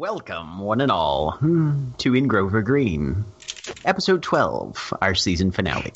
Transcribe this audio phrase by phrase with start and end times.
[0.00, 3.22] Welcome, one and all, hmm, to In Grove or Green,
[3.84, 5.92] episode 12, our season finale.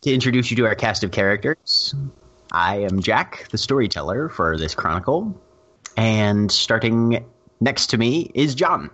[0.00, 1.94] To introduce you to our cast of characters,
[2.50, 5.38] I am Jack, the storyteller for this chronicle,
[5.94, 7.22] and starting
[7.60, 8.88] next to me is John.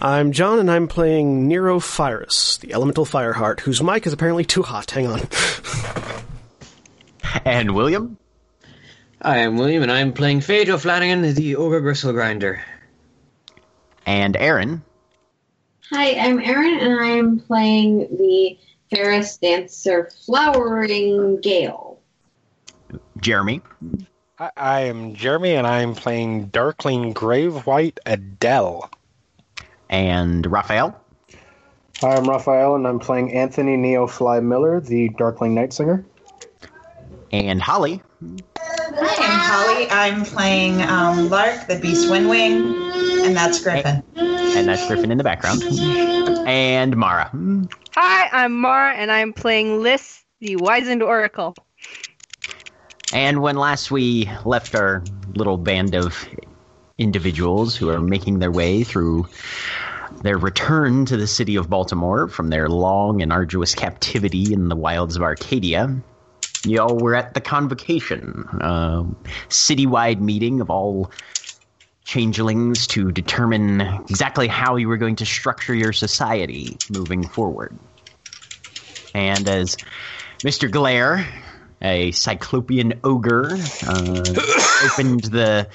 [0.00, 4.62] I'm John, and I'm playing Nero Fyrus, the elemental fireheart, whose mic is apparently too
[4.62, 4.90] hot.
[4.90, 5.20] Hang on.
[7.44, 8.18] And William.
[9.26, 12.60] Hi, I'm William, and I'm playing Phage O'Flanagan, the Ogre Gristlegrinder.
[14.06, 14.84] And Erin.
[15.90, 18.56] Hi, I'm Erin, and I'm playing the
[18.88, 21.98] Fairest Dancer Flowering Gale.
[23.20, 23.62] Jeremy.
[24.38, 28.88] I, I am Jeremy, and I'm playing Darkling Gravewight Adele.
[29.90, 31.00] And Raphael.
[32.00, 36.04] Hi, I'm Raphael, and I'm playing Anthony Neo Fly Miller, the Darkling Night Singer.
[37.32, 38.00] And Holly.
[38.98, 39.90] Hi, I'm Holly.
[39.90, 44.02] I'm playing um, Lark, the Beast Windwing, and that's Griffin.
[44.16, 45.62] And that's Griffin in the background.
[46.48, 47.30] And Mara.
[47.92, 51.54] Hi, I'm Mara, and I'm playing Lys, the Wizened Oracle.
[53.12, 55.04] And when last we left our
[55.34, 56.26] little band of
[56.96, 59.28] individuals who are making their way through
[60.22, 64.76] their return to the city of Baltimore from their long and arduous captivity in the
[64.76, 66.00] wilds of Arcadia,
[66.66, 69.02] y'all were at the convocation, uh,
[69.48, 71.10] citywide meeting of all
[72.04, 77.76] changelings to determine exactly how you were going to structure your society moving forward.
[79.14, 79.76] And as
[80.44, 80.70] Mr.
[80.70, 81.26] Glare,
[81.82, 83.56] a cyclopean ogre,
[83.86, 84.34] uh,
[84.92, 85.68] opened the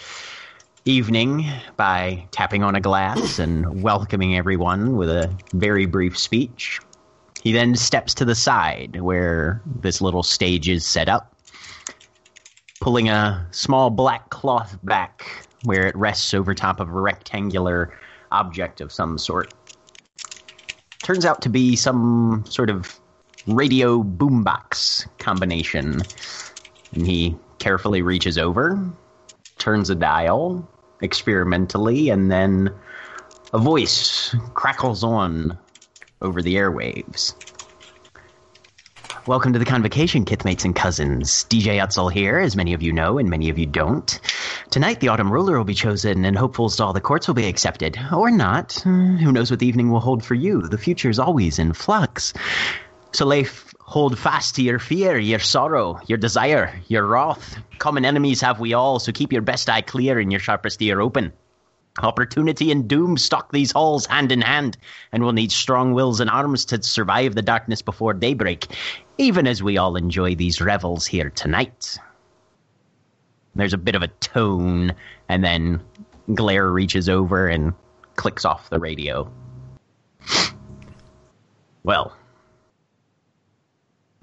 [0.85, 1.46] evening
[1.78, 6.79] by tapping on a glass and welcoming everyone with a very brief speech.
[7.41, 11.35] He then steps to the side where this little stage is set up,
[12.79, 17.97] pulling a small black cloth back where it rests over top of a rectangular
[18.31, 19.53] object of some sort.
[21.02, 23.00] Turns out to be some sort of
[23.47, 26.02] radio boombox combination.
[26.94, 28.79] And he carefully reaches over,
[29.58, 30.68] turns a dial
[31.02, 32.72] experimentally, and then
[33.52, 35.58] a voice crackles on
[36.21, 37.33] over the airwaves.
[39.27, 41.45] Welcome to the convocation, kithmates and cousins.
[41.47, 44.19] DJ Utzel here, as many of you know and many of you don't.
[44.71, 47.47] Tonight, the autumn ruler will be chosen, and hopefuls to all the courts will be
[47.47, 47.99] accepted.
[48.11, 48.73] Or not.
[48.83, 50.61] Who knows what the evening will hold for you?
[50.61, 52.33] The future is always in flux.
[53.13, 57.57] So lay f- hold fast to your fear, your sorrow, your desire, your wrath.
[57.77, 60.99] Common enemies have we all, so keep your best eye clear and your sharpest ear
[60.99, 61.31] open.
[62.00, 64.78] Opportunity and doom stalk these halls hand in hand,
[65.12, 68.68] and we'll need strong wills and arms to survive the darkness before daybreak,
[69.18, 71.97] even as we all enjoy these revels here tonight.
[73.56, 74.96] There's a bit of a tone,
[75.28, 75.81] and then
[76.34, 77.73] Glare reaches over and
[78.16, 79.29] clicks off the radio.
[81.84, 82.16] Well,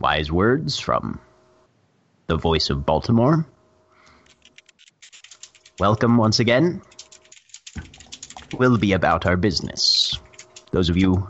[0.00, 1.21] wise words from
[2.29, 3.47] the voice of Baltimore.
[5.79, 6.81] Welcome once again
[8.55, 10.19] will be about our business.
[10.71, 11.29] Those of you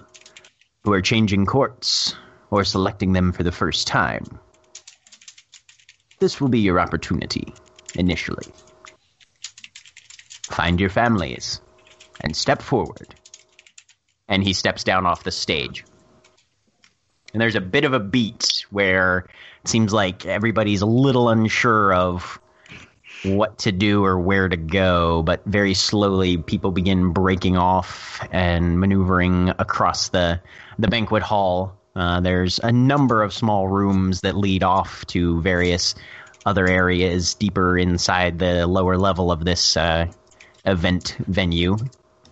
[0.85, 2.15] who are changing courts
[2.51, 4.25] or selecting them for the first time,
[6.19, 7.53] this will be your opportunity
[7.95, 8.47] initially.
[10.45, 11.61] Find your families
[12.21, 13.15] and step forward.
[14.29, 15.85] And he steps down off the stage.
[17.33, 19.27] And there's a bit of a beat where
[19.63, 22.41] it seems like everybody's a little unsure of
[23.25, 28.79] what to do or where to go, but very slowly people begin breaking off and
[28.79, 30.41] maneuvering across the
[30.79, 31.77] the banquet hall.
[31.97, 35.95] Uh, there's a number of small rooms that lead off to various
[36.47, 40.07] other areas deeper inside the lower level of this uh,
[40.65, 41.77] event venue,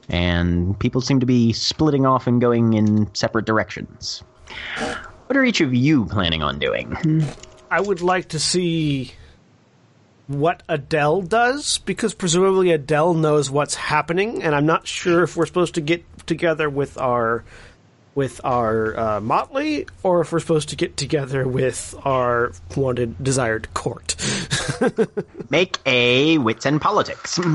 [0.08, 4.22] and people seem to be splitting off and going in separate directions.
[5.26, 7.26] What are each of you planning on doing?
[7.70, 9.12] I would like to see
[10.26, 15.46] what Adele does because presumably Adele knows what's happening, and I'm not sure if we're
[15.46, 17.44] supposed to get together with our
[18.14, 23.72] with our uh, motley or if we're supposed to get together with our wanted desired
[23.74, 24.16] court.
[25.50, 27.38] Make a wits and politics.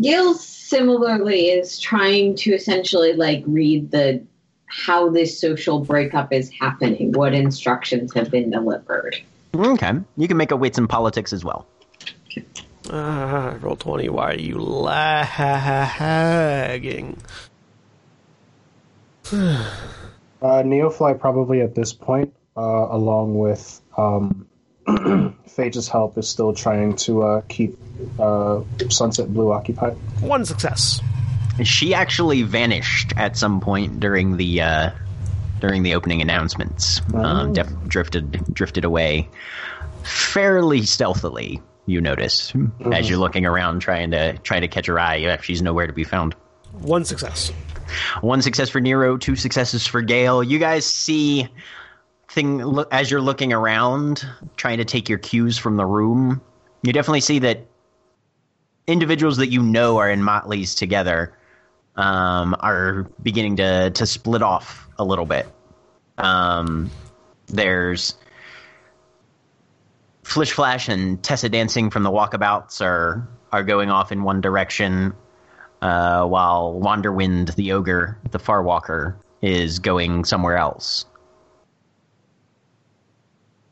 [0.00, 4.22] Gil similarly is trying to essentially like read the
[4.66, 9.16] how this social breakup is happening, what instructions have been delivered.
[9.54, 11.66] Okay, you can make a wits and politics as well.
[12.90, 14.08] Ah, roll twenty.
[14.08, 15.88] Why are you lagging?
[20.42, 24.46] Uh, Neofly probably at this point, uh, along with um,
[24.86, 27.78] Phage's help, is still trying to uh, keep
[28.18, 28.60] uh,
[28.90, 29.94] Sunset Blue occupied.
[30.20, 31.00] One success.
[31.62, 34.90] She actually vanished at some point during the uh,
[35.66, 37.00] during the opening announcements.
[37.14, 39.26] Um, def- drifted drifted away
[40.02, 41.62] fairly stealthily.
[41.86, 42.52] You notice
[42.92, 45.16] as you're looking around trying to trying to catch her eye.
[45.16, 46.34] Yeah, she's nowhere to be found.
[46.80, 47.50] One success.
[48.20, 50.42] One success for Nero, two successes for Gale.
[50.42, 51.48] You guys see
[52.28, 54.26] thing look as you're looking around,
[54.56, 56.42] trying to take your cues from the room.
[56.82, 57.66] You definitely see that
[58.86, 61.34] individuals that you know are in motleys together
[61.96, 65.46] um, are beginning to to split off a little bit.
[66.18, 66.90] Um,
[67.46, 68.16] there's
[70.22, 75.14] Flish Flash and Tessa dancing from the walkabouts are are going off in one direction,
[75.82, 81.04] uh, while Wanderwind, the ogre, the Far Walker, is going somewhere else.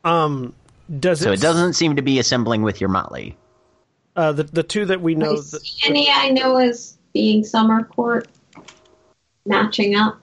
[0.05, 0.55] Um,
[1.01, 1.35] does So it?
[1.35, 3.37] it doesn't seem to be assembling with your motley.
[4.15, 5.33] Uh, the the two that we know.
[5.33, 8.29] I That, see any I know as being summer court
[9.47, 10.19] matching up.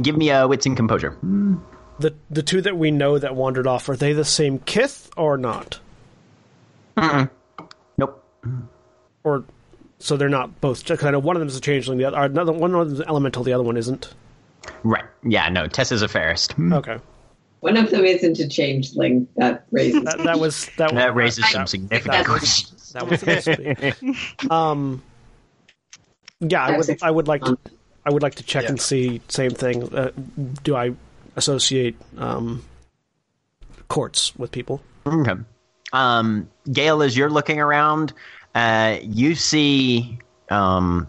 [0.00, 1.10] Give me a wits and composure.
[1.12, 1.56] Hmm.
[2.00, 5.36] the the two that we know that wandered off are they the same kith or
[5.36, 5.78] not?
[6.96, 8.24] Nope.
[8.42, 8.60] Hmm.
[9.22, 9.44] Or
[9.98, 10.84] so they're not both.
[10.84, 11.98] Kind of one of them is a changeling.
[11.98, 13.42] The other, or uh, another one of them is elemental.
[13.44, 14.12] The other one isn't.
[14.82, 15.04] Right.
[15.22, 15.48] Yeah.
[15.48, 15.66] No.
[15.66, 16.52] Tessa's a fairest.
[16.52, 16.72] Hmm.
[16.72, 16.98] Okay,
[17.60, 19.28] One of them isn't a changeling.
[19.36, 20.02] That raises.
[20.04, 20.92] that, that was that.
[20.94, 24.50] That was, raises some that- significant that was- That was supposed to.
[24.54, 25.02] Um.
[26.48, 27.02] Yeah, I would.
[27.02, 27.58] I would like to.
[28.06, 29.20] I would like to check and see.
[29.28, 29.94] Same thing.
[29.94, 30.10] Uh,
[30.62, 30.94] do I
[31.36, 32.62] associate um,
[33.88, 34.82] courts with people?
[35.06, 35.34] Okay.
[35.92, 38.12] Um, Gale, as you're looking around,
[38.54, 40.18] uh, you see,
[40.50, 41.08] um,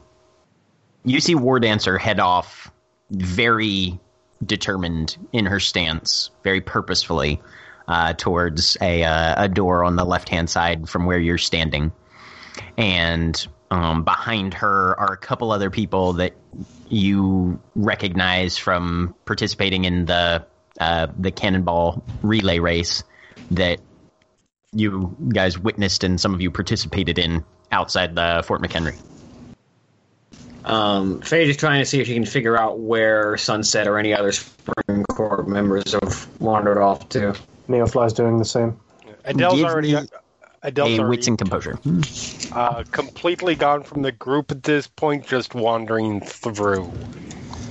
[1.03, 2.71] you see War Dancer head off,
[3.11, 3.99] very
[4.45, 7.41] determined in her stance, very purposefully,
[7.87, 11.91] uh, towards a uh, a door on the left hand side from where you're standing,
[12.77, 16.33] and um, behind her are a couple other people that
[16.87, 20.45] you recognize from participating in the
[20.79, 23.03] uh, the cannonball relay race
[23.51, 23.79] that
[24.73, 28.97] you guys witnessed and some of you participated in outside the Fort McHenry.
[30.65, 34.13] Um, Phage is trying to see if she can figure out where Sunset or any
[34.13, 37.35] other Spring Court members have wandered off to.
[37.69, 38.79] Neofly's doing the same.
[39.23, 39.95] Adele's Give already.
[39.95, 40.07] me
[40.65, 41.77] Adele's a wits and composure.
[42.51, 46.91] uh, completely gone from the group at this point, just wandering through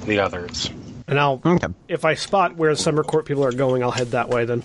[0.06, 0.70] the others.
[1.08, 1.68] And I'll Okay.
[1.88, 4.44] if I spot where summer court people are going, I'll head that way.
[4.44, 4.62] Then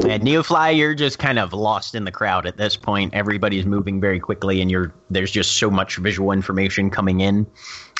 [0.00, 3.14] And Neofly, you're just kind of lost in the crowd at this point.
[3.14, 7.46] Everybody's moving very quickly, and you're there's just so much visual information coming in.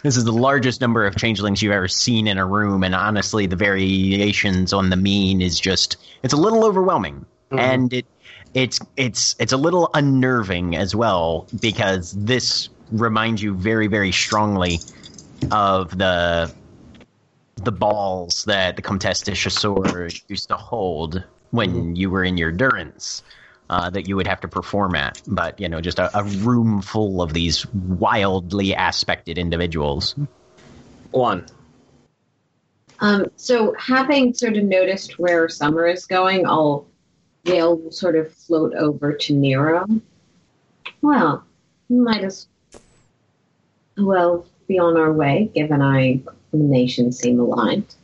[0.02, 3.46] This is the largest number of changelings you've ever seen in a room, and honestly,
[3.46, 7.24] the variations on the mean is just it's a little overwhelming,
[7.58, 8.06] and it
[8.54, 14.78] it's it's it's a little unnerving as well because this reminds you very very strongly
[15.50, 16.52] of the
[17.56, 22.50] the balls that the Comtesse de Chasseur used to hold when you were in your
[22.50, 23.22] durance
[23.70, 25.20] uh, that you would have to perform at.
[25.26, 30.14] But, you know, just a, a room full of these wildly aspected individuals.
[31.12, 31.46] One.
[33.00, 36.86] Um, so having sort of noticed where Summer is going, I'll
[37.44, 39.86] Gale will sort of float over to Nero.
[41.02, 41.44] Well,
[41.88, 42.46] we might as
[43.96, 46.14] well be on our way, given our
[46.52, 47.94] nations seem aligned.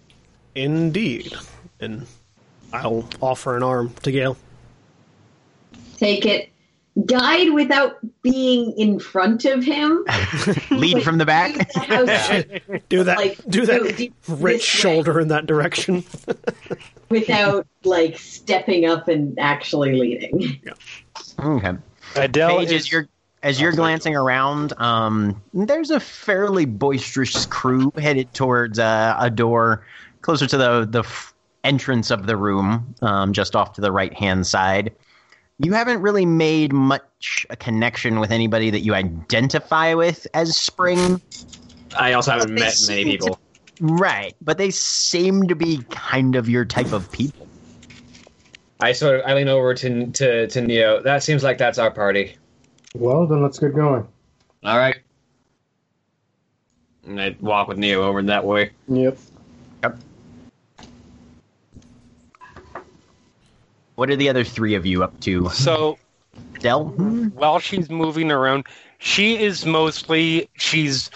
[0.54, 1.32] indeed,
[1.80, 2.06] and
[2.73, 4.37] I'll offer an arm to Gale.
[5.97, 6.50] Take it.
[7.06, 10.04] Guide without being in front of him.
[10.70, 11.54] Lead Wait, from the back.
[11.73, 13.16] the Do that.
[13.16, 13.80] Like, do that.
[13.80, 14.59] go Rich this way.
[14.59, 16.04] shoulder in that direction.
[17.11, 20.61] without like stepping up and actually leading.
[21.38, 21.73] Okay.
[22.16, 23.09] Adele Phage, is as you're
[23.42, 29.85] as you're glancing around, um, there's a fairly boisterous crew headed towards uh, a door
[30.23, 31.32] closer to the the f-
[31.64, 34.92] entrance of the room, um, just off to the right hand side.
[35.62, 41.21] You haven't really made much a connection with anybody that you identify with as Spring,
[41.99, 43.38] I also haven't met seem many to- people.
[43.81, 44.35] right?
[44.40, 47.47] But they seem to be kind of your type of people.
[48.81, 51.02] I sort of I lean over to to to Neo.
[51.02, 52.37] That seems like that's our party.
[52.95, 54.07] Well, then let's get going.
[54.64, 54.97] All right.
[57.07, 58.71] And I walk with Neo over that way.
[58.88, 59.19] Yep.
[64.00, 65.50] What are the other three of you up to?
[65.50, 65.99] so
[66.61, 66.87] Del?
[67.35, 68.64] while she's moving around,
[68.97, 71.11] she is mostly she's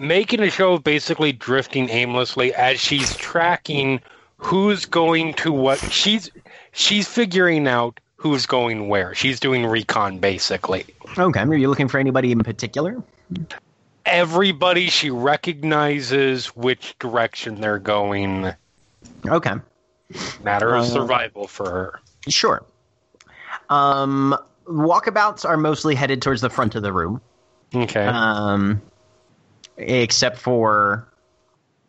[0.00, 4.00] making a show of basically drifting aimlessly as she's tracking
[4.36, 6.28] who's going to what she's
[6.72, 9.14] she's figuring out who's going where.
[9.14, 10.84] She's doing recon basically.
[11.16, 11.38] Okay.
[11.38, 13.00] Are you looking for anybody in particular?
[14.06, 18.52] Everybody she recognizes which direction they're going.
[19.28, 19.52] Okay.
[20.42, 22.00] Matter of Uh, survival for her.
[22.28, 22.64] Sure.
[23.68, 27.20] Um, walkabouts are mostly headed towards the front of the room,
[27.74, 28.06] Okay.
[28.06, 28.80] um,
[29.76, 31.08] except for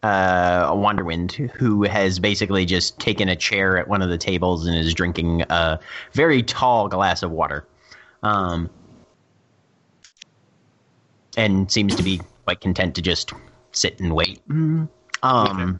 [0.04, 4.68] uh, a Wanderwind, who has basically just taken a chair at one of the tables
[4.68, 5.80] and is drinking a
[6.12, 7.66] very tall glass of water,
[8.22, 8.70] um,
[11.38, 13.32] and seems to be quite content to just
[13.72, 14.42] sit and wait.
[15.24, 15.80] Um,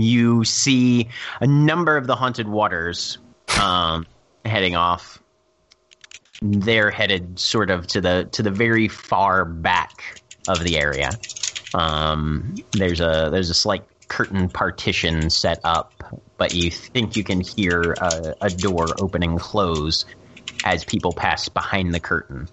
[0.00, 1.08] you see
[1.40, 3.18] a number of the haunted waters
[3.60, 4.06] um,
[4.44, 5.20] heading off.
[6.42, 11.10] They're headed sort of to the to the very far back of the area.
[11.72, 15.92] Um, there's a there's a slight curtain partition set up,
[16.36, 20.04] but you think you can hear a, a door open and close
[20.64, 22.48] as people pass behind the curtain.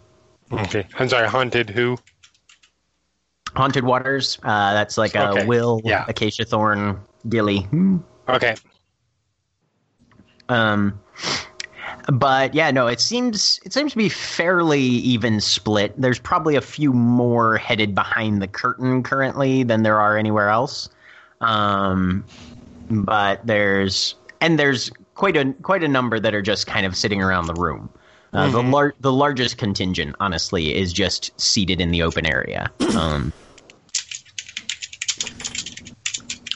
[0.51, 0.87] okay.
[0.97, 1.97] I'm sorry, haunted who?
[3.55, 4.39] Haunted waters.
[4.41, 6.05] Uh, that's like a will, yeah.
[6.07, 7.67] acacia thorn, gilly.
[8.27, 8.55] Okay.
[10.49, 10.99] Um,
[12.11, 15.93] but yeah, no, it seems it seems to be fairly even split.
[15.99, 20.89] There's probably a few more headed behind the curtain currently than there are anywhere else.
[21.41, 22.25] Um,
[22.89, 27.21] but there's and there's quite a quite a number that are just kind of sitting
[27.21, 27.89] around the room.
[28.33, 32.71] Uh, The lar- the largest contingent, honestly, is just seated in the open area.
[32.95, 33.33] Um,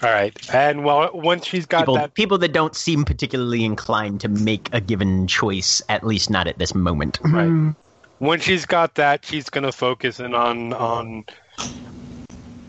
[0.06, 0.38] All right.
[0.54, 4.70] And well, once she's got people that people that don't seem particularly inclined to make
[4.72, 7.18] a given choice, at least not at this moment.
[7.24, 7.74] Right.
[8.20, 11.26] Once she's got that, she's going to focus in on on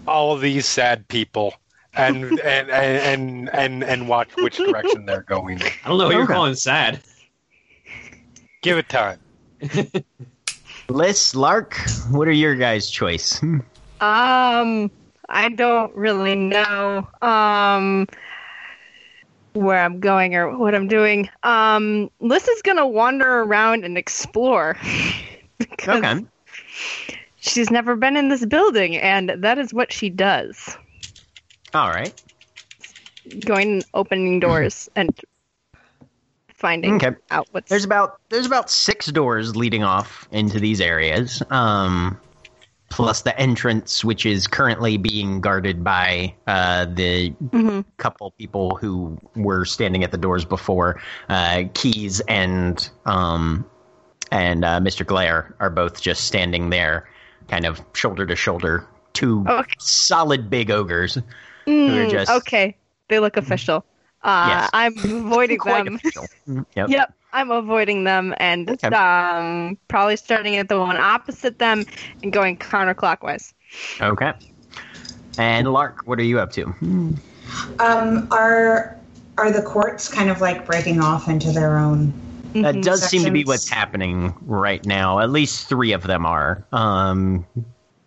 [0.07, 1.55] all of these sad people
[1.95, 5.61] and and, and and and and watch which direction they're going.
[5.85, 6.33] I don't know what you're Okay.
[6.33, 7.03] calling sad.
[8.63, 9.19] Give it time.
[10.89, 11.79] Liz, Lark,
[12.11, 13.43] what are your guys' choice?
[14.01, 14.91] Um,
[15.29, 18.07] I don't really know um
[19.55, 21.29] where I'm going or what I'm doing.
[21.43, 24.77] Um, Liz is gonna wander around and explore
[25.59, 26.25] because Okay.
[27.37, 30.77] she's never been in this building, and that is what she does:
[31.75, 32.13] All right.
[33.41, 35.19] going and opening doors and
[36.55, 37.17] finding Okay.
[37.31, 37.71] out what's.
[37.71, 41.43] There's about there's about six doors leading off into these areas.
[41.51, 42.21] Um,
[42.89, 47.85] plus the entrance, which is currently being guarded by uh, the Mhm.
[47.97, 51.01] couple people who were standing at the doors before.
[51.29, 53.65] Uh, Keys and um,
[54.31, 55.05] and uh, Mr.
[55.07, 57.09] Glare are both just standing there,
[57.49, 58.85] kind of shoulder to shoulder.
[59.13, 59.73] Two Okay.
[59.79, 61.15] solid big ogres.
[61.65, 62.77] who are Mm, just- okay,
[63.09, 63.85] they look official.
[64.23, 64.71] Uh, Yes.
[64.73, 64.95] I'm
[65.27, 65.99] avoiding them.
[66.49, 66.89] Mm, Yep.
[66.91, 68.89] Yep, I'm avoiding them and Okay.
[68.97, 71.85] um, probably starting at the one opposite them
[72.23, 73.53] and going counterclockwise.
[74.01, 74.33] Okay.
[75.37, 76.65] And Lark, what are you up to?
[77.79, 78.97] Um, are
[79.37, 82.11] are the courts kind of like breaking off into their own?
[82.55, 82.83] That Mhm.
[82.83, 85.19] does seem to be what's happening right now.
[85.19, 86.65] At least three of them are.
[86.73, 87.45] Um,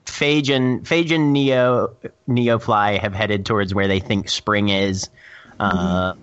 [0.08, 1.96] Phage and Phage and Neo
[2.28, 5.08] Neofly have headed towards where they think spring is.
[5.60, 6.14] Uh,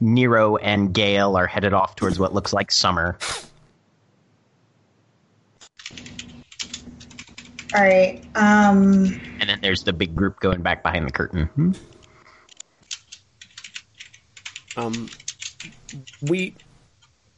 [0.00, 3.18] Nero and Gale are headed off towards what looks like summer.
[7.74, 8.20] All right.
[8.34, 11.44] Um, And then there's the big group going back behind the curtain.
[11.46, 11.72] Hmm.
[14.76, 15.08] Um,
[16.22, 16.54] we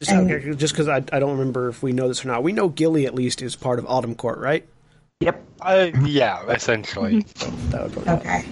[0.01, 2.43] just And- okay, just because I, I don't remember if we know this or not.
[2.43, 4.67] We know Gilly at least is part of Autumn Court, right?
[5.21, 5.43] Yep.
[5.61, 7.25] Uh, yeah, essentially.
[7.37, 8.45] So that would probably Okay.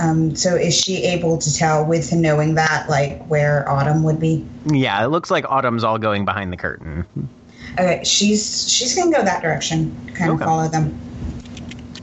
[0.00, 4.46] Um, so is she able to tell with knowing that, like, where Autumn would be?
[4.64, 7.06] Yeah, it looks like Autumn's all going behind the curtain.
[7.74, 10.42] Okay, she's she's gonna go that direction, kind Okay.
[10.42, 10.98] of follow them.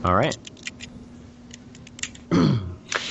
[0.04, 0.36] All right.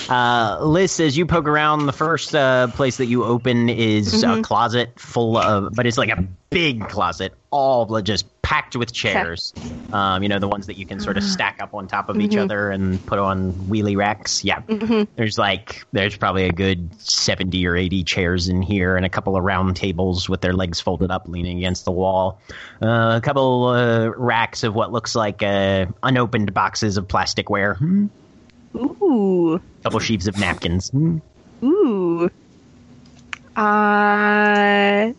[0.10, 4.42] Uh, Liz, as you poke around, the first uh, place that you open is a
[4.42, 9.54] closet full of, but it's like a big closet, all just packed with chairs.
[9.92, 12.22] Um, you know, the ones that you can sort of stack up on top of
[12.22, 14.46] each other and put on wheelie racks.
[14.46, 14.62] Yeah.
[15.18, 19.36] There's like, there's probably a good 70 or 80 chairs in here and a couple
[19.36, 22.40] of round tables with their legs folded up leaning against the wall.
[22.82, 28.10] Uh, a couple uh, racks of what looks like uh, unopened boxes of plasticware.
[28.78, 29.62] Ooh.
[29.84, 30.92] couple sheaves of napkins.
[31.64, 32.30] Ooh.
[33.56, 35.14] Uh.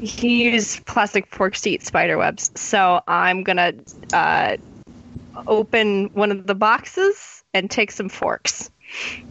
[0.00, 3.74] He used plastic forks to eat spider webs, so I'm gonna
[4.14, 4.56] uh,
[5.46, 8.70] open one of the boxes and take some forks.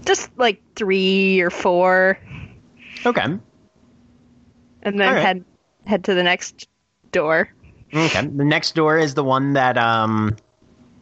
[0.06, 2.20] Just like three or four,
[3.06, 3.24] Okay.
[3.24, 3.40] and
[4.84, 5.22] then right.
[5.22, 5.44] head
[5.86, 6.68] head to the next
[7.12, 7.50] door.
[7.94, 8.22] Okay.
[8.28, 10.36] The next door is the one that um,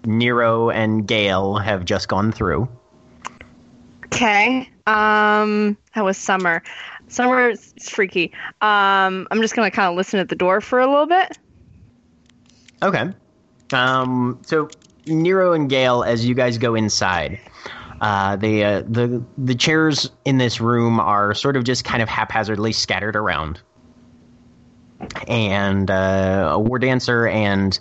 [0.07, 2.67] Nero and Gale have just gone through.
[4.05, 4.69] Okay.
[4.87, 6.63] Um, that was summer.
[7.09, 8.31] Summer is freaky.
[8.61, 11.37] Um, I'm just gonna kind of listen at the door for a little bit.
[12.81, 13.11] Okay.
[13.73, 14.69] Um, so
[15.05, 17.39] Nero and Gale, as you guys go inside,
[18.01, 22.09] uh, the uh, the the chairs in this room are sort of just kind of
[22.09, 23.59] haphazardly scattered around,
[25.27, 27.77] and uh, a war dancer and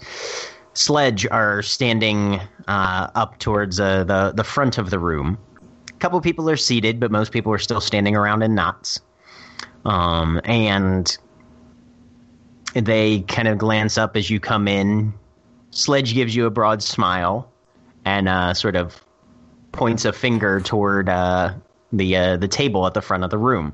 [0.76, 5.38] Sledge are standing uh, up towards uh, the the front of the room.
[5.88, 9.00] A couple people are seated, but most people are still standing around in knots.
[9.86, 11.16] Um, and
[12.74, 15.14] they kind of glance up as you come in.
[15.70, 17.50] Sledge gives you a broad smile
[18.04, 19.02] and uh, sort of
[19.72, 21.54] points a finger toward uh,
[21.90, 23.72] the uh, the table at the front of the room.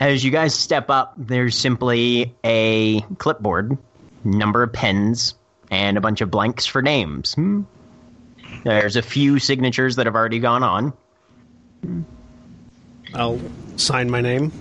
[0.00, 3.78] As you guys step up, there's simply a clipboard,
[4.24, 5.34] number of pens,
[5.70, 7.34] and a bunch of blanks for names.
[7.34, 7.62] Hmm.
[8.64, 10.92] There's a few signatures that have already gone on.
[13.14, 13.40] I'll
[13.76, 14.52] sign my name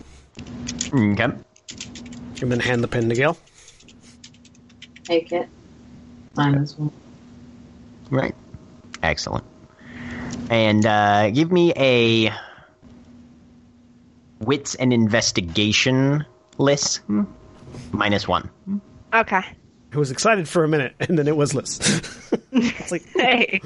[0.93, 1.23] Okay.
[1.23, 3.37] and then hand the pen to Gale.
[5.03, 5.47] Take it.
[6.35, 6.91] Mine as well.
[8.09, 8.35] Right.
[9.01, 9.43] Excellent.
[10.49, 12.33] And uh, give me a
[14.39, 16.25] wits and investigation
[16.57, 16.97] list.
[17.07, 17.23] Hmm.
[17.91, 18.49] Minus one.
[19.13, 19.41] Okay.
[19.93, 21.79] I was excited for a minute, and then it was Liz.
[22.51, 23.61] it's like, Hey.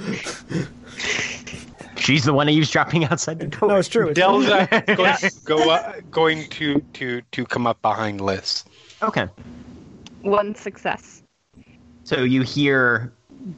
[1.96, 3.70] She's the one eavesdropping outside the door.
[3.70, 4.10] no, it's true.
[4.10, 4.46] It's Dell's
[4.96, 8.64] going, go, uh, going to, to, to come up behind Liz.
[9.02, 9.28] Okay.
[10.22, 11.24] One success.
[12.04, 13.12] So you hear,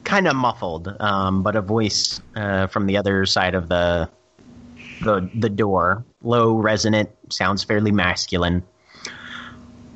[0.04, 4.08] kind of muffled, um, but a voice uh, from the other side of the
[5.02, 8.62] the the door, low, resonant, sounds fairly masculine.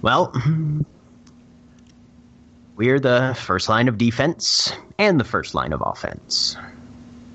[0.02, 0.32] Well,
[2.76, 6.56] we're the first line of defense and the first line of offense.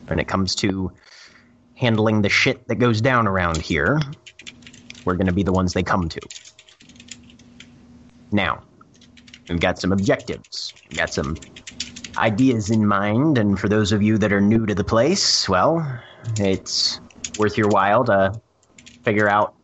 [0.07, 0.91] When it comes to
[1.75, 3.99] handling the shit that goes down around here,
[5.05, 6.21] we're going to be the ones they come to.
[8.31, 8.63] Now,
[9.49, 10.73] We've got some objectives.
[10.89, 11.35] We've got some
[12.17, 16.01] ideas in mind, and for those of you that are new to the place, well,
[16.37, 17.01] it's
[17.39, 18.39] worth your while to
[19.03, 19.55] figure out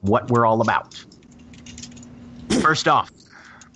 [0.00, 1.04] what we're all about.
[2.62, 3.10] First off,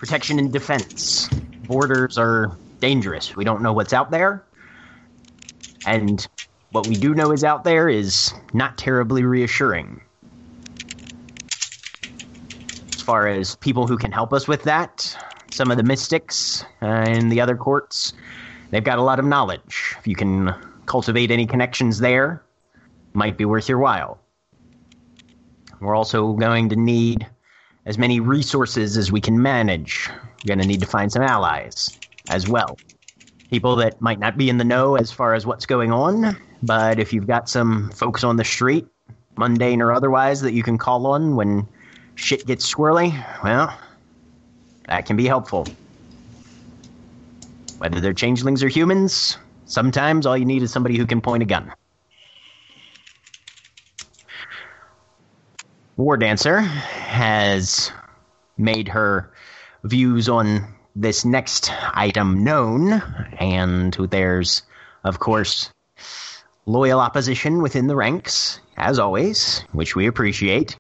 [0.01, 1.29] protection and defense.
[1.69, 3.37] Borders are dangerous.
[3.37, 4.43] We don't know what's out there.
[5.87, 6.27] And
[6.73, 10.01] what we do know is out there is not terribly reassuring.
[12.95, 15.15] As far as people who can help us with that,
[15.51, 18.15] some of the mystics uh, in the other courts,
[18.71, 19.97] they've got a lot of knowledge.
[19.99, 20.55] If you can
[20.87, 22.43] cultivate any connections there,
[23.13, 24.19] might be worth your while.
[25.79, 27.27] We're also going to need
[27.87, 30.09] as many resources as we can manage.
[30.45, 32.79] We're going to need to find some allies as well.
[33.51, 36.99] People that might not be in the know as far as what's going on, but
[36.99, 38.87] if you've got some folks on the street,
[39.37, 41.67] mundane or otherwise, that you can call on when
[42.15, 43.13] shit gets swirly,
[43.43, 43.77] well,
[44.87, 45.67] that can be helpful.
[47.79, 51.47] Whether they're changelings or humans, sometimes all you need is somebody who can point a
[51.47, 51.73] gun.
[56.01, 57.93] War Dancer has
[58.57, 59.31] made her
[59.85, 60.65] views on
[60.97, 63.03] this next item known,
[63.39, 64.63] and there's,
[65.05, 65.71] of course,
[66.65, 70.75] loyal opposition within the ranks, as always, which we appreciate.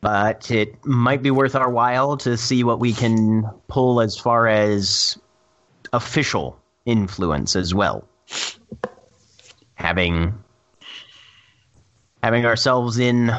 [0.00, 4.48] But it might be worth our while to see what we can pull as far
[4.48, 5.16] as
[5.92, 8.08] official influence as well.
[9.74, 10.34] Having
[12.24, 13.30] having ourselves in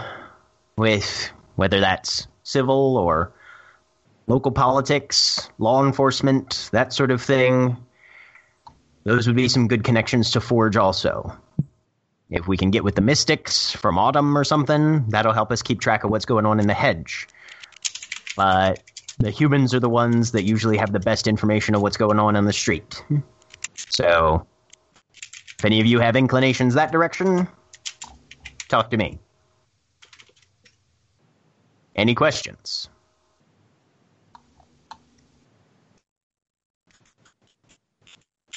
[0.81, 3.31] with whether that's civil or
[4.25, 7.77] local politics, law enforcement, that sort of thing.
[9.03, 11.37] Those would be some good connections to forge also.
[12.31, 15.81] If we can get with the mystics from Autumn or something, that'll help us keep
[15.81, 17.27] track of what's going on in the hedge.
[18.35, 18.81] But
[19.19, 22.35] the humans are the ones that usually have the best information of what's going on
[22.35, 23.03] on the street.
[23.75, 24.47] So,
[25.59, 27.47] if any of you have inclinations that direction,
[28.67, 29.19] talk to me.
[32.01, 32.89] Any questions?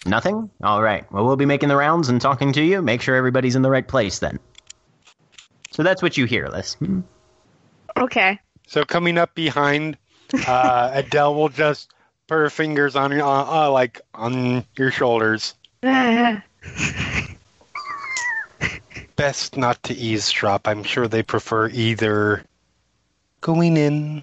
[0.06, 0.48] Nothing?
[0.62, 1.04] All right.
[1.12, 2.80] Well, we'll be making the rounds and talking to you.
[2.80, 4.40] Make sure everybody's in the right place then.
[5.72, 6.72] So that's what you hear, Liz.
[6.76, 7.00] Hmm.
[7.98, 8.40] Okay.
[8.66, 9.98] So coming up behind,
[10.46, 11.92] uh, Adele will just
[12.26, 15.54] put her fingers on your, uh, uh, like on your shoulders.
[19.16, 20.66] Best not to eavesdrop.
[20.66, 22.42] I'm sure they prefer either
[23.44, 24.22] going in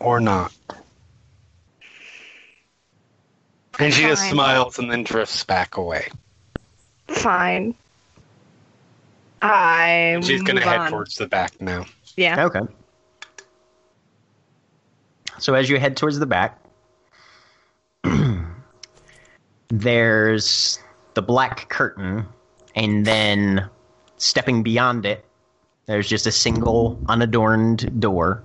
[0.00, 0.52] or not.
[3.78, 4.32] And she just Fine.
[4.32, 6.08] smiles and then drifts back away.
[7.06, 7.76] Fine.
[9.40, 10.18] I.
[10.24, 10.90] She's gonna move head on.
[10.90, 11.86] towards the back now.
[12.16, 12.46] Yeah.
[12.46, 12.62] Okay.
[15.38, 16.58] So as you head towards the back,
[19.68, 20.80] there's
[21.14, 22.26] the black curtain,
[22.74, 23.70] and then
[24.16, 25.24] stepping beyond it,
[25.88, 28.44] there's just a single unadorned door.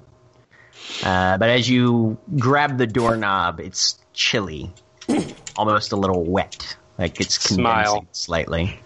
[1.03, 4.73] Uh, but as you grab the doorknob, it's chilly,
[5.57, 8.07] almost a little wet, like it's condensing Smile.
[8.13, 8.79] slightly.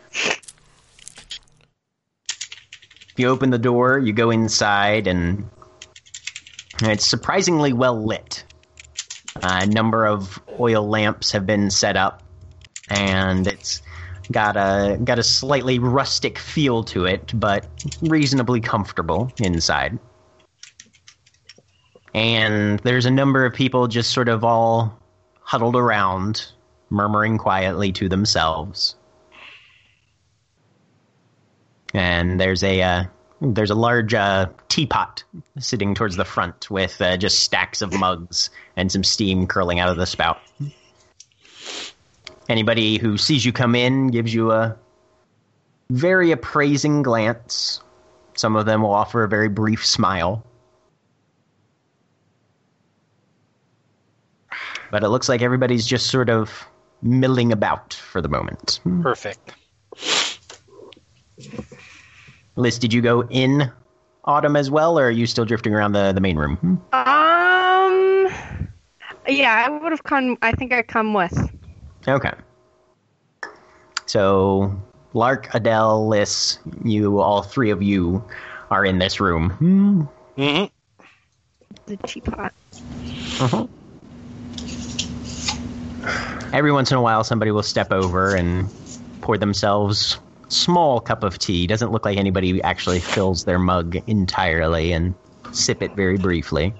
[2.31, 5.47] If you open the door, you go inside, and
[6.81, 8.43] it's surprisingly well lit.
[9.41, 12.23] a number of oil lamps have been set up,
[12.89, 13.83] and it's
[14.31, 17.65] got a got a slightly rustic feel to it, but
[18.01, 19.97] reasonably comfortable inside.
[22.13, 24.97] And there's a number of people just sort of all
[25.41, 26.51] huddled around,
[26.89, 28.95] murmuring quietly to themselves.
[31.93, 33.03] And there's a uh,
[33.41, 35.23] there's a large uh, teapot
[35.59, 39.89] sitting towards the front with uh, just stacks of mugs and some steam curling out
[39.89, 40.39] of the spout.
[42.49, 44.75] Anybody who sees you come in gives you a
[45.89, 47.81] very appraising glance.
[48.35, 50.45] Some of them will offer a very brief smile.
[54.91, 56.65] But it looks like everybody's just sort of
[57.01, 58.79] milling about for the moment.
[59.01, 59.53] Perfect.
[62.55, 63.71] Liz, did you go in
[64.23, 66.57] Autumn as well, or are you still drifting around the, the main room?
[66.93, 68.27] Um.
[69.27, 70.37] Yeah, I would have come.
[70.41, 71.37] I think I come with.
[72.07, 72.31] Okay.
[74.05, 74.73] So,
[75.13, 78.23] Lark, Adele, Liz, you, all three of you
[78.71, 79.49] are in this room.
[80.35, 80.65] hmm
[81.85, 82.53] The teapot.
[83.39, 83.67] Uh-huh.
[86.53, 88.69] Every once in a while, somebody will step over and
[89.21, 90.17] pour themselves
[90.47, 91.67] small cup of tea.
[91.67, 95.13] Doesn't look like anybody actually fills their mug entirely and
[95.51, 96.73] sip it very briefly.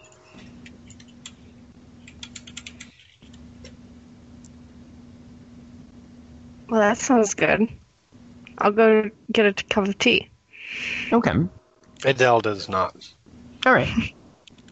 [6.69, 7.67] Well, that sounds good.
[8.58, 10.30] I'll go get a cup of tea.
[11.12, 11.34] Okay.
[12.06, 12.95] Adele does not
[13.65, 13.88] All right.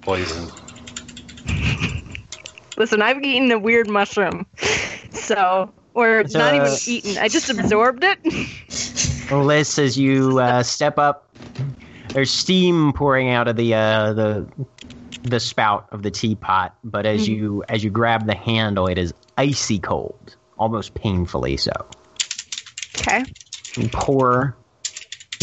[0.01, 0.47] poison.
[2.77, 4.45] Listen, I've eaten a weird mushroom,
[5.11, 7.17] so or It's, not even eaten.
[7.17, 8.19] I just absorbed it.
[9.31, 11.27] Well, Liz, as you uh, step up,
[12.09, 14.47] there's steam pouring out of the uh, the
[15.23, 16.75] the spout of the teapot.
[16.83, 21.71] But as you as you grab the handle, it is icy cold, almost painfully so.
[22.97, 23.23] Okay.
[23.75, 24.55] You pour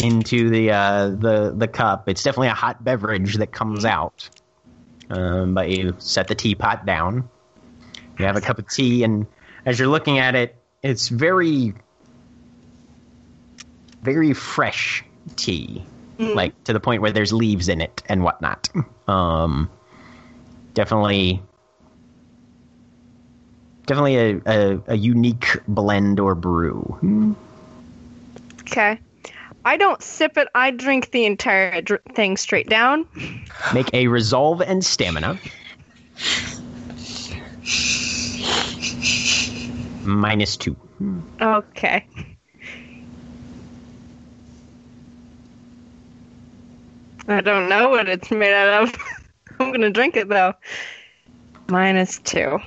[0.01, 2.09] into the uh, the the cup.
[2.09, 4.29] It's definitely a hot beverage that comes out.
[5.09, 7.29] Um, but you set the teapot down.
[8.17, 9.27] You have a cup of tea, and
[9.65, 11.73] as you're looking at it, it's very,
[14.01, 15.03] very fresh
[15.35, 15.85] tea,
[16.19, 18.69] like to the point where there's leaves in it and whatnot.
[19.07, 19.69] Um,
[20.73, 21.41] definitely,
[23.85, 27.27] definitely a, a, a unique blend or brew.
[28.61, 28.99] Okay.
[29.65, 30.47] I don't sip it.
[30.55, 33.05] I drink the entire dr- thing straight down.
[33.73, 35.39] Make a resolve and stamina.
[40.03, 40.75] Minus two.
[41.41, 42.05] Okay.
[47.27, 48.95] I don't know what it's made out of.
[49.59, 50.53] I'm going to drink it though.
[51.69, 52.59] Minus two.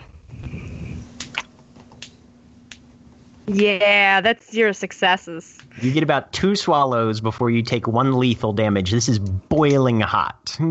[3.48, 5.58] Yeah, that's zero successes.
[5.80, 8.90] You get about two swallows before you take one lethal damage.
[8.90, 10.56] This is boiling hot.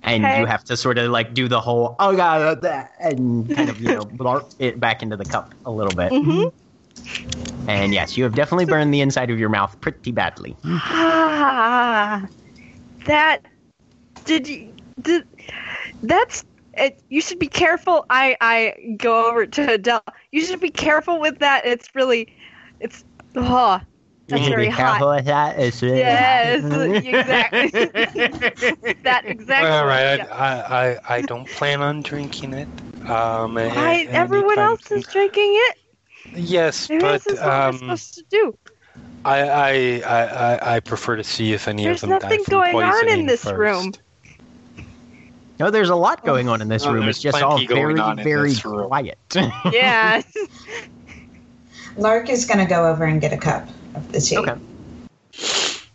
[0.00, 0.38] And Okay.
[0.38, 3.80] you have to sort of like do the whole, oh god, that, and kind of,
[3.80, 6.12] you know, blarp it back into the cup a little bit.
[6.12, 6.52] Mhm.
[7.66, 10.56] And yes, you have definitely burned the inside of your mouth pretty badly.
[10.64, 12.26] Ah,
[13.06, 13.42] that
[14.24, 14.72] did you
[15.02, 15.24] did
[16.02, 16.44] that's
[16.78, 18.06] it, you should be careful.
[18.10, 20.04] I I go over to Adele.
[20.32, 21.66] You should be careful with that.
[21.66, 22.28] It's really
[22.80, 23.04] it's
[23.36, 23.80] oh
[24.28, 25.08] that's you need to very be careful hot.
[25.08, 25.58] with that.
[25.58, 26.90] It's really Yes, hot.
[27.04, 27.72] exactly.
[29.04, 29.64] that exactly.
[29.64, 30.26] All right, yeah.
[30.30, 32.68] I, I, I don't plan on drinking it.
[33.08, 35.76] Um, a- Why everyone else is drinking it?
[36.34, 38.54] Yes, Maybe but this is what we're um, supposed to do.
[39.24, 39.70] I, I,
[40.06, 40.24] I,
[40.56, 43.08] I, I prefer to see if any There's of them nothing die from going on
[43.12, 43.54] in poisoning this first.
[43.54, 43.94] room.
[45.58, 47.04] No, there's a lot going on in this Oh, room.
[47.04, 49.18] there's It's just all very, very quiet.
[49.72, 50.22] Yeah.
[51.96, 54.36] Lark is going to go over and get a cup of the tea.
[54.38, 54.52] Okay.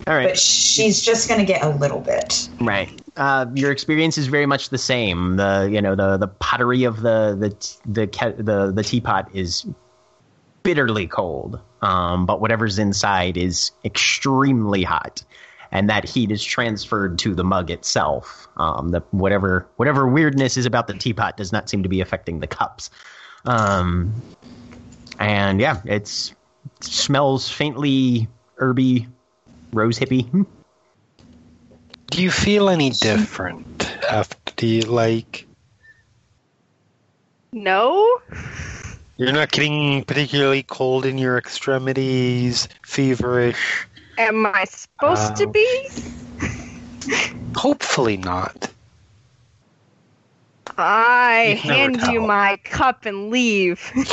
[0.06, 0.28] All right.
[0.30, 2.50] But she's just going to get a little bit.
[2.60, 2.90] Right.
[3.16, 5.38] Uh, your experience is very much the same.
[5.38, 7.38] The you know the the pottery of the
[7.86, 9.66] the the the, the teapot is
[10.64, 15.24] bitterly cold, um, but whatever's inside is extremely hot,
[15.74, 18.48] and that heat is transferred to the mug itself.
[18.58, 22.40] Um, the whatever whatever weirdness is about the teapot does not seem to be affecting
[22.40, 22.90] the cups.
[23.46, 24.14] Um,
[25.20, 29.08] and yeah, it's it smells faintly herby,
[29.74, 30.30] rose hippie.
[30.30, 30.44] Hmm.
[32.12, 35.48] Do you feel any different after the like?
[37.52, 38.22] no.
[39.18, 43.88] You're not getting particularly cold in your extremities, feverish.
[44.18, 45.90] Am I supposed to Uh, be?
[47.56, 48.72] Hopefully not.
[50.78, 53.92] I You can hand you my cup and leave.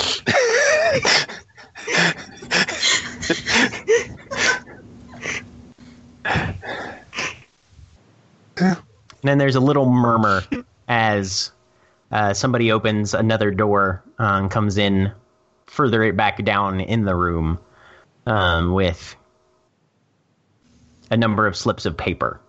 [9.23, 10.43] And then there's a little murmur
[10.89, 11.53] as
[12.11, 15.13] uh, somebody opens another door uh, and comes in
[15.67, 17.59] further back down in the room
[18.27, 19.17] um, with
[21.11, 22.41] a number of slips of paper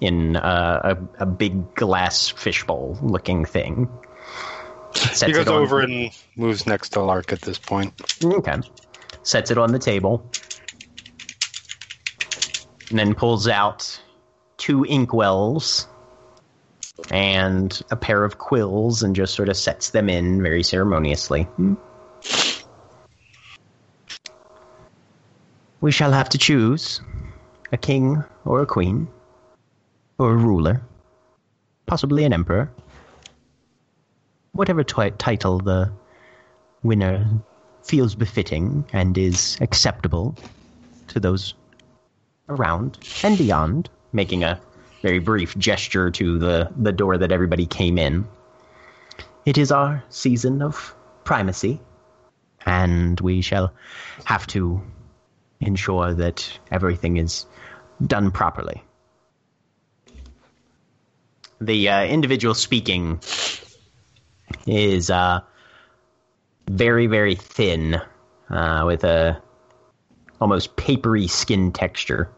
[0.00, 3.88] in uh, a, a big glass fishbowl looking thing.
[4.94, 7.94] Sets he goes over and moves next to Lark at this point.
[8.22, 8.58] Okay.
[9.22, 10.28] Sets it on the table.
[12.90, 14.00] And then pulls out
[14.58, 15.86] two inkwells
[17.10, 21.48] and a pair of quills and just sort of sets them in very ceremoniously.
[25.80, 27.00] We shall have to choose
[27.72, 29.08] a king or a queen
[30.18, 30.82] or a ruler,
[31.86, 32.70] possibly an emperor.
[34.52, 35.90] Whatever ti- title the
[36.82, 37.26] winner
[37.82, 40.36] feels befitting and is acceptable
[41.08, 41.54] to those
[42.48, 44.60] around and beyond, making a
[45.00, 48.26] very brief gesture to the, the door that everybody came in.
[49.46, 51.80] It is our season of primacy,
[52.66, 53.72] and we shall
[54.24, 54.82] have to
[55.60, 57.46] ensure that everything is
[58.06, 58.82] done properly.
[61.60, 63.20] The uh, individual speaking
[64.66, 65.40] is uh,
[66.68, 68.00] very, very thin,
[68.50, 69.40] uh, with a
[70.40, 72.28] almost papery skin texture.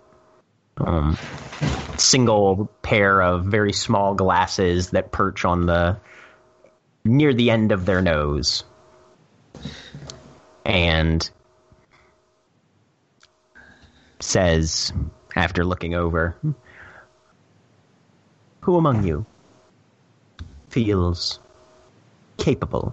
[0.76, 1.16] Um,
[1.96, 5.98] single pair of very small glasses that perch on the
[7.04, 8.64] near the end of their nose,
[10.64, 11.30] and
[14.20, 14.92] says,
[15.36, 16.36] after looking over,
[18.60, 19.26] "Who among you
[20.68, 21.38] feels
[22.36, 22.92] capable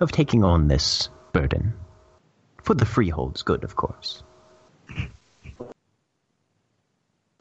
[0.00, 1.74] of taking on this burden.
[2.62, 4.22] For the freehold's good, of course.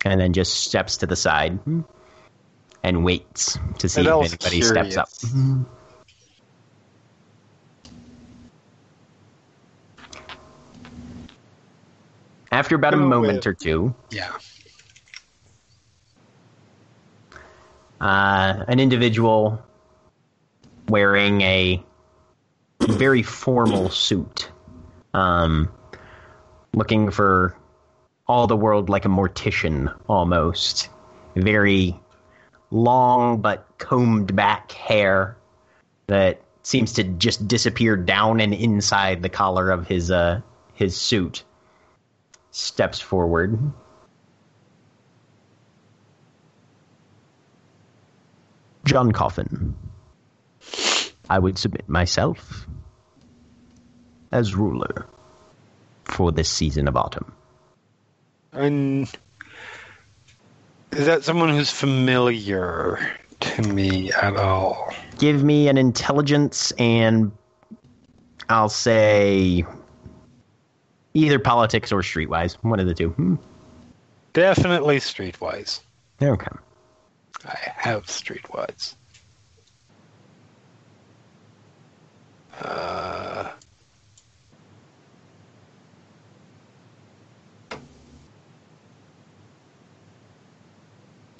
[0.06, 1.60] And then just steps to the side
[2.84, 5.10] and waits to see if anybody steps up.
[12.54, 14.30] After about a Go moment with- or two, Yeah.
[18.00, 19.60] uh, an individual
[20.88, 21.84] wearing a
[22.82, 24.52] very formal suit,
[25.16, 25.68] um,
[26.76, 27.56] looking for
[28.28, 30.89] all the world like a mortician almost.
[31.36, 32.00] Very
[32.70, 35.36] long but combed back hair
[36.06, 40.39] that seems to just disappear down and inside the collar of his uh,
[40.76, 41.44] his suit
[42.54, 43.60] steps forward.
[48.86, 49.76] John Coffin.
[51.30, 52.68] I would submit myself
[54.32, 55.08] as ruler
[56.06, 57.34] for this season of autumn.
[58.52, 59.10] And
[60.92, 63.00] is that someone who's familiar
[63.39, 64.94] to me at all?
[65.18, 67.32] Give me an intelligence and
[68.50, 69.66] I'll say
[71.13, 72.54] either politics or streetwise.
[72.62, 73.10] One of the two.
[73.10, 73.36] Hmm.
[74.34, 75.82] Definitely streetwise.
[76.21, 76.47] Okay.
[77.45, 78.95] I have streetwise.
[82.62, 83.52] Uh,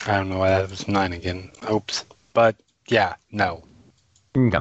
[0.06, 1.52] I don't know why that was nine again.
[1.72, 2.06] Oops.
[2.34, 2.56] But
[2.88, 3.64] yeah, no.
[4.36, 4.60] Okay.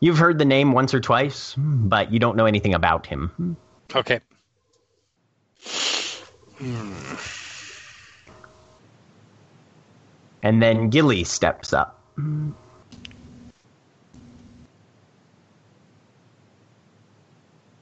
[0.00, 3.56] You've heard the name once or twice, but you don't know anything about him.
[3.94, 4.20] Okay.
[10.42, 12.00] And then Gilly steps up.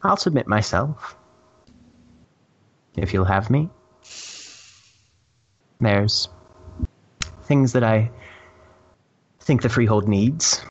[0.03, 1.17] I'll submit myself.
[2.97, 3.69] If you'll have me.
[5.81, 6.29] There's
[7.45, 8.11] things that I
[9.41, 10.65] think the Freehold needs.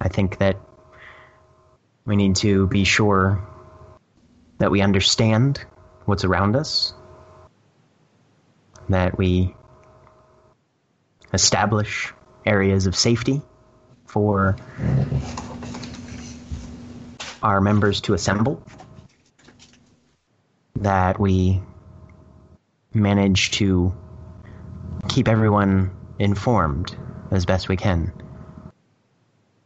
[0.00, 0.56] I think that
[2.06, 3.46] we need to be sure
[4.58, 5.62] that we understand
[6.04, 6.94] what's around us,
[8.88, 9.54] that we
[11.34, 12.14] establish
[12.46, 13.42] areas of safety
[14.06, 14.56] for
[17.42, 18.62] our members to assemble,
[20.76, 21.60] that we
[22.94, 23.92] manage to
[25.08, 26.96] keep everyone informed
[27.30, 28.12] as best we can.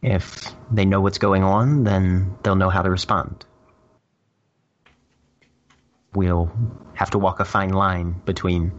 [0.01, 3.45] If they know what's going on, then they'll know how to respond.
[6.13, 6.51] We'll
[6.95, 8.71] have to walk a fine line between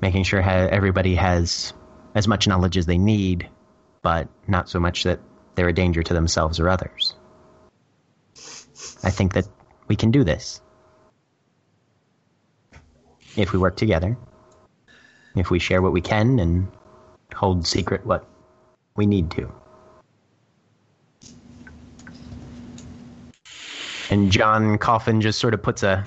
[0.00, 1.72] making sure everybody has
[2.14, 3.48] as much knowledge as they need,
[4.02, 5.20] but not so much that
[5.54, 7.14] they're a danger to themselves or others.
[9.02, 9.46] I think that
[9.88, 10.60] we can do this.
[13.36, 14.18] If we work together,
[15.34, 16.68] if we share what we can and
[17.34, 18.26] hold secret what
[18.94, 19.50] we need to.
[24.12, 26.04] And John Coffin just sort of puts a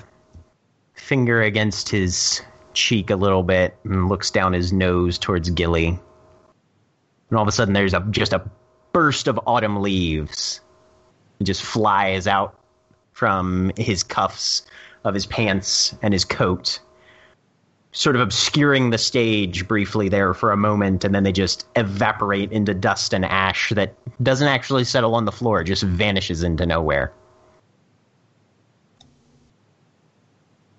[0.94, 2.40] finger against his
[2.72, 5.88] cheek a little bit and looks down his nose towards Gilly.
[5.88, 8.48] And all of a sudden, there's a just a
[8.92, 10.60] burst of autumn leaves.
[11.40, 12.56] It just flies out
[13.10, 14.64] from his cuffs
[15.02, 16.78] of his pants and his coat,
[17.90, 22.52] sort of obscuring the stage briefly there for a moment, and then they just evaporate
[22.52, 27.12] into dust and ash that doesn't actually settle on the floor, just vanishes into nowhere.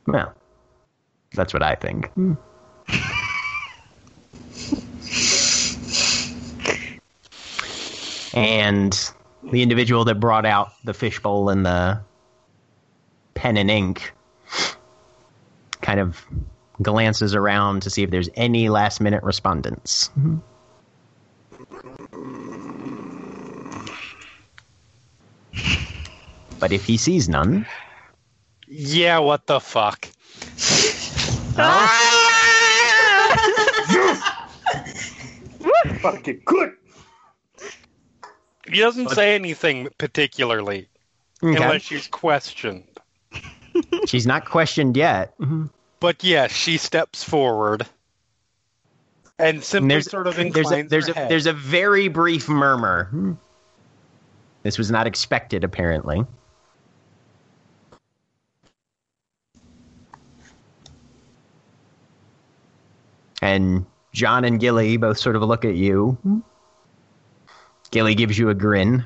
[0.07, 0.33] Well,
[1.33, 2.11] that's what I think.
[2.13, 2.33] Hmm.
[8.33, 9.11] and
[9.51, 11.99] the individual that brought out the fishbowl and the
[13.33, 14.13] pen and ink
[15.81, 16.23] kind of
[16.81, 20.09] glances around to see if there's any last minute respondents.
[20.19, 20.37] Mm-hmm.
[26.59, 27.65] But if he sees none,
[28.67, 30.07] Yeah, what the fuck?
[36.01, 36.73] Fucking good.
[38.69, 40.89] He doesn't say anything particularly,
[41.41, 41.55] okay.
[41.55, 42.83] unless she's questioned.
[44.05, 45.37] she's not questioned yet.
[45.39, 45.67] Mm-hmm.
[45.99, 47.87] But yes, she steps forward
[49.39, 51.29] and simply And there's, sort of there's a, there's her a head.
[51.29, 53.05] there's a very brief murmur.
[53.05, 53.33] Hmm.
[54.63, 56.25] This was not expected, apparently.
[63.41, 66.17] And John and Gilly both sort of look at you.
[67.91, 69.05] Gilly gives you a grin.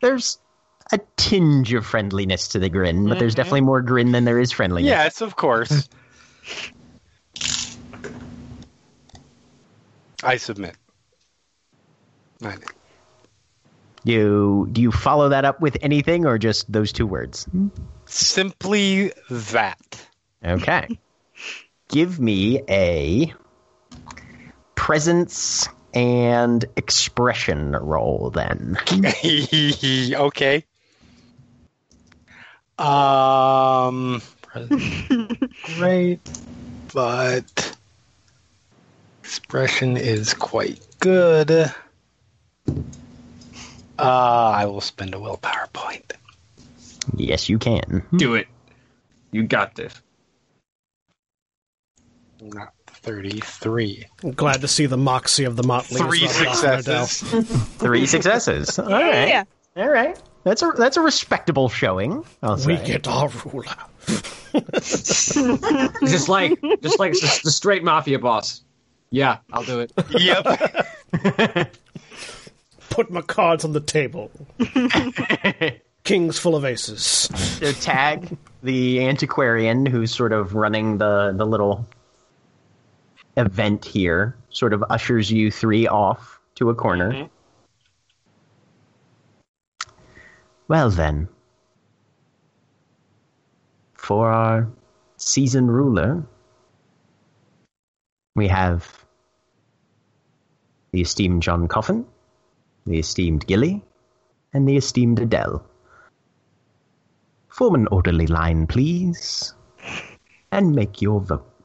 [0.00, 0.38] There's
[0.92, 3.36] a tinge of friendliness to the grin, but there's Mhm.
[3.36, 4.88] definitely more grin than there is friendliness.
[4.90, 5.88] Yes, of course.
[10.22, 10.76] I submit.
[12.42, 12.56] I-
[14.04, 17.46] You do you follow that up with anything or just those two words?
[18.06, 20.06] Simply that.
[20.44, 20.98] Okay.
[21.88, 23.32] Give me a
[24.74, 28.78] presence and expression roll then.
[29.24, 30.64] okay.
[32.78, 34.22] Um,
[35.76, 36.20] great,
[36.94, 37.76] but
[39.24, 41.50] expression is quite good.
[41.50, 41.72] Uh,
[43.98, 46.12] I will spend a willpower point.
[47.16, 48.04] Yes, you can.
[48.14, 48.46] Do it.
[49.32, 50.00] You got this.
[52.40, 54.06] Not 33.
[54.22, 55.98] I'm glad to see the moxie of the motley.
[56.00, 57.06] Three is rubbed off on Adele.
[57.06, 57.62] successes.
[57.78, 58.78] Three successes.
[58.78, 59.28] All right.
[59.28, 59.44] Yeah.
[59.76, 60.18] All right.
[60.44, 62.24] That's a that's a respectable showing.
[62.42, 62.86] I'll We say.
[62.86, 63.74] get our ruler.
[64.72, 68.62] just like just like the, the straight mafia boss.
[69.10, 69.92] Yeah, I'll do it.
[70.10, 71.74] Yep.
[72.90, 74.30] Put my cards on the table.
[76.04, 77.02] Kings full of aces.
[77.02, 81.86] So tag the antiquarian who's sort of running the the little
[83.38, 84.36] event here.
[84.50, 87.12] Sort of ushers you three off to a corner.
[87.12, 87.26] Mm-hmm.
[90.68, 91.28] Well then,
[93.94, 94.68] for our
[95.16, 96.22] season ruler,
[98.36, 99.06] we have
[100.92, 102.04] the esteemed John Coffin,
[102.86, 103.82] the esteemed Gilly,
[104.52, 105.64] and the esteemed Adele.
[107.48, 109.54] Form an orderly line, please,
[110.52, 111.57] and make your votes.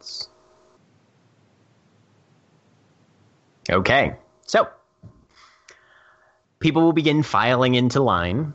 [3.70, 4.68] Okay, so
[6.59, 8.53] people will begin filing into line,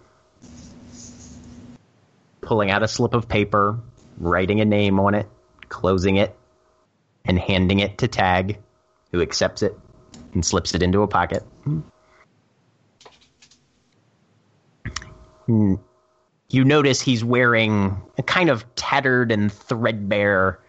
[2.40, 3.78] pulling out a slip of paper,
[4.18, 5.26] writing a name on it,
[5.68, 6.36] closing it,
[7.24, 8.58] and handing it to Tag,
[9.12, 9.78] who accepts it
[10.34, 11.42] and slips it into a pocket.
[15.46, 15.74] Hmm
[16.50, 20.60] you notice he's wearing a kind of tattered and threadbare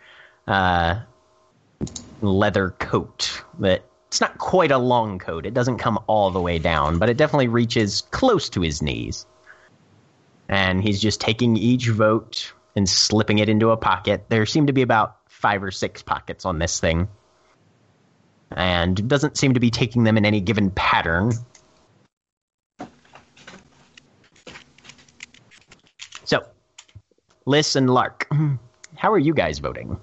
[0.48, 1.00] uh,
[2.22, 5.46] leather coat that it's not quite a long coat.
[5.46, 9.28] It doesn't come all the way down, but it definitely reaches close to his knees.
[10.48, 14.26] And he's just taking each vote and slipping it into a pocket.
[14.30, 17.08] There seem to be about five or six pockets on this thing.
[18.50, 21.32] And doesn't seem to be taking them in any given pattern.
[26.24, 26.44] So,
[27.46, 28.28] Liss and Lark,
[28.96, 30.00] how are you guys voting?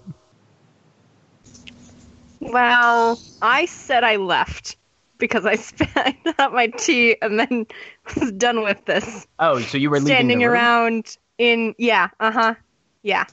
[2.53, 4.77] Well, I said I left
[5.19, 7.67] because I spent out my tea and then
[8.21, 9.27] was done with this.
[9.39, 10.55] Oh, so you were leaving Standing the room?
[10.55, 12.55] around in yeah, uh huh,
[13.03, 13.25] yeah,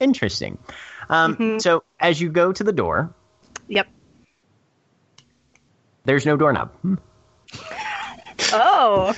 [0.00, 0.58] Interesting.
[1.10, 1.60] Um, Mhm.
[1.62, 3.12] So, as you go to the door,
[3.68, 3.86] yep.
[6.04, 6.70] there's no doorknob.
[8.52, 9.14] Oh,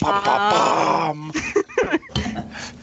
[0.00, 1.32] Ba-ba-bum.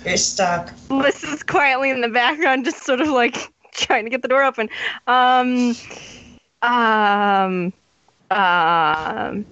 [0.05, 0.73] You're stuck.
[0.89, 3.52] Liss is quietly in the background, just sort of like
[3.85, 4.69] trying to get the door open.
[5.07, 5.75] Um,
[6.61, 7.73] um,
[8.31, 9.45] um.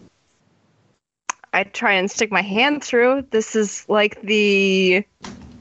[1.53, 3.25] I try and stick my hand through.
[3.31, 5.03] This is like the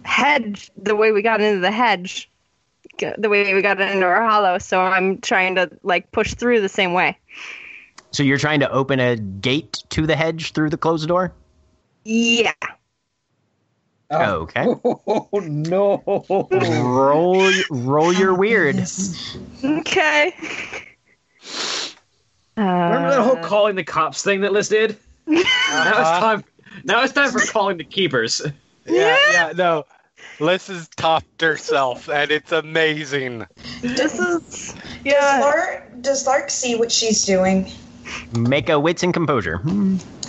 [0.04, 2.30] hedge, the way we got into the hedge,
[2.98, 4.58] the way we got into our hollow.
[4.58, 7.18] So I'm trying to like push through the same way.
[8.12, 11.32] So, you're trying to open a gate to the hedge through the closed door?
[12.04, 12.52] Yeah.
[14.10, 14.66] Okay.
[14.84, 16.02] Oh no!
[16.50, 18.84] roll, roll your weird.
[19.64, 20.34] Okay.
[22.56, 24.96] Remember that whole Uh, calling the cops thing that Liss did?
[25.26, 26.20] Now it's Uh-huh.
[26.20, 26.44] time.
[26.84, 28.42] Now it's time for calling the keepers.
[28.86, 29.84] Yeah, yeah, no.
[30.40, 33.46] Liss has topped herself, and it's amazing.
[33.82, 35.38] This is Does yeah.
[35.40, 37.70] Lark, does Lark see what she's doing?
[38.32, 39.60] Make a wits and composure.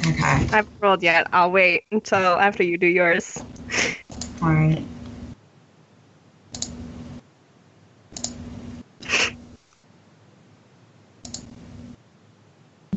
[0.08, 0.24] Okay.
[0.24, 1.28] I haven't rolled yet.
[1.32, 3.44] I'll wait until after you do yours.
[4.42, 4.84] All right.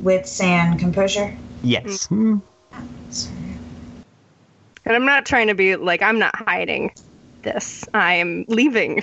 [0.01, 1.35] Wits and composure.
[1.63, 2.09] Yes.
[2.09, 2.41] Mm.
[2.73, 3.57] Hmm.
[4.87, 6.93] And I'm not trying to be like I'm not hiding
[7.43, 7.85] this.
[7.95, 9.03] I am leaving.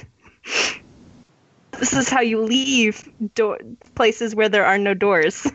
[1.79, 3.57] This is how you leave do-
[3.95, 5.47] places where there are no doors.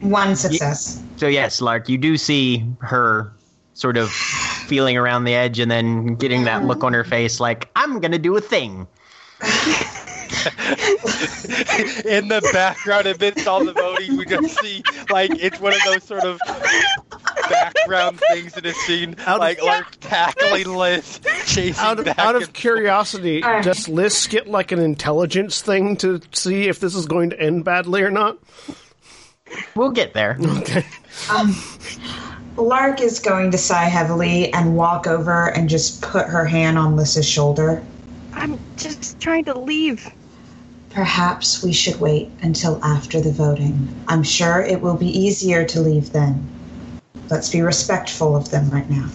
[0.00, 1.02] One success.
[1.16, 3.32] So, yes, Lark, you do see her
[3.74, 7.70] sort of feeling around the edge and then getting that look on her face like,
[7.76, 8.86] I'm going to do a thing.
[12.04, 16.02] In the background, amidst all the voting, we just see like it's one of those
[16.04, 16.38] sort of
[17.48, 22.18] background things in a scene, Out of- like Lark tackling Liss, chasing Out of back
[22.18, 23.62] out of curiosity, Uh.
[23.62, 27.64] does Liss get like an intelligence thing to see if this is going to end
[27.64, 28.38] badly or not?
[29.74, 30.36] We'll get there.
[30.40, 30.84] Okay.
[31.30, 31.54] Um,
[32.56, 36.96] Lark is going to sigh heavily and walk over and just put her hand on
[36.96, 37.82] Lissa's shoulder.
[38.34, 40.10] I'm just trying to leave.
[40.90, 43.88] Perhaps we should wait until after the voting.
[44.08, 46.46] I'm sure it will be easier to leave then.
[47.30, 49.08] Let's be respectful of them right now.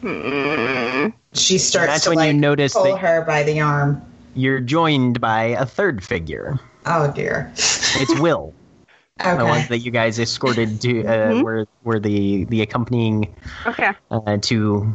[0.00, 1.08] Hmm.
[1.34, 4.02] She starts That's to when like you notice pull that her by the arm.
[4.34, 6.58] You're joined by a third figure.
[6.86, 7.50] Oh dear.
[7.54, 8.54] It's Will,
[9.18, 9.66] the one Okay.
[9.68, 11.42] that you guys escorted to, uh, Mhm.
[11.44, 13.34] were, were the, the accompanying
[13.66, 13.92] Okay.
[14.10, 14.92] uh, to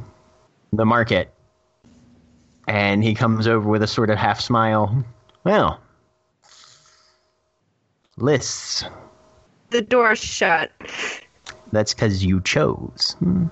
[0.71, 1.33] the market.
[2.67, 5.03] And he comes over with a sort of half smile.
[5.43, 5.79] Well,
[8.17, 8.85] lists.
[9.69, 10.71] The door's shut.
[11.71, 13.15] That's because you chose.
[13.19, 13.47] Hmm.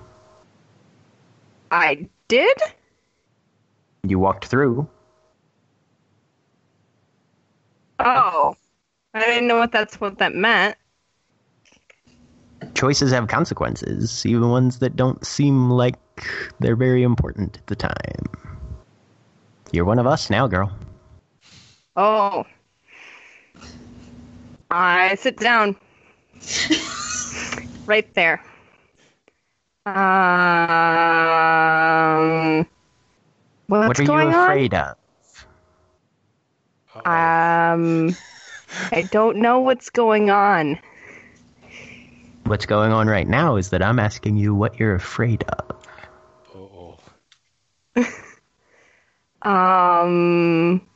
[1.70, 2.56] I did?
[4.04, 4.88] You walked through.
[8.04, 8.56] Oh.
[9.14, 10.76] I didn't know what that's what that meant.
[12.74, 15.96] Choices have consequences, even ones that don't seem like
[16.60, 18.24] they're very important at the time.
[19.72, 20.72] You're one of us now, girl.
[21.96, 22.44] Oh.
[24.70, 25.76] I sit down.
[27.86, 28.42] right there.
[29.84, 29.94] Um.
[33.66, 34.96] What's what are going you afraid of?
[37.04, 38.16] Um.
[38.90, 40.78] I don't know what's going on.
[42.44, 45.76] What's going on right now is that I'm asking you what you're afraid of.
[46.54, 46.98] Oh,
[49.42, 50.86] Um.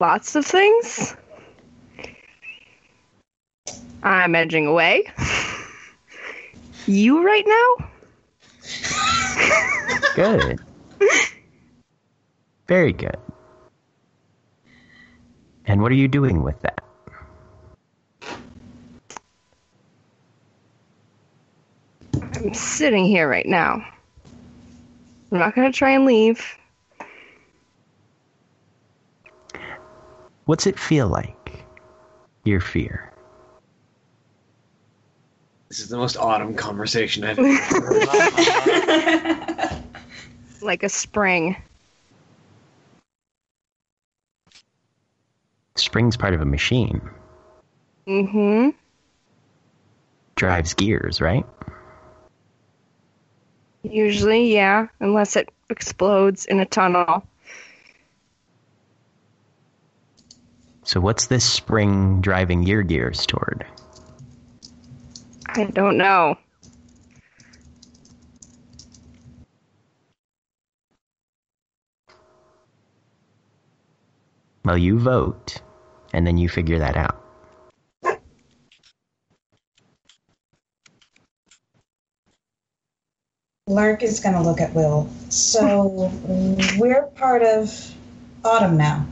[0.00, 1.14] Lots of things.
[4.02, 5.04] I'm edging away.
[6.86, 7.88] You right now?
[10.14, 10.60] Good.
[12.66, 13.16] Very good.
[15.66, 16.80] And what are you doing with that?
[22.12, 23.84] I'm sitting here right now.
[25.32, 26.56] I'm not gonna try and leave.
[30.44, 31.64] What's it feel like?
[32.44, 33.10] Your fear.
[35.68, 37.56] This is the most autumn conversation I've ever
[38.60, 39.82] heard.
[40.60, 41.56] Like a spring.
[45.76, 47.00] Spring's part of a machine.
[48.06, 48.70] Mm-hmm.
[50.36, 51.44] Drives gears, right?
[53.82, 57.26] Usually, yeah, unless it explodes in a tunnel.
[60.84, 63.66] So what's this spring driving your gears toward?
[65.48, 66.36] I don't know.
[74.64, 75.60] Well, you vote,
[76.14, 77.20] and then you figure that out.
[83.66, 85.08] Lark is going to look at Will.
[85.30, 86.12] So
[86.78, 87.94] we're part of
[88.44, 89.06] Autumn now.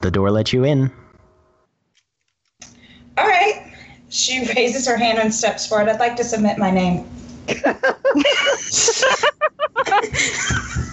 [0.00, 0.90] The door lets you in.
[3.18, 3.70] All right.
[4.08, 5.88] She raises her hand and steps forward.
[5.88, 7.08] I'd like to submit my name.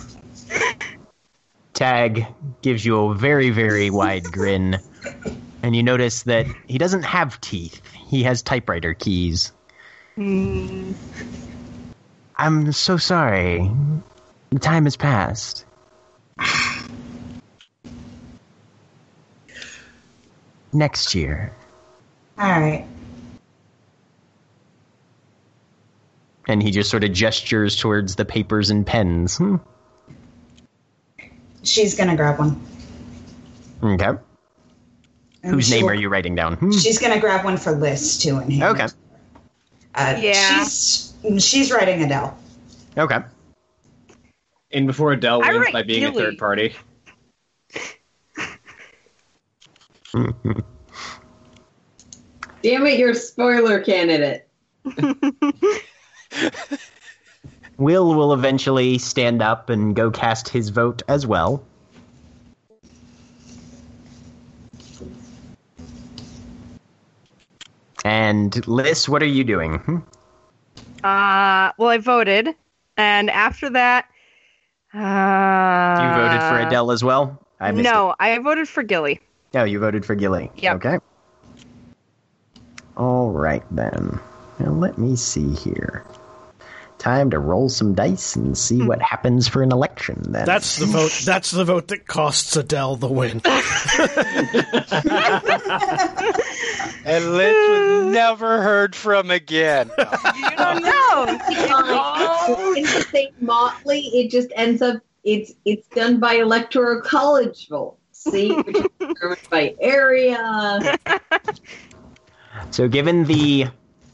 [1.79, 2.27] Tag
[2.61, 4.79] gives you a very, very wide grin,
[5.63, 7.81] and you notice that he doesn't have teeth.
[8.09, 9.53] He has typewriter keys.
[10.15, 10.91] Hmm.
[12.35, 13.71] I'm so sorry.
[14.49, 15.63] The time has passed.
[20.73, 21.53] Next year.
[22.37, 22.85] All right.
[26.45, 29.37] And he just sort of gestures towards the papers and pens.
[29.37, 29.55] Hmm.
[31.63, 32.59] She's going to grab one.
[33.83, 34.17] Okay.
[35.43, 36.55] And Whose she name are you writing down?
[36.55, 36.71] Hmm.
[36.71, 38.87] She's going to grab one for Liss, too, and hand Okay.
[39.95, 40.63] Uh, Yeah.
[40.63, 42.37] She's, she's writing Adele.
[42.97, 43.19] Okay.
[44.71, 46.15] And before Adele I wins by being Gilly.
[46.15, 46.75] a third party.
[52.61, 54.47] Damn it, you're a spoiler candidate.
[57.79, 61.63] Will will eventually stand up and go cast his vote as well.
[68.03, 69.79] And Liss, what are you doing?
[69.79, 69.97] Hmm?
[71.03, 72.49] Uh, well, I voted,
[72.97, 74.09] and after that,
[74.93, 77.39] uh, You voted for Adele as well?
[77.61, 79.13] I No, I voted for Gilly.
[79.13, 79.21] it.
[79.53, 80.51] No, you voted for Gilly.
[80.57, 80.75] Yep.
[80.75, 80.97] Okay.
[82.97, 84.19] All right then.
[84.59, 86.03] Now let me see here.
[86.99, 89.05] Time to roll some dice and see what hmm.
[89.05, 90.45] happens for an election then.
[90.45, 91.17] That's the vote.
[91.23, 93.41] That's the vote that costs Adele the win.
[97.05, 99.89] and Liss was never heard from again.
[99.97, 101.39] You don't know.
[102.75, 104.01] It's the same motley.
[104.07, 105.01] It just ends up.
[105.23, 107.97] It's it's done by electoral college vote.
[108.11, 110.97] See, which is determined by area.
[112.71, 113.67] So, given the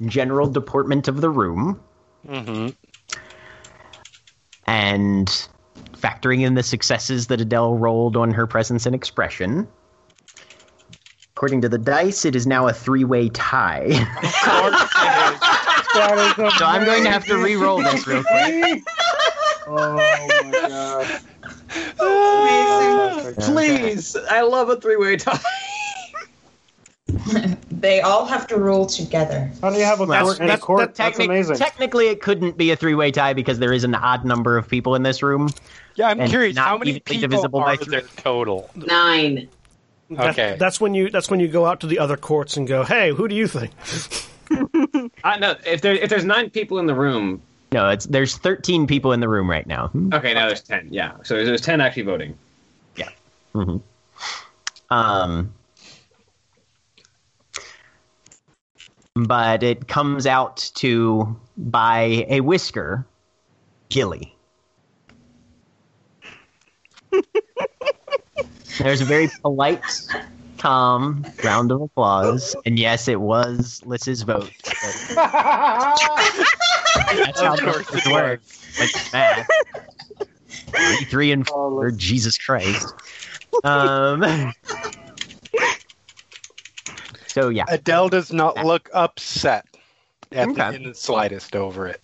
[0.05, 1.81] general deportment of the room
[2.28, 2.69] hmm
[4.67, 5.47] and
[5.93, 9.67] factoring in the successes that Adele rolled on her presence and expression,
[11.36, 13.88] according to the dice, it is now a three way tie.
[13.89, 18.84] That is So I'm going to have to re-roll this real quick.
[19.67, 21.07] Oh my god.
[23.55, 25.39] Please, I love a three-way tie.
[27.86, 29.47] They all have to rule together.
[29.61, 30.79] How do you have a Well, court and a that's- court?
[30.79, 31.57] That's Technic- amazing.
[31.57, 34.95] Technically, it couldn't be a three-way tie because there is an odd number of people
[34.95, 35.49] in this room.
[35.93, 36.57] Yeah, I'm curious.
[36.57, 37.91] How many people divisible are three.
[37.91, 38.71] there total?
[38.75, 39.47] Nine.
[40.09, 40.55] That- Okay.
[40.57, 43.11] that's when you that's when you go out to the other courts and go, "Hey,
[43.11, 43.69] who do you think?"
[45.23, 47.39] I know if there if there's nine people in the room.
[47.71, 49.91] No, it's there's 13 people in the room right now.
[50.11, 50.88] Okay, now there's ten.
[50.89, 52.36] Yeah, so there's ten actually voting.
[52.95, 53.09] Yeah.
[53.53, 53.77] hmm
[54.89, 55.53] Um,
[59.16, 63.07] but it comes out to by a whisker,
[63.89, 64.36] Gilly.
[68.78, 69.82] There's a very polite,
[70.57, 74.51] calm round of applause, and yes, it was Liss's vote.
[74.63, 74.74] but
[75.16, 76.01] That's
[77.41, 78.41] how Of course votes it work.
[78.80, 79.47] Like math.
[80.76, 81.91] Three, three, and four.
[81.91, 82.93] Jesus Christ.
[83.63, 84.51] Um.
[87.36, 89.65] So yeah, Adele does not look upset
[90.31, 90.73] at the, Okay.
[90.77, 91.99] in the slightest over it.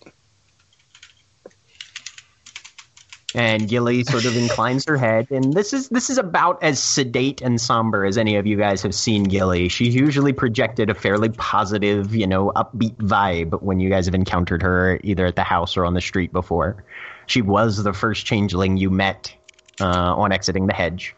[3.34, 7.40] and Gilly sort of inclines her head, and this is this is about as sedate
[7.40, 9.70] and somber as any of you guys have seen Gilly.
[9.70, 14.60] She's usually projected a fairly positive, you know, upbeat vibe when you guys have encountered
[14.60, 16.84] her either at the house or on the street before.
[17.26, 19.34] She was the first changeling you met
[19.80, 21.14] uh, on exiting the hedge.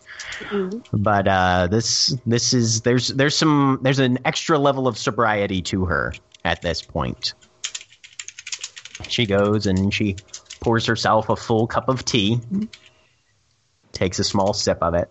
[0.93, 5.87] But uh, this this is there's there's some there's an extra level of sobriety to
[5.87, 6.13] her
[6.45, 7.35] at this point.
[9.09, 10.17] She goes and she
[10.61, 12.41] pours herself a full cup of tea,
[13.93, 15.11] takes a small sip of it.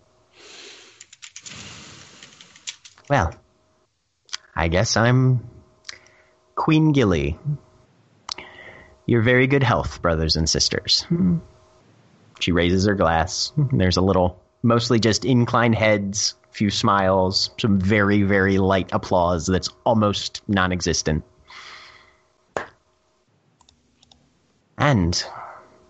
[3.08, 3.34] Well,
[4.56, 5.48] I guess I'm
[6.54, 7.38] Queen Gilly.
[9.06, 11.06] Your very good health, brothers and sisters.
[12.44, 13.54] She raises her glass.
[13.72, 19.70] There's a little, mostly just inclined heads, few smiles, some very, very light applause that's
[19.86, 21.24] almost non existent.
[24.76, 25.24] And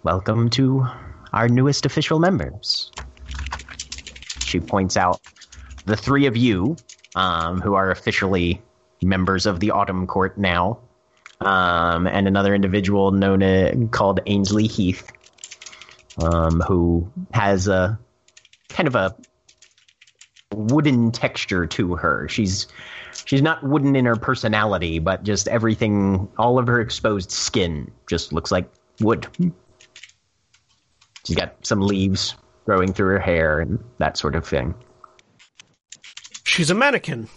[0.04, 0.86] welcome to
[1.32, 2.92] our newest official members.
[4.38, 5.20] She points out
[5.86, 6.76] the three of you,
[7.16, 8.62] um, who are officially
[9.02, 10.78] members of the Autumn Court now,
[11.40, 15.10] um, and another individual known uh, called Ainsley Heath,
[16.18, 17.98] um, who has a
[18.68, 19.16] kind of a
[20.52, 22.28] wooden texture to her.
[22.28, 22.66] She's
[23.24, 28.32] she's not wooden in her personality, but just everything, all of her exposed skin just
[28.32, 29.26] looks like wood.
[31.24, 32.34] She's got some leaves
[32.64, 34.74] growing through her hair and that sort of thing.
[36.44, 37.28] She's a mannequin,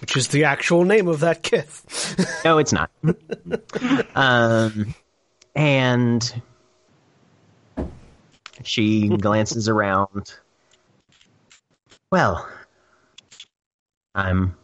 [0.00, 1.84] which is the actual name of that kith.
[2.44, 2.90] No, it's not.
[4.14, 4.94] um,
[5.54, 6.42] and
[8.64, 10.34] she glances around.
[12.10, 12.48] Well,
[14.14, 14.56] I'm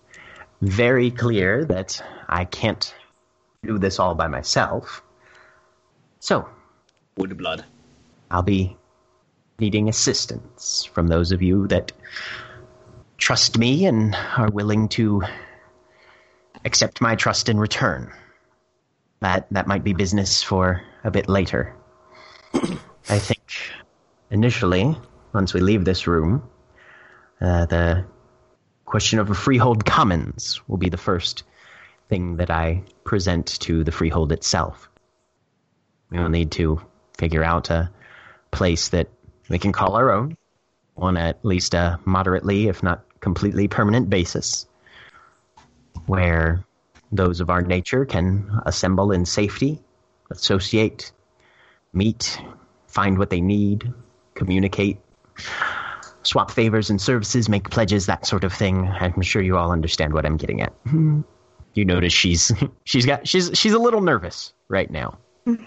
[0.60, 2.94] very clear that I can't
[3.62, 5.02] do this all by myself.
[6.20, 6.48] So,
[7.18, 7.64] Woodblood.
[8.30, 8.76] I'll be
[9.58, 11.92] needing assistance from those of you that
[13.18, 15.22] trust me and are willing to
[16.64, 18.12] accept my trust in return.
[19.20, 21.74] That that might be business for a bit later.
[22.54, 23.40] I think
[24.34, 24.96] initially,
[25.32, 26.42] once we leave this room,
[27.40, 28.04] uh, the
[28.84, 31.44] question of a freehold commons will be the first
[32.08, 34.90] thing that I present to the freehold itself.
[36.10, 36.80] We will need to
[37.16, 37.90] figure out a
[38.50, 39.08] place that
[39.48, 40.36] we can call our own
[40.96, 44.66] on at least a moderately, if not completely permanent basis,
[46.06, 46.64] where
[47.12, 49.80] those of our nature can assemble in safety,
[50.32, 51.12] associate,
[51.92, 52.40] meet,
[52.88, 53.92] find what they need,
[54.34, 54.98] communicate,
[56.22, 58.88] swap favors and services, make pledges, that sort of thing.
[58.88, 60.72] I'm sure you all understand what I'm getting at.
[60.84, 61.22] Mm-hmm.
[61.74, 62.52] You notice she's
[62.84, 65.18] she's got she's she's a little nervous right now.
[65.46, 65.64] Mm-hmm.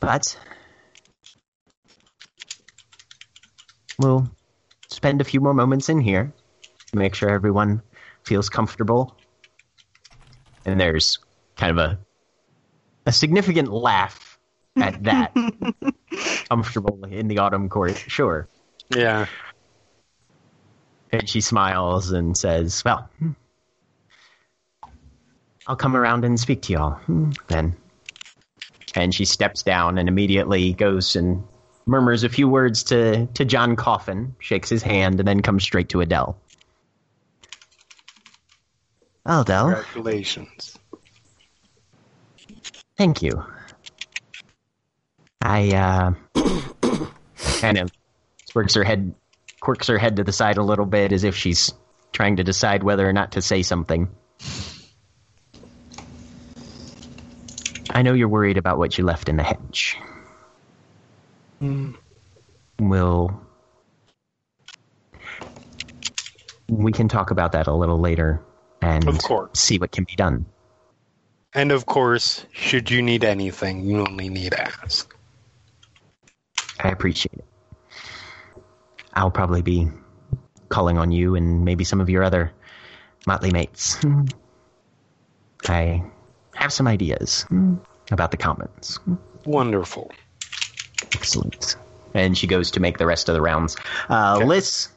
[0.00, 0.36] But
[3.98, 4.28] we'll
[4.88, 6.32] spend a few more moments in here
[6.92, 7.80] to make sure everyone
[8.24, 9.16] feels comfortable.
[10.66, 11.18] And there's
[11.56, 11.98] kind of a
[13.06, 14.38] a significant laugh
[14.76, 15.34] at that.
[16.48, 18.48] comfortable in the autumn court, sure.
[18.94, 19.26] Yeah.
[21.12, 23.30] And she smiles and says, Well, hmm,
[25.66, 27.76] I'll come around and speak to y'all hmm, then.
[28.94, 31.42] And she steps down and immediately goes and
[31.86, 35.88] murmurs a few words to, to John Coffin, shakes his hand, and then comes straight
[35.90, 36.38] to Adele.
[39.26, 39.72] Adele.
[39.72, 40.78] Congratulations.
[42.96, 43.44] Thank you.
[45.42, 46.14] I uh,
[47.60, 47.90] kind of
[48.52, 49.14] quirks her head,
[49.60, 51.72] quirks her head to the side a little bit, as if she's
[52.12, 54.08] trying to decide whether or not to say something.
[57.90, 59.96] I know you're worried about what you left in the hedge.
[62.80, 63.40] We'll.
[66.68, 68.40] We can talk about that a little later
[68.80, 69.50] and Of course.
[69.58, 70.46] see what can be done.
[71.54, 75.14] And of course, should you need anything, you only need to ask.
[76.82, 77.44] I appreciate it.
[79.14, 79.88] I'll probably be
[80.68, 82.52] calling on you and maybe some of your other
[83.26, 83.98] motley mates.
[85.68, 86.02] I
[86.54, 87.46] have some ideas
[88.10, 88.98] about the commons.
[89.46, 90.10] Wonderful.
[91.14, 91.76] Excellent.
[92.14, 93.76] And she goes to make the rest of the rounds.
[94.10, 94.88] Uh, Liss,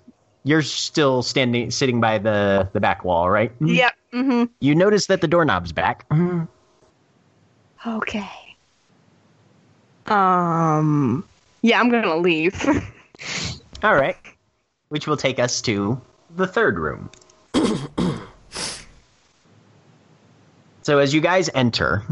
[0.43, 3.51] you're still standing, sitting by the, the back wall, right?
[3.61, 3.93] Yep.
[4.23, 6.05] Hmm You notice that the doorknob's back.
[7.85, 8.29] Okay.
[10.07, 11.23] Um.
[11.61, 12.55] Yeah, I'm gonna leave.
[13.83, 14.17] All right.
[14.89, 16.01] Which will take us to
[16.35, 17.11] the third room.
[20.81, 22.03] so as you guys enter,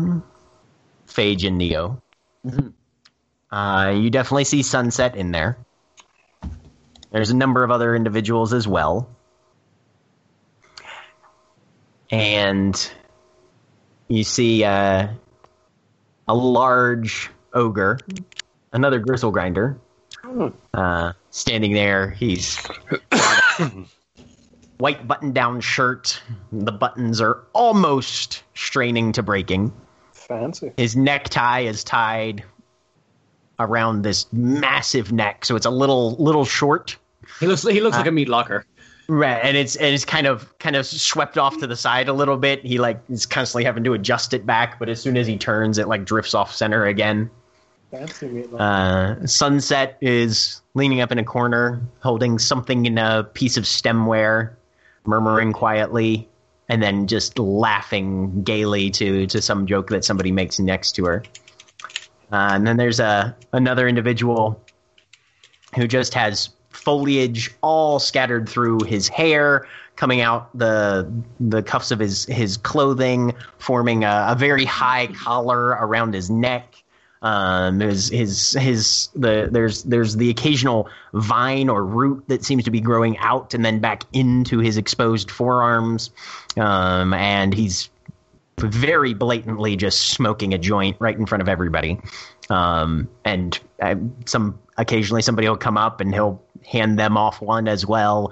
[1.08, 2.02] Phage and Neo,
[3.52, 5.58] uh, you definitely see Sunset in there.
[7.12, 9.10] There's a number of other individuals as well.
[12.12, 12.92] And
[14.08, 15.08] you see uh,
[16.28, 18.00] a large ogre,
[18.72, 19.78] another Gristlegrinder,
[20.74, 22.12] uh, standing there.
[22.12, 22.58] He's
[24.78, 26.22] white button down shirt.
[26.52, 29.74] The buttons are almost straining to breaking.
[30.14, 30.74] Fancy.
[30.78, 32.44] His necktie is tied
[33.60, 36.98] around this massive neck, so it's a little little short.
[37.40, 38.66] He looks he looks like a meat locker.
[39.08, 42.14] Right, and it's and it's kind of kind of swept off to the side a
[42.14, 42.66] little bit.
[42.66, 45.78] He like is constantly having to adjust it back, but as soon as he turns,
[45.78, 47.30] it like drifts off center again.
[47.92, 48.60] Meatloaf.
[48.60, 54.54] Uh, Sunset is leaning up in a corner, holding something in a piece of stemware,
[55.06, 56.28] murmuring quietly,
[56.68, 61.24] and then just laughing gaily to to some joke that somebody makes next to her.
[62.32, 64.62] Uh, and then there's a another individual
[65.76, 72.00] who just has foliage all scattered through his hair, coming out the the cuffs of
[72.00, 76.76] his his clothing, forming a, a very high collar around his neck.
[77.22, 82.72] Um, his his his the there's there's the occasional vine or root that seems to
[82.72, 86.12] be growing out and then back into his exposed forearms,
[86.58, 87.90] um, and he's
[88.58, 92.00] very blatantly just smoking a joint right in front of everybody.
[92.50, 93.96] Um, and uh,
[94.26, 98.32] some occasionally somebody will come up and he'll hand them off one as well.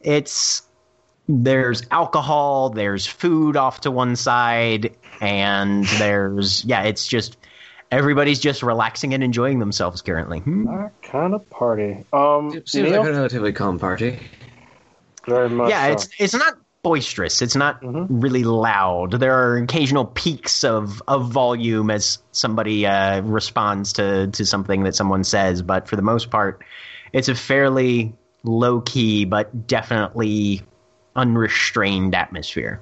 [0.00, 0.62] It's
[1.28, 7.36] there's alcohol, there's food off to one side, and there's yeah, it's just
[7.90, 10.40] everybody's just relaxing and enjoying themselves currently.
[10.40, 10.64] Hmm.
[10.64, 12.04] That kind of party.
[12.12, 13.00] Um, Seems Neil?
[13.02, 14.18] like a relatively calm party.
[15.26, 15.70] very much.
[15.70, 15.92] yeah, so.
[15.92, 17.40] it's it's not boisterous.
[17.42, 18.06] It's not Mhm.
[18.10, 19.12] really loud.
[19.12, 24.96] There are occasional peaks of, of volume as somebody uh, responds to, to something that
[24.96, 26.60] someone says, but for the most part,
[27.12, 30.62] it's a fairly low key but definitely
[31.16, 32.80] unrestrained atmosphere.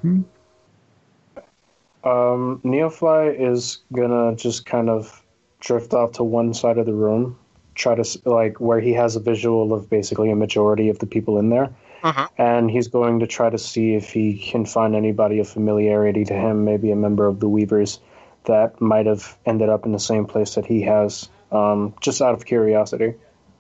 [2.03, 5.23] Um, Neofly is gonna just kind of
[5.61, 7.39] drift off to one side of the room,
[7.75, 11.39] try to like where he has a visual of basically a majority of the people
[11.39, 11.69] in there,
[12.03, 12.27] Uh-huh.
[12.39, 16.33] and he's going to try to see if he can find anybody of familiarity to
[16.35, 18.01] him, maybe a member of the Weavers
[18.45, 22.33] that might have ended up in the same place that he has, um, just out
[22.33, 23.13] of curiosity.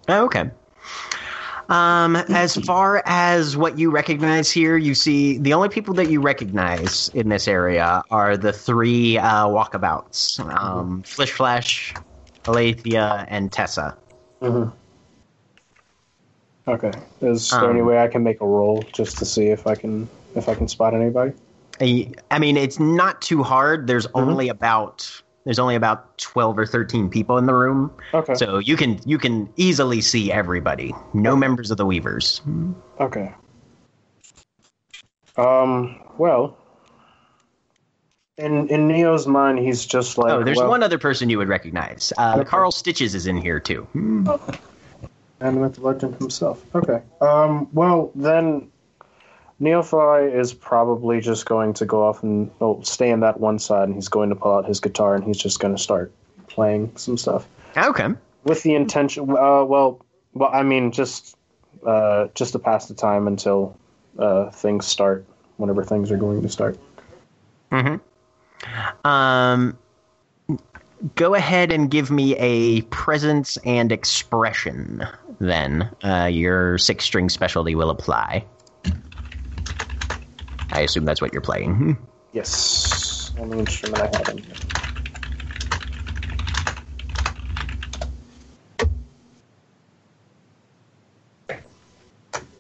[0.09, 0.51] Oh, Okay.
[1.69, 6.21] Um, as far as what you recognize here, you see the only people that you
[6.21, 11.95] recognize in this area are the three uh, walkabouts um, Flish Flash,
[12.49, 13.97] Alethea, and Tessa.
[14.43, 14.71] Mm-hmm.
[16.69, 16.93] Okay.
[17.21, 19.75] Is there any Um, way I can make a roll just to see if I
[19.77, 21.33] can if I can spot anybody?
[21.81, 23.87] I I mean, it's not too hard.
[23.87, 28.35] There's only about there's only about twelve or thirteen people in the room, Okay.
[28.35, 30.95] so you can you can easily see everybody.
[31.15, 32.41] No members of the Weavers.
[32.99, 33.33] Okay.
[35.37, 36.01] Um.
[36.19, 36.57] Well.
[38.39, 40.33] In in Neo's mind, he's just like.
[40.33, 42.11] Oh, there's well, one other person you would recognize.
[42.17, 42.49] Uh, Okay.
[42.49, 43.87] Carl Stitches is in here too.
[45.41, 46.65] Animate the legend himself.
[46.75, 47.03] Okay.
[47.21, 47.69] Um.
[47.73, 48.71] Well, then,
[49.61, 53.89] Neofly is probably just going to go off and oh, stay in that one side,
[53.89, 56.13] and he's going to pull out his guitar, and he's just going to start
[56.49, 57.47] playing some stuff
[57.77, 58.09] Okay.
[58.45, 59.25] with the intention.
[59.31, 59.65] Uh.
[59.65, 60.05] Well.
[60.33, 60.51] Well.
[60.53, 61.37] I mean, just
[61.85, 63.77] uh, just to pass the time until
[64.19, 65.25] uh things start
[65.59, 66.79] whenever things are going to start.
[67.71, 69.07] Mm-hmm.
[69.07, 69.79] Um,
[71.15, 75.07] go ahead and give me a presence and expression.
[75.39, 78.45] Then uh, your six string specialty will apply.
[80.73, 81.97] I assume that's what you're playing.
[82.33, 83.33] Yes.
[83.39, 84.55] Only instrument I have in here.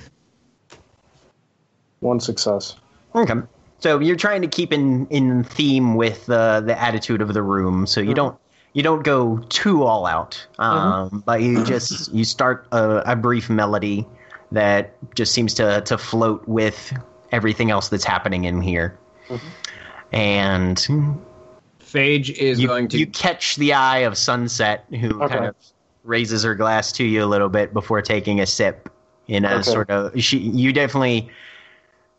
[2.00, 2.76] One success.
[3.14, 3.34] Okay.
[3.78, 7.86] So you're trying to keep in in theme with uh, the attitude of the room,
[7.86, 8.38] so you don't
[8.72, 13.50] you don't go too all out, um, but you just you start a, a brief
[13.50, 14.06] melody
[14.52, 16.92] that just seems to to float with
[17.32, 18.98] everything else that's happening in here,
[20.12, 20.76] and
[21.80, 22.98] Phage is you, going to.
[22.98, 25.34] you catch the eye of Sunset, who Okay.
[25.34, 25.54] kind of
[26.04, 28.88] raises her glass to you a little bit before taking a sip.
[29.28, 29.62] In a Okay.
[29.62, 31.28] sort of, she you definitely.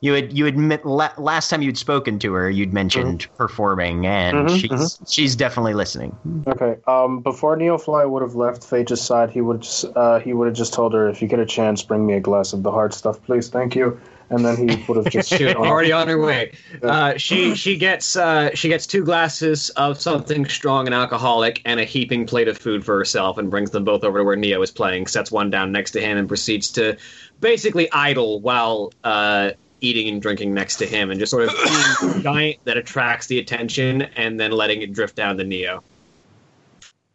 [0.01, 4.59] You had you admit last time you'd spoken to her, you'd mentioned performing, and Mhm,
[4.59, 6.15] she's she's definitely listening.
[6.47, 6.75] Okay.
[6.85, 10.55] Um, before Neofly would have left Phage's side, he would just uh, he would have
[10.55, 12.93] just told her, "If you get a chance, bring me a glass of the hard
[12.93, 13.47] stuff, please.
[13.49, 13.99] Thank you."
[14.29, 15.71] And then he would have just Shoot, gone off.
[15.71, 16.51] already on her way.
[16.83, 21.79] Uh, she she gets uh, she gets two glasses of something strong and alcoholic and
[21.79, 24.61] a heaping plate of food for herself and brings them both over to where Neo
[24.61, 25.07] is playing.
[25.07, 26.97] Sets one down next to him and proceeds to
[27.39, 31.53] basically idle while uh, eating and drinking next to him and just sort of
[32.01, 35.83] being a giant that attracts the attention and then letting it drift down to Neo.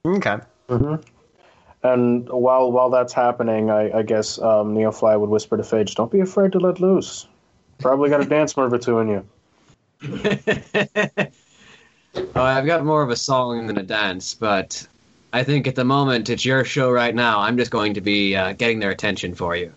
[0.07, 0.39] Okay.
[0.69, 0.95] hmm
[1.83, 6.13] And while while that's happening, I, I guess um, Neofly would whisper to Phage, "Don't
[6.13, 7.27] be afraid to let loose.
[7.79, 9.25] Probably got a dance move or two in you."
[12.15, 14.87] Oh, I've got more of a song than a dance, but
[15.33, 17.41] I think at the moment it's your show right now.
[17.41, 19.73] I'm just going to be uh, getting their attention for you.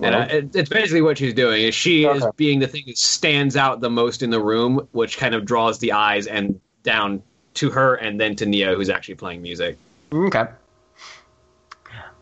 [0.00, 1.62] And it, it's basically what she's doing.
[1.62, 5.16] Is she is being the thing that stands out the most in the room, which
[5.16, 7.22] kind of draws the eyes and down
[7.54, 9.78] to her, and then to Neo, who's actually playing music.
[10.12, 10.46] Okay.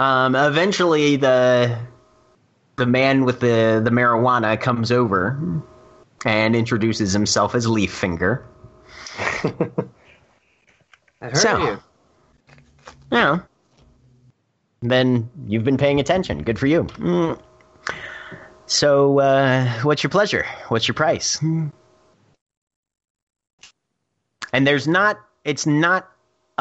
[0.03, 1.79] Um, eventually, the
[2.75, 5.39] the man with the the marijuana comes over
[6.25, 8.45] and introduces himself as Leaf Finger.
[9.19, 9.51] I
[11.21, 11.79] heard So- you.
[13.13, 13.39] Yeah.
[14.81, 16.43] Then you've been paying attention.
[16.43, 16.83] Good for you.
[16.85, 17.39] Mm.
[18.67, 20.45] So, uh, what's your pleasure?
[20.69, 21.39] What's your price?
[21.41, 21.73] And
[24.67, 26.11] there's not, it's not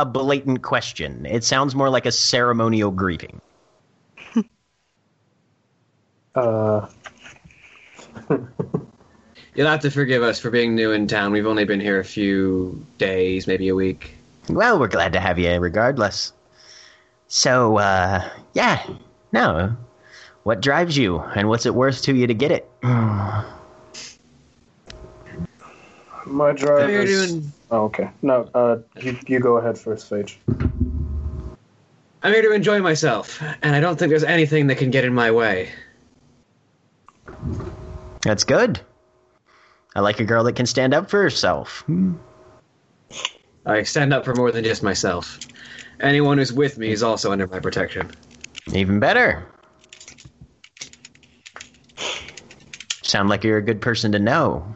[0.02, 1.26] a blatant question.
[1.28, 3.40] It sounds more like a ceremonial greeting.
[6.34, 6.88] Uh,
[9.56, 11.34] You'll have to forgive us for being new in town.
[11.34, 14.14] We've only been here a few days, maybe a week.
[14.48, 16.32] Well, we're glad to have you regardless.
[17.28, 18.82] So, uh, yeah,
[19.34, 19.76] no.
[20.44, 22.70] What drives you, and what's it worth to you to get it?
[22.82, 23.44] my
[26.54, 27.34] drive is.
[27.34, 28.10] doing- Oh, okay.
[28.22, 30.36] No, uh, you, you go ahead first, Phage.
[32.22, 35.14] I'm here to enjoy myself, and I don't think there's anything that can get in
[35.14, 35.70] my way.
[38.22, 38.82] That's good.
[39.96, 41.84] I like a girl that can stand up for herself.
[43.66, 45.40] I stand up for more than just myself.
[46.02, 48.12] Anyone who's with me is also under my protection.
[48.74, 49.48] Even better.
[53.02, 54.76] Sound like you're a good person to know.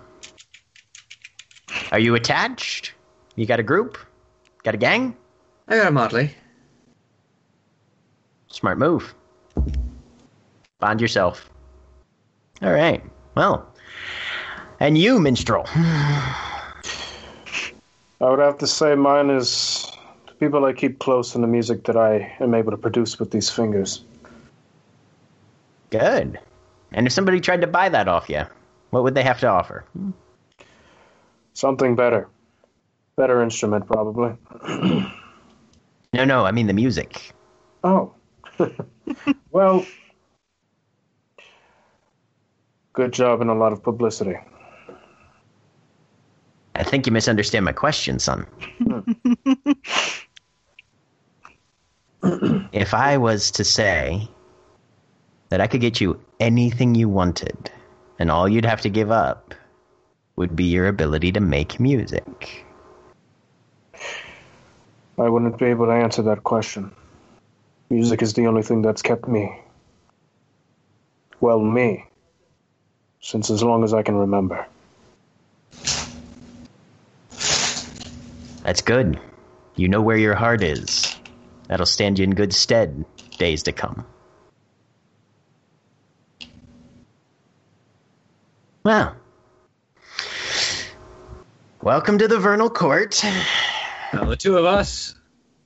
[1.96, 2.91] Are you attached?
[3.38, 3.98] You got a group?
[4.64, 5.16] Got a gang?
[5.70, 6.36] I got a motley.
[8.50, 9.16] Smart move.
[10.82, 11.50] Bond yourself.
[12.62, 13.02] All right.
[13.36, 13.66] Well,
[14.82, 15.64] and you, minstrel.
[15.70, 16.34] I
[18.20, 19.89] would have to say mine is
[20.28, 23.32] the people I keep close and the music that I am able to produce with
[23.32, 24.04] these fingers.
[25.91, 26.39] Good.
[26.91, 28.43] And if somebody tried to buy that off you,
[28.89, 29.86] what would they have to offer?
[29.93, 30.12] Hmm?
[31.56, 32.28] Something better.
[33.16, 34.36] Better instrument, probably.
[36.14, 37.34] No, no, I mean the music.
[37.84, 38.14] Oh.
[39.51, 39.86] well,
[42.93, 44.38] good job and a lot of publicity.
[46.76, 48.47] I think you misunderstand my question, son.
[48.78, 48.99] Hmm.
[52.72, 54.28] if I was to say
[55.49, 57.72] that I could get you anything you wanted,
[58.20, 59.53] and all you'd have to give up
[60.36, 62.66] would be your ability to make music.
[65.18, 66.92] I wouldn't be able to answer that question.
[67.90, 69.62] Music is the only thing that's kept me.
[71.40, 72.06] Well, me.
[73.22, 74.66] Since as long as I can remember.
[78.64, 79.20] That's good.
[79.76, 81.16] You know where your heart is.
[81.68, 83.06] That'll stand you in good stead
[83.38, 84.06] days to come.
[88.84, 89.16] Well,
[91.86, 93.24] welcome to the Vernal Court.
[94.12, 95.14] Now, the two of us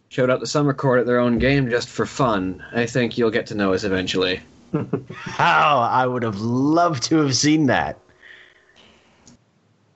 [0.10, 2.62] showed up the summer court at their own game just for fun.
[2.74, 4.42] I think you'll get to know us eventually.
[5.10, 7.98] How I would have loved to have seen that.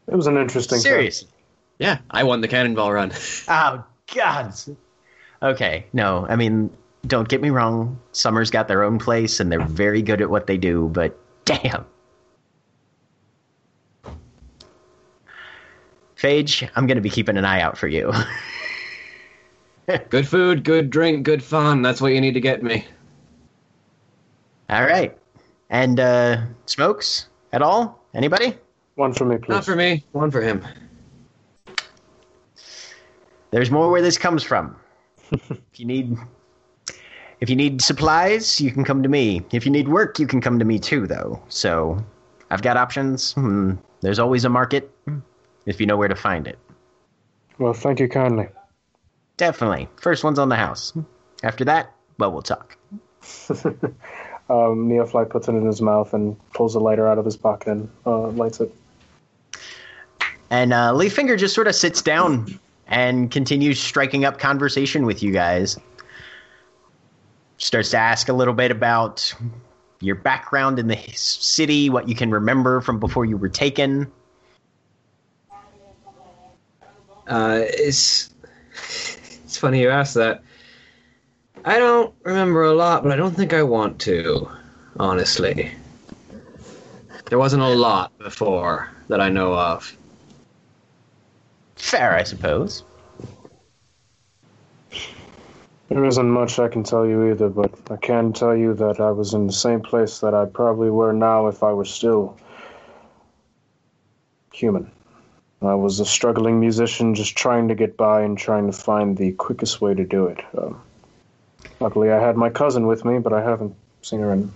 [0.08, 0.80] It was an interesting.
[0.82, 1.30] time.
[1.78, 3.12] Yeah, I won the cannonball run.
[3.50, 3.84] Oh
[4.16, 4.54] God.
[5.42, 6.70] Okay, no, I mean,
[7.06, 8.00] don't get me wrong.
[8.14, 10.90] Summer's got their own place, and they're very good at what they do.
[10.94, 11.86] But damn,
[16.24, 18.14] Phage, I'm gonna be keeping an eye out for you.
[20.10, 21.82] good food, good drink, good fun.
[21.82, 22.86] That's what you need to get me.
[24.70, 25.18] all right,
[25.70, 28.02] and uh, smokes at all?
[28.14, 28.56] Anybody?
[28.96, 29.50] One for me, please.
[29.50, 30.66] Not for me, one for him.
[33.52, 34.78] There's more where this comes from.
[35.32, 36.16] if you need
[37.42, 39.46] if you need supplies, you can come to me.
[39.52, 41.44] If you need work, you can come to me too though.
[41.50, 42.02] So,
[42.50, 43.34] I've got options.
[43.34, 44.90] Hmm, There's always a market
[45.66, 46.60] if you know where to find it.
[47.60, 48.48] Well, thank you kindly.
[49.38, 49.88] Definitely.
[49.98, 50.94] First one's on the house.
[51.44, 52.78] After that, well, we'll talk.
[54.50, 57.70] Um, Neofly puts it in his mouth and pulls a lighter out of his pocket
[57.70, 58.74] and uh, lights it.
[60.50, 65.32] And uh, Leaffinger just sort of sits down and continues striking up conversation with you
[65.32, 65.80] guys.
[67.58, 69.34] Starts to ask a little bit about
[70.02, 74.12] your background in the city, what you can remember from before you were taken.
[77.28, 78.34] Uh, it's
[79.44, 80.44] it's funny you asked that.
[81.66, 84.50] I don't remember a lot, but I don't think I want to.
[85.00, 85.72] Honestly,
[87.28, 89.96] there wasn't a lot before that I know of.
[91.76, 92.84] Fair, I suppose.
[95.90, 99.12] There isn't much I can tell you either, but I can tell you that I
[99.12, 102.38] was in the same place that I probably were now if I were still
[104.52, 104.92] human.
[105.68, 109.32] I was a struggling musician just trying to get by and trying to find the
[109.34, 110.40] quickest way to do it.
[110.58, 110.82] Um,
[111.80, 114.52] luckily, I had my cousin with me, but I haven't seen her in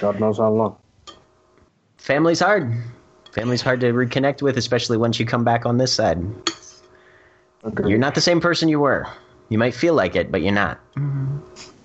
[0.00, 0.76] God knows how long.
[1.96, 2.74] Family's hard.
[3.32, 6.22] Family's hard to reconnect with, especially once you come back on this side.
[7.62, 7.88] Agreed.
[7.88, 9.06] You're not the same person you were.
[9.48, 10.78] You might feel like it, but you're not.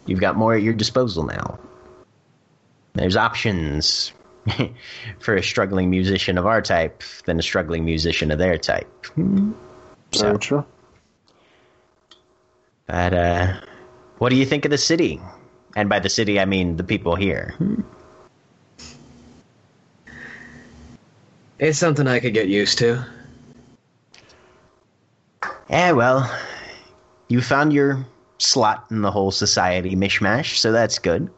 [0.06, 1.60] You've got more at your disposal now.
[2.94, 4.12] There's options
[5.20, 8.88] for a struggling musician of our type than a struggling musician of their type.
[10.12, 10.66] So, Very true.
[12.88, 13.54] but, uh,
[14.18, 15.22] what do you think of the city?
[15.76, 17.56] And by the city, I mean the people here.
[21.60, 23.06] It's something I could get used to.
[25.70, 26.30] Yeah, well,
[27.28, 28.06] you found your
[28.40, 31.30] slot in the whole society mishmash, so that's good.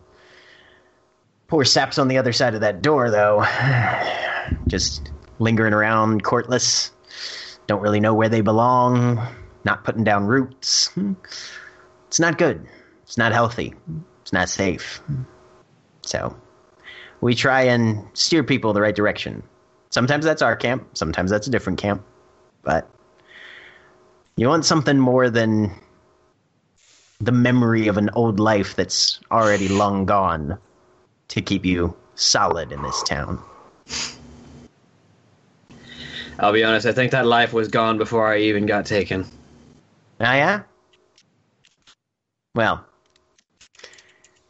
[1.52, 3.46] Poor saps on the other side of that door, though.
[4.68, 6.92] Just lingering around, courtless.
[7.68, 9.22] Don't really know where they belong.
[9.66, 10.90] Not putting down roots.
[12.08, 12.66] It's not good.
[13.04, 13.74] It's not healthy.
[14.22, 15.02] It's not safe.
[16.04, 16.34] So,
[17.20, 19.44] we try and steer people the right direction.
[19.90, 22.02] Sometimes that's our camp, sometimes that's a different camp.
[22.64, 22.90] But
[24.38, 25.76] you want something more than
[27.20, 30.58] the memory of an old life that's already long gone
[31.32, 33.42] to keep you solid in this town.
[36.40, 39.26] I'll be honest, I think that life was gone before I even got taken.
[40.20, 40.64] Ah, yeah?
[42.54, 42.86] Well,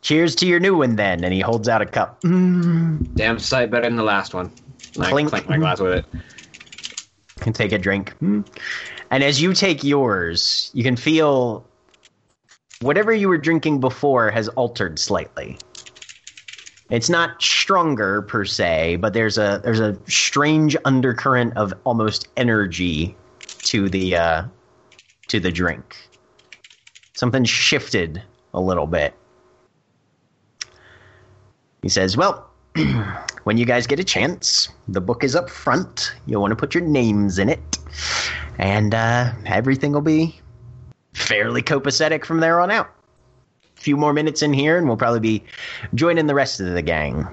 [0.02, 1.24] cheers to your new one then.
[1.24, 2.20] And he holds out a cup.
[2.22, 4.52] Damn sight better than the last one.
[4.96, 5.30] And Clink.
[5.30, 6.06] clink my glass with it.
[7.42, 8.16] can take a drink.
[8.20, 8.44] And
[9.12, 11.64] as you take yours, you can feel
[12.82, 15.60] whatever you were drinking before has altered slightly.
[16.92, 23.16] It's not stronger per se, but there's a there's a strange undercurrent of almost energy
[23.39, 24.44] to the uh,
[25.30, 25.96] to the drink.
[27.14, 28.22] Something shifted
[28.54, 29.14] a little bit.
[31.82, 32.50] He says, "Well,
[33.46, 36.14] when you guys get a chance, the book is up front.
[36.26, 37.78] You'll want to put your names in it,
[38.58, 40.42] and uh, everything will be
[41.14, 42.94] fairly copacetic from there on out.
[43.82, 45.44] Few more minutes in here, and we'll probably be
[45.96, 47.28] joining the rest of the gang.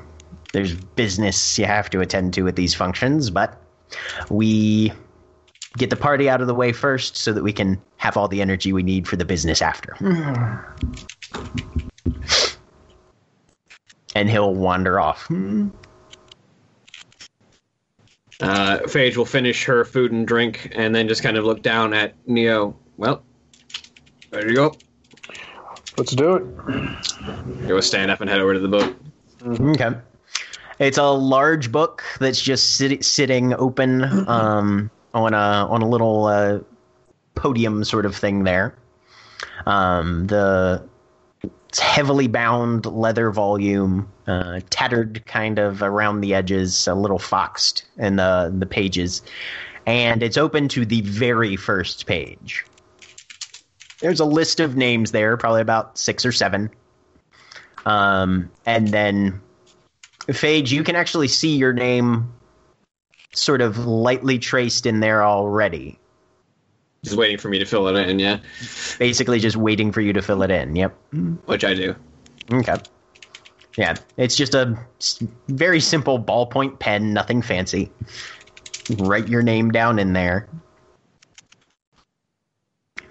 [0.54, 3.60] There's business you have to attend to at these functions, but
[4.30, 4.90] we
[5.76, 8.40] get the party out of the way first so that we can have all the
[8.40, 9.94] energy we need for the business after.
[14.14, 15.30] and he'll wander off.
[18.40, 21.92] Uh, Phage will finish her food and drink and then just kind of look down
[21.92, 22.74] at Neo.
[22.96, 23.22] Well,
[24.30, 24.74] there you go.
[25.98, 27.66] Let's do it.
[27.66, 28.96] He will stand up and head over to the boat.
[29.44, 29.90] Okay.
[30.78, 36.26] It's a large book that's just sit- sitting open um, on a on a little
[36.26, 36.60] uh,
[37.34, 38.76] podium sort of thing there.
[39.66, 40.88] Um, the
[41.68, 47.84] it's heavily bound leather volume, uh, tattered kind of around the edges, a little foxed
[47.96, 49.20] in the the pages,
[49.84, 52.64] and it's open to the very first page.
[54.00, 56.70] There's a list of names there, probably about six or seven.
[57.84, 59.40] Um, and then,
[60.26, 62.32] Phage, you can actually see your name
[63.32, 65.98] sort of lightly traced in there already.
[67.04, 68.40] Just waiting for me to fill it in, yeah.
[68.98, 70.74] Basically, just waiting for you to fill it in.
[70.76, 70.96] Yep.
[71.46, 71.94] Which I do.
[72.52, 72.76] Okay.
[73.76, 74.76] Yeah, it's just a
[75.46, 77.92] very simple ballpoint pen, nothing fancy.
[78.98, 80.48] Write your name down in there.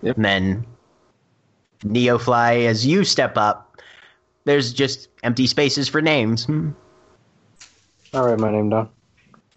[0.02, 0.18] Yep.
[0.18, 0.66] And then
[1.86, 3.80] Neofly, as you step up,
[4.46, 6.46] there's just empty spaces for names.
[6.46, 6.72] Hmm.
[8.14, 8.90] All right, my name down.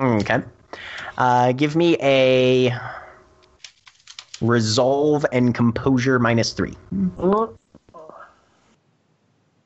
[0.00, 0.42] Okay.
[1.16, 2.76] Uh, give me a
[4.40, 6.74] resolve and composure minus three.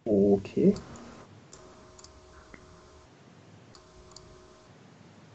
[0.06, 0.74] Okay.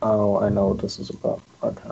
[0.02, 1.42] Oh, I know what this is about.
[1.64, 1.90] Okay.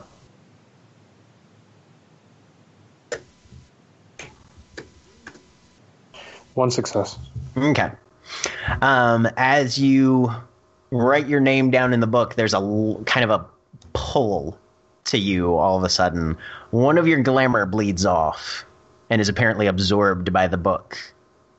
[6.57, 7.19] One success.
[7.55, 7.91] Okay.
[8.81, 10.33] Um, as you
[10.89, 13.45] write your name down in the book, there's a l- kind of a
[13.93, 14.57] pull
[15.03, 16.35] to you all of a sudden.
[16.71, 18.65] One of your glamour bleeds off
[19.07, 20.97] and is apparently absorbed by the book,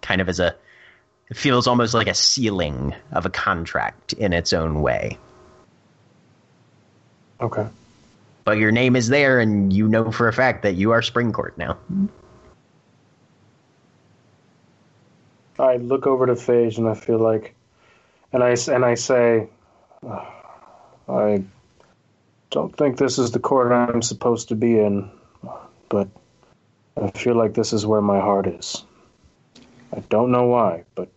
[0.02, 0.56] kind of as a.
[1.30, 5.16] It feels almost like a sealing of a contract in its own way.
[7.40, 7.68] Okay.
[8.44, 11.56] But your name is there, and you know for a fact that you are Springcourt
[11.56, 11.78] now.
[15.58, 17.54] I look over to Phage and I feel like,
[18.32, 19.48] and I and I say,
[20.06, 20.26] "Ugh,
[21.08, 21.42] I
[22.50, 25.10] don't think this is the court I'm supposed to be in,
[25.88, 26.08] but
[27.00, 28.84] I feel like this is where my heart is.
[29.92, 31.08] I don't know why, but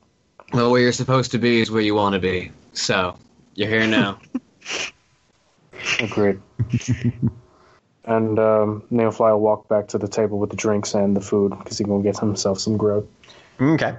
[0.54, 2.52] Well, where you're supposed to be is where you want to be.
[2.74, 3.18] So,
[3.56, 4.20] you're here now.
[6.00, 6.42] agreed.
[8.06, 11.52] and um, Neofly will walk back to the table with the drinks and the food
[11.58, 13.08] because he's gonna get himself some grub.
[13.62, 13.96] Okay.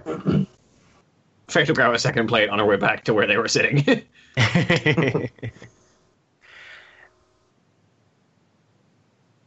[1.48, 4.02] Phage will grab a second plate on her way back to where they were sitting.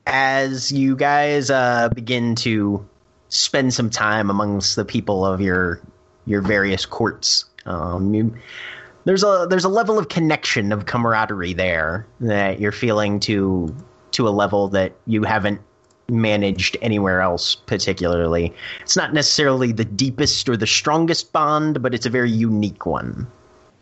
[0.05, 2.87] as you guys uh, begin to
[3.29, 5.81] spend some time amongst the people of your
[6.25, 8.35] your various courts, um, you,
[9.03, 13.75] there's a there's a level of connection of camaraderie there that you're feeling to
[14.11, 15.59] to a level that you haven't
[16.09, 18.53] managed anywhere else particularly.
[18.81, 23.27] It's not necessarily the deepest or the strongest bond, but it's a very unique one.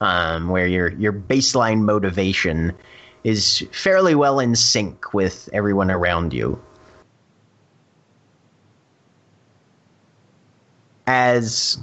[0.01, 2.73] Um, where your your baseline motivation
[3.23, 6.61] is fairly well in sync with everyone around you.
[11.07, 11.77] As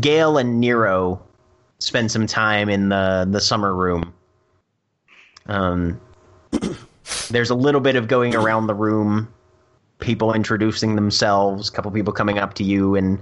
[0.00, 1.22] Gale and Nero
[1.78, 4.12] spend some time in the, the summer room,
[5.46, 6.00] um,
[7.28, 9.32] there's a little bit of going around the room,
[9.98, 13.18] people introducing themselves, a couple people coming up to you and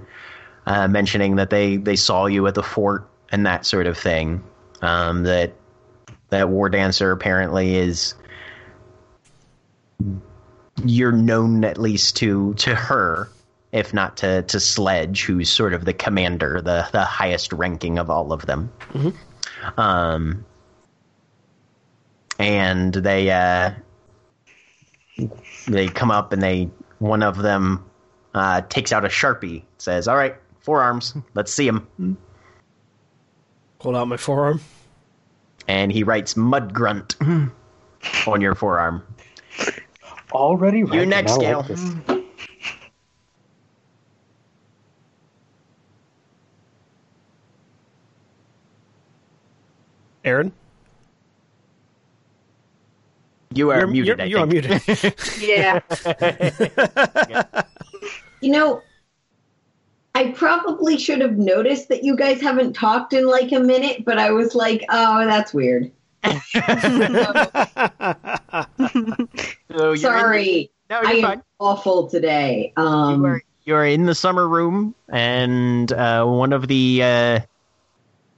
[0.66, 4.42] uh, mentioning that they, they saw you at the fort and that sort of thing.
[4.80, 5.52] Um, that
[6.30, 8.14] that war dancer apparently is
[10.84, 13.28] you're known at least to to her
[13.70, 18.10] if not to to sledge who's sort of the commander the the highest ranking of
[18.10, 18.72] all of them.
[19.76, 20.44] Um
[22.38, 23.72] and they uh
[25.68, 26.68] they come up and they
[26.98, 27.84] one of them
[28.34, 32.16] uh takes out a sharpie says all right forearms let's see him."
[33.80, 34.60] Hold out my forearm.
[35.66, 39.02] and he writes mud grunt on your forearm
[40.32, 41.06] Already, right?
[41.06, 41.68] next, I like
[50.24, 50.52] Erin,
[53.56, 54.82] you are you're muted You're, I you're muted.
[55.40, 55.80] Yeah.
[58.40, 58.82] You know,
[60.14, 64.18] I probably should have noticed that you guys haven't talked in like a minute, but
[64.18, 65.90] I was like, oh, that's weird.
[69.70, 70.70] So you're in- Sorry.
[70.90, 71.42] no, I you're am fine.
[71.58, 72.72] awful today.
[72.76, 77.40] Um, you are you're in the summer room, and uh, one of the uh,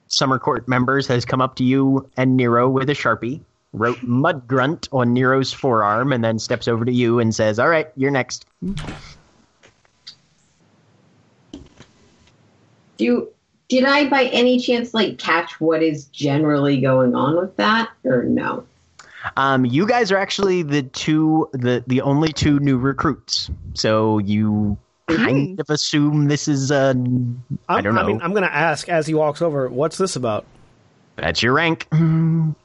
[0.06, 3.40] summer court members has come up to you and Nero with a sharpie,
[3.74, 7.68] wrote "mud grunt" on Nero's forearm, and then steps over to you and says, "All
[7.68, 8.46] right, you're next."
[12.96, 13.28] do
[13.68, 18.24] did I by any chance like catch what is generally going on with that or
[18.24, 18.66] no?
[19.36, 23.50] Um, you guys are actually the two, the the only two new recruits.
[23.72, 24.76] So you
[25.08, 28.02] kind of assume this is uh, I'm, I don't know.
[28.02, 30.44] I mean, I'm going to ask as he walks over, what's this about?
[31.16, 31.88] That's your rank.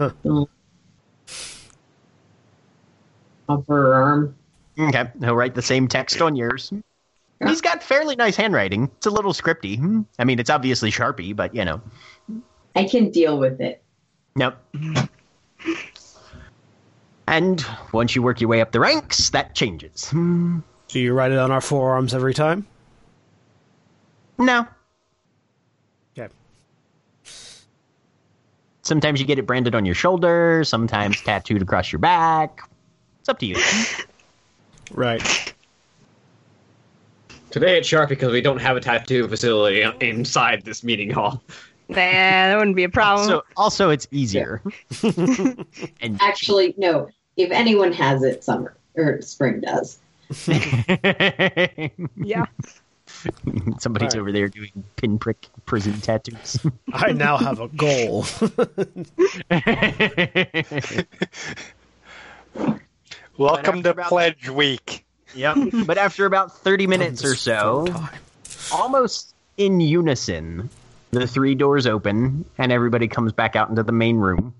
[0.00, 0.46] Upper um,
[3.48, 4.36] arm.
[4.78, 6.72] Okay, he'll write the same text on yours.
[7.46, 8.90] He's got fairly nice handwriting.
[8.96, 10.04] It's a little scripty.
[10.18, 11.80] I mean, it's obviously Sharpie, but you know.
[12.74, 13.82] I can deal with it.
[14.34, 14.56] Nope.
[17.26, 20.10] And once you work your way up the ranks, that changes.
[20.10, 20.62] Do
[21.00, 22.66] you write it on our forearms every time?
[24.38, 24.66] No.
[26.18, 26.32] Okay.
[28.84, 32.68] Sometimes you get it branded on your shoulder, sometimes tattooed across your back.
[33.20, 33.56] It's up to you.
[34.92, 35.54] Right.
[37.50, 41.42] Today it's sharp because we don't have a tattoo facility inside this meeting hall.
[41.88, 43.26] Nah, that wouldn't be a problem.
[43.26, 44.60] Also, also it's easier.
[45.02, 47.08] and Actually, no.
[47.36, 49.98] If anyone has it, summer or spring does.
[52.16, 52.46] yeah.
[53.78, 54.16] somebody's Alright.
[54.16, 56.64] over there doing pinprick prison tattoos.
[56.92, 58.24] I now have a goal.
[63.38, 65.04] Welcome to about- Pledge Week.
[65.34, 65.56] Yep.
[65.86, 67.86] But after about 30 minutes or so,
[68.72, 70.70] almost in unison,
[71.10, 74.54] the three doors open and everybody comes back out into the main room.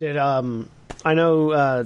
[0.00, 0.68] Did um
[1.04, 1.84] I know uh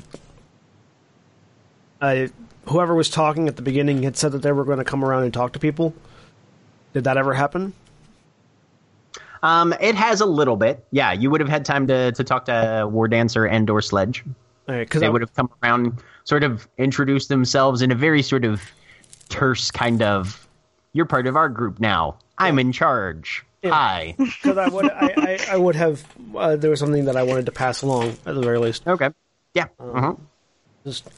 [2.00, 2.30] I
[2.68, 5.24] whoever was talking at the beginning had said that they were going to come around
[5.24, 5.94] and talk to people.
[6.92, 7.72] Did that ever happen?
[9.42, 10.84] Um, it has a little bit.
[10.90, 14.24] Yeah, you would have had time to, to talk to War Dancer and or Sledge.
[14.66, 18.60] Because They would have come around, sort of introduced themselves in a very sort of
[19.28, 20.48] terse kind of,
[20.92, 22.16] you're part of our group now.
[22.38, 23.44] I'm in charge.
[23.62, 23.70] Yeah.
[23.70, 24.14] Hi.
[24.18, 27.46] because I would I, I, I would have uh, there was something that I wanted
[27.46, 28.86] to pass along at the very least.
[28.86, 29.10] Okay.
[29.54, 29.66] Yeah.
[29.78, 30.14] uh-huh.
[30.84, 31.08] Just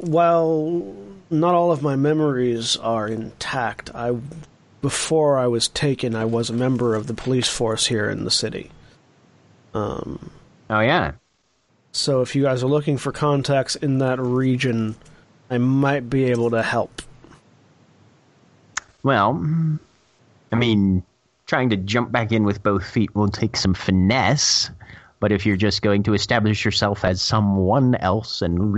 [0.00, 0.94] while
[1.30, 4.16] not all of my memories are intact, I
[4.80, 8.30] before I was taken, I was a member of the police force here in the
[8.30, 8.70] city.
[9.74, 10.30] Um,
[10.70, 11.12] Oh, yeah.
[11.92, 14.96] so if you guys are looking for contacts in that region,
[15.50, 17.02] I might be able to help.
[19.02, 19.44] Well,
[20.52, 21.02] I mean,
[21.46, 24.70] trying to jump back in with both feet will take some finesse.
[25.20, 28.72] But if you're just going to establish yourself as someone else and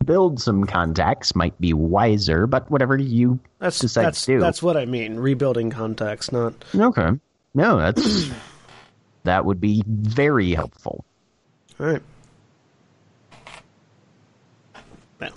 [0.00, 2.46] rebuild some contacts, might be wiser.
[2.46, 4.40] But whatever you That's decide that's to do.
[4.40, 5.16] that's what I mean.
[5.16, 7.10] Rebuilding contacts, not okay.
[7.54, 8.30] No, that's
[9.24, 11.04] that would be very helpful.
[11.78, 12.02] all right.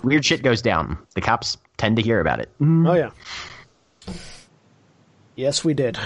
[0.02, 0.96] Weird shit goes down.
[1.14, 2.48] The cops tend to hear about it.
[2.60, 2.86] Mm-hmm.
[2.86, 3.10] Oh yeah.
[5.36, 5.98] Yes, we did.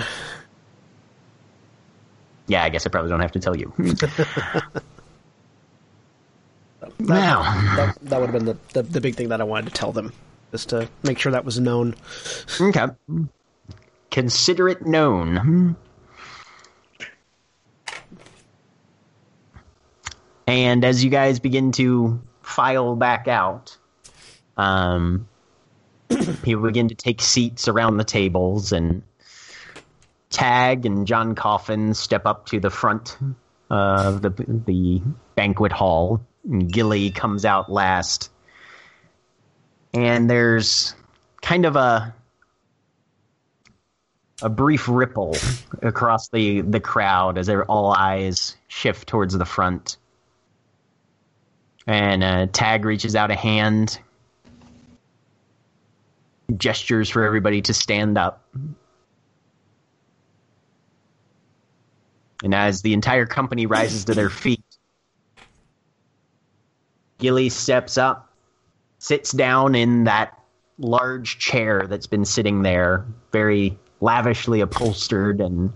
[2.49, 3.73] Yeah, I guess I probably don't have to tell you.
[6.99, 9.67] That, now, that, that would have been the, the the big thing that I wanted
[9.67, 10.13] to tell them,
[10.51, 11.95] just to make sure that was known.
[12.61, 12.87] okay.
[14.11, 15.77] Consider it known.
[20.47, 23.77] And as you guys begin to file back out,
[24.57, 25.29] um,
[26.43, 29.03] people begin to take seats around the tables, and
[30.31, 33.19] Tag and John Coffin step up to the front
[33.71, 34.31] of the
[34.67, 35.03] the
[35.35, 36.23] banquet hall.
[36.49, 38.31] Gilly comes out last,
[39.93, 40.95] and there's
[41.43, 42.15] kind of a
[44.41, 45.37] a brief ripple
[45.83, 49.97] across the the crowd as all eyes shift towards the front.
[51.87, 53.99] And uh, Tag reaches out a hand,
[56.57, 58.45] gestures for everybody to stand up.
[62.45, 64.63] And as the entire company rises to their feet,
[67.19, 68.33] Gilly steps up,
[68.99, 70.39] sits down in that
[70.79, 75.73] large chair that's been sitting there, very lavishly upholstered and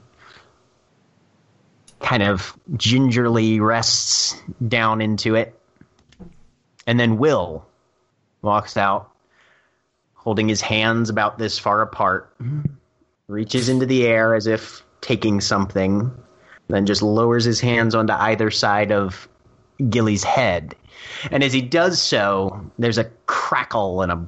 [2.00, 5.58] kind of gingerly rests down into it.
[6.86, 7.66] And then Will
[8.42, 9.10] walks out,
[10.14, 12.34] holding his hands about this far apart,
[13.28, 16.10] reaches into the air as if taking something,
[16.68, 19.28] then just lowers his hands onto either side of
[19.90, 20.74] Gilly's head.
[21.30, 24.26] And as he does so, there's a crackle and a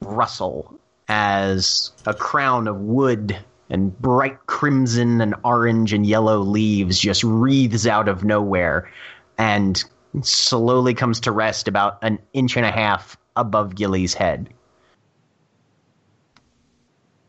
[0.00, 3.36] rustle as a crown of wood
[3.70, 8.90] and bright crimson and orange and yellow leaves just wreathes out of nowhere
[9.38, 9.82] and
[10.20, 14.52] slowly comes to rest about an inch and a half above Gilly's head.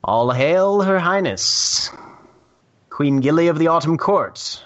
[0.04, 1.90] All hail Her Highness,
[2.90, 4.62] Queen Gilly of the Autumn Court,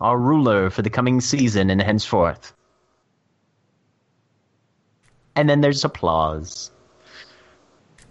[0.00, 2.52] our ruler for the coming season and henceforth.
[5.36, 6.70] And then there's applause.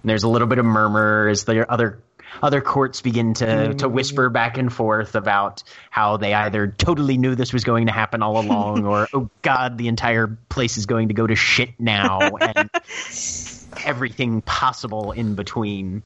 [0.02, 2.02] And there's a little bit of murmur as the other
[2.41, 3.91] other courts begin to, to mm.
[3.91, 8.22] whisper back and forth about how they either totally knew this was going to happen
[8.22, 12.20] all along or, oh God, the entire place is going to go to shit now,
[12.38, 12.70] and
[13.84, 16.03] everything possible in between.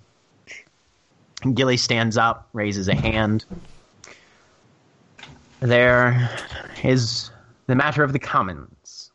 [1.43, 3.45] And Gilly stands up, raises a hand.
[5.63, 6.29] There
[6.83, 7.31] is
[7.67, 9.11] the matter of the commons.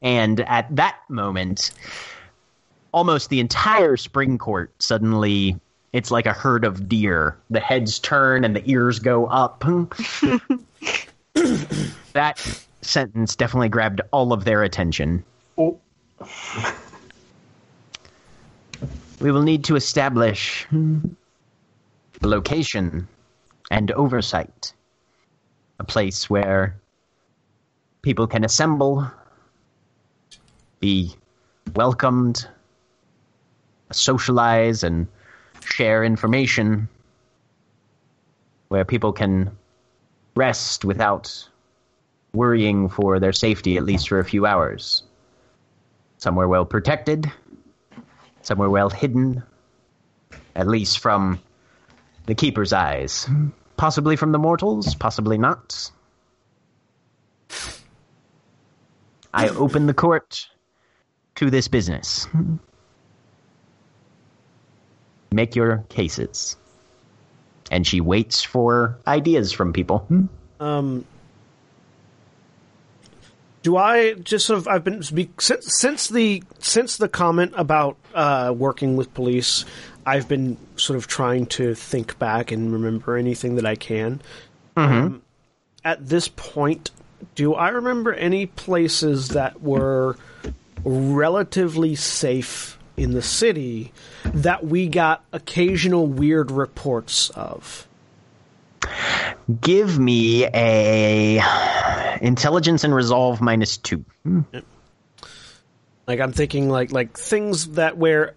[0.00, 1.72] And at that moment,
[2.92, 5.60] almost the entire spring court suddenly
[5.92, 7.36] it's like a herd of deer.
[7.50, 9.60] The heads turn and the ears go up.
[12.14, 15.22] that sentence definitely grabbed all of their attention.
[15.58, 15.78] Oh.
[19.20, 20.66] We will need to establish
[22.22, 23.06] location
[23.70, 24.72] and oversight.
[25.78, 26.80] A place where
[28.02, 29.10] people can assemble,
[30.80, 31.14] be
[31.74, 32.48] welcomed,
[33.92, 35.06] socialize, and
[35.64, 36.88] share information
[38.68, 39.50] where people can
[40.34, 41.48] rest without
[42.32, 45.02] worrying for their safety, at least for a few hours.
[46.18, 47.30] Somewhere well protected,
[48.42, 49.42] somewhere well hidden,
[50.54, 51.40] at least from
[52.26, 53.28] the Keeper's eyes.
[53.76, 55.90] Possibly from the mortals, possibly not.
[59.34, 60.48] I open the court
[61.36, 62.26] to this business
[65.36, 66.56] make your cases.
[67.70, 70.06] And she waits for ideas from people.
[70.58, 71.04] Um,
[73.62, 78.54] do I just sort of I've been since, since the since the comment about uh,
[78.56, 79.64] working with police,
[80.06, 84.22] I've been sort of trying to think back and remember anything that I can.
[84.76, 85.22] Um,
[85.84, 86.92] at this point,
[87.34, 90.16] do I remember any places that were
[90.84, 93.92] relatively safe in the city
[94.24, 97.88] that we got occasional weird reports of?
[99.60, 101.42] Give me a
[102.20, 104.04] intelligence and resolve minus two.
[106.06, 108.34] Like I'm thinking like like things that where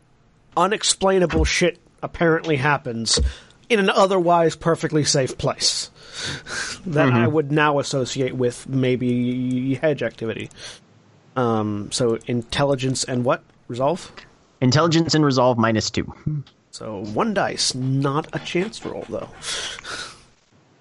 [0.56, 3.20] unexplainable shit apparently happens
[3.70, 5.92] in an otherwise perfectly safe place
[6.86, 10.50] that I would now associate with maybe hedge activity.
[11.36, 14.12] Um, so intelligence and what resolve?
[14.62, 16.14] Intelligence and resolve minus two.
[16.72, 19.30] So one dice, not a chance roll though.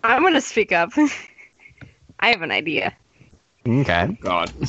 [0.03, 0.90] I'm gonna speak up.
[2.20, 2.97] I have an idea.
[3.66, 4.19] Okay.
[4.20, 4.53] God.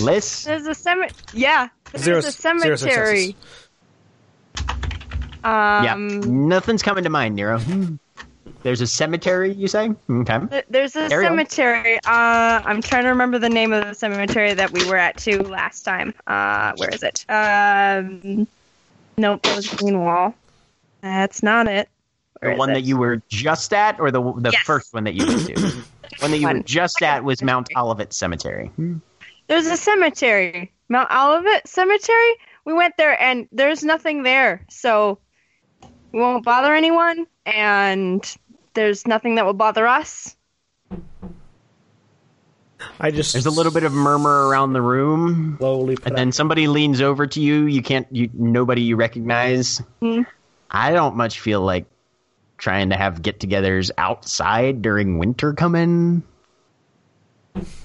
[0.00, 0.44] Liss?
[0.44, 1.14] There's a cemetery.
[1.34, 3.36] Yeah, there's Zero- a zero cemetery.
[5.44, 5.92] yeah.
[5.94, 7.60] Um, Nothing's coming to mind, Nero.
[8.64, 9.90] There's a cemetery, you say?
[10.10, 10.62] Okay.
[10.68, 11.30] there's a Ariel?
[11.30, 11.96] cemetery.
[11.98, 15.38] Uh, I'm trying to remember the name of the cemetery that we were at too
[15.42, 16.12] last time.
[16.26, 17.24] Uh, where is it?
[17.28, 18.48] Um,
[19.16, 20.34] nope, that was Greenwall.
[21.02, 21.88] That's not it.
[22.40, 22.74] Where The one it?
[22.74, 24.62] that you were just at, or the the Yes.
[24.64, 25.54] first one that you went to?
[26.18, 28.72] one that you were just at was Mount Olivet Cemetery.
[29.46, 32.34] There's a cemetery, Mount Olivet Cemetery.
[32.64, 35.18] We went there and there's nothing there, so
[36.12, 38.36] we won't bother anyone, and
[38.74, 40.36] there's nothing that will bother us.
[43.00, 46.68] I just There's a little bit of murmur around the room, slowly and then somebody
[46.68, 47.64] leans over to you.
[47.64, 49.82] You can't, you nobody you recognize.
[50.00, 50.22] Hmm.
[50.70, 51.86] I don't much feel like
[52.56, 56.22] trying to have get-togethers outside during winter coming.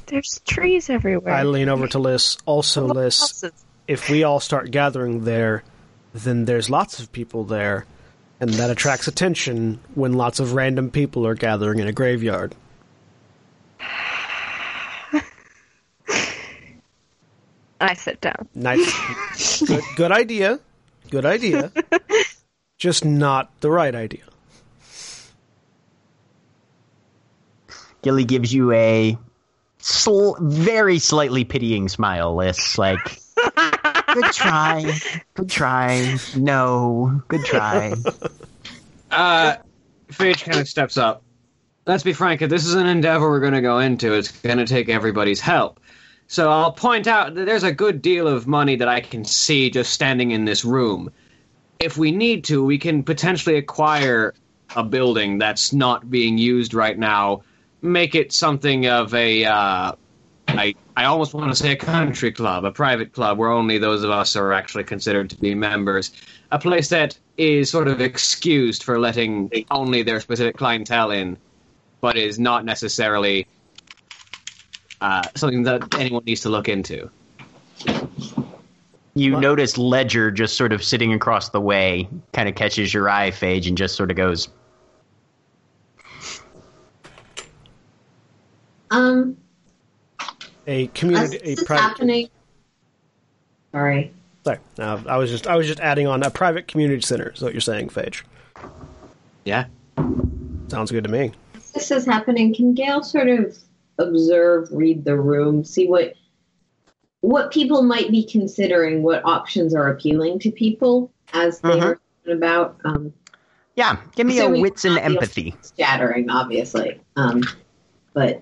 [0.07, 1.33] There's trees everywhere.
[1.33, 2.37] I lean over to Liss.
[2.45, 3.43] Also, Liss,
[3.87, 5.63] if we all start gathering there,
[6.13, 7.85] then there's lots of people there,
[8.39, 12.55] and that attracts attention when lots of random people are gathering in a graveyard.
[17.81, 18.47] I sit down.
[18.55, 20.59] Nice, good, good idea,
[21.09, 21.71] good idea.
[22.77, 24.23] Just not the right idea.
[28.01, 29.17] Gilly gives you a
[29.83, 32.77] sl- very slightly pitying smile, Liss.
[32.77, 33.19] Like,
[34.13, 34.97] good try,
[35.33, 36.17] good try.
[36.35, 37.93] No, good try.
[39.11, 39.57] Uh,
[40.09, 41.21] Phage kind of steps up.
[41.85, 44.57] Let's be frank, if this is an endeavor we're going to go into, it's going
[44.57, 45.79] to take everybody's help.
[46.25, 49.69] So I'll point out that there's a good deal of money that I can see
[49.69, 51.11] just standing in this room.
[51.79, 54.33] If we need to, we can potentially acquire
[54.75, 57.43] a building that's not being used right now,
[57.83, 59.91] make it something of a uh,
[60.47, 64.03] I, I almost want to say a country club, a private club where only those
[64.03, 66.11] of us are actually considered to be members.
[66.51, 71.37] A place that is sort of excused for letting only their specific clientele in,
[72.01, 73.47] but is not necessarily
[75.01, 77.09] uh, something that anyone needs to look into.
[79.15, 79.41] You What?
[79.41, 83.67] notice Ledger just sort of sitting across the way, kind of catches your eye, Phage,
[83.67, 84.49] and just sort of goes,
[88.93, 89.37] Um,
[90.67, 91.81] A as community, this a is private.
[91.81, 92.29] happening.
[93.71, 94.13] Sorry.
[94.43, 97.29] Sorry, no, I was just I was just adding on a private community center.
[97.29, 98.23] Is what you're saying, Phage?
[99.45, 99.65] Yeah.
[100.67, 101.31] Sounds good to me.
[101.55, 103.57] As this is happening, can Gale sort of
[103.99, 106.13] observe, read the room, see what
[107.21, 111.81] what people might be considering, what options are appealing to people as they Mhm.
[111.81, 112.77] are talking about?
[112.83, 113.13] Um,
[113.75, 116.99] "Yeah, give me a wits and empathy." scattering, obviously.
[117.15, 117.41] Um,
[118.13, 118.41] but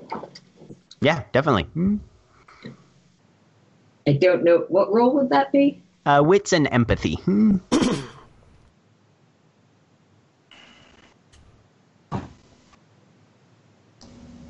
[1.01, 1.63] Yeah, definitely.
[1.63, 1.97] Hmm.
[4.07, 5.81] I don't know what roll would that be.
[6.05, 7.15] Uh, wits and empathy.
[7.15, 7.57] Hmm.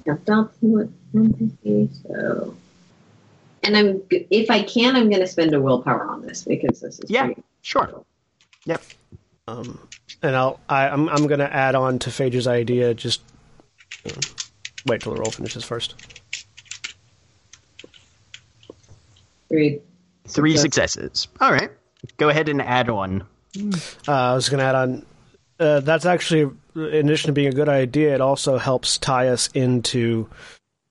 [0.09, 2.55] I've done what empathy, so.
[3.63, 6.99] And I'm, if I can, I'm going to spend a willpower on this because this
[6.99, 8.03] is Yeah, pretty- sure.
[8.65, 8.81] Yep.
[9.47, 9.87] Um,
[10.23, 12.93] and I'll I, I'm I'm gonna add on to Phage's idea.
[12.93, 13.21] Just
[14.05, 14.11] uh,
[14.85, 15.95] wait till the roll finishes first.
[19.51, 19.81] Three.
[20.27, 20.93] Three Success.
[20.93, 21.27] successes.
[21.39, 21.71] All right.
[22.17, 23.23] Go ahead and add on.
[23.57, 23.71] Uh,
[24.07, 25.05] I was gonna add on.
[25.59, 29.49] Uh, that's actually, in addition to being a good idea, it also helps tie us
[29.53, 30.27] into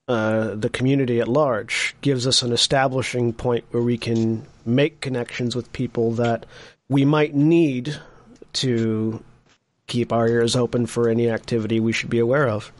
[0.07, 1.95] uh, the community at large.
[2.01, 6.45] Gives us an establishing point where we can make connections with people that
[6.87, 7.97] we might need
[8.53, 9.23] to
[9.87, 12.71] keep our ears open for any activity we should be aware of.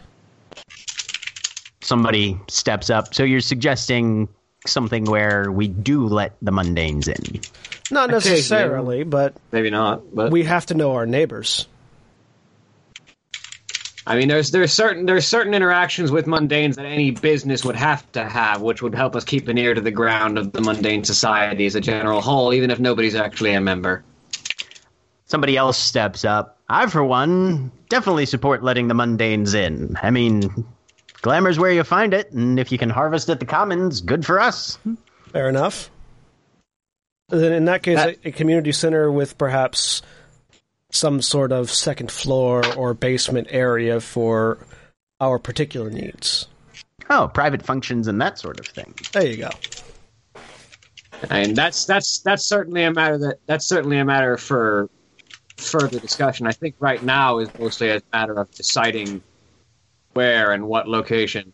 [1.82, 3.14] Somebody steps up.
[3.14, 4.30] So you're suggesting
[4.66, 7.42] something where we do let the mundanes in.
[7.90, 11.68] Not necessarily, but Maybe not, but we have to know our neighbors.
[14.06, 18.10] I mean, there's there's certain there's certain interactions with mundanes that any business would have
[18.14, 21.04] to have, which would help us keep an ear to the ground of the mundane
[21.04, 24.04] society as a general whole, even if nobody's actually a member.
[25.26, 26.58] Somebody else steps up.
[26.68, 29.96] I, for one, definitely support letting the mundanes in.
[30.02, 30.66] I mean,
[31.22, 34.40] glamour's where you find it, and if you can harvest at the commons, good for
[34.40, 34.78] us.
[35.32, 35.90] Fair enough.
[37.30, 40.02] Then in that case, That- a, a community center with perhaps
[40.92, 44.58] some sort of second floor or basement area for
[45.22, 46.48] our particular needs.
[47.10, 48.94] Oh, private functions and that sort of thing.
[49.14, 49.50] There you go.
[51.30, 54.90] And that's that's that's certainly a matter that that's certainly a matter for
[55.58, 56.48] further discussion.
[56.48, 59.22] I think right now is mostly a matter of deciding
[60.14, 61.54] where and what location.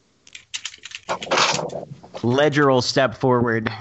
[2.24, 3.72] Ledger will step forward.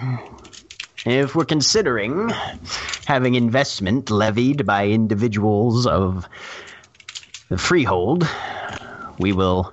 [1.05, 2.31] If we're considering
[3.07, 6.29] having investment levied by individuals of
[7.49, 8.29] the freehold,
[9.19, 9.73] we will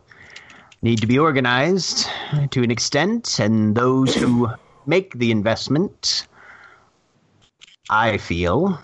[0.81, 2.07] need to be organized
[2.51, 4.49] to an extent, and those who
[4.85, 6.27] make the investment,
[7.89, 8.79] I feel,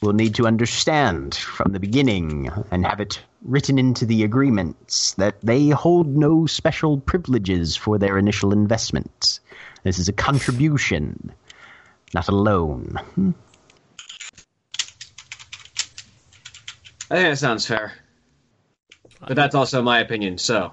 [0.00, 5.40] will need to understand from the beginning and have it written into the agreements that
[5.42, 9.40] they hold no special privileges for their initial investment.
[9.82, 11.32] This is a contribution,
[12.14, 12.96] not a loan.
[17.10, 17.92] I think that sounds fair.
[19.20, 20.72] But that's also my opinion, so.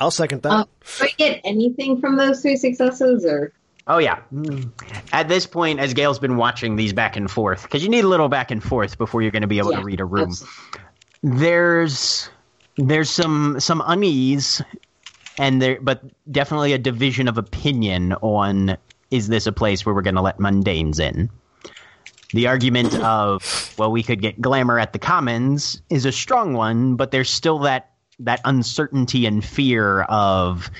[0.00, 0.50] I'll second that.
[0.50, 3.52] Uh, do I get anything from those three successes, or
[3.86, 4.20] Oh yeah.
[4.32, 4.70] Mm.
[5.12, 8.08] At this point, as Gale's been watching these back and forth, because you need a
[8.08, 10.32] little back and forth before you're going to be able Yeah, to read a room.
[11.22, 12.30] There's
[12.76, 14.62] there's some some unease,
[15.38, 18.76] and there, but definitely a division of opinion on
[19.10, 21.28] is this a place where we're going to let mundanes in.
[22.32, 26.94] The argument of well, we could get glamour at the commons is a strong one,
[26.94, 27.90] but there's still that
[28.20, 30.70] that uncertainty and fear of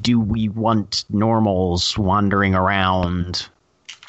[0.00, 3.48] do we want normals wandering around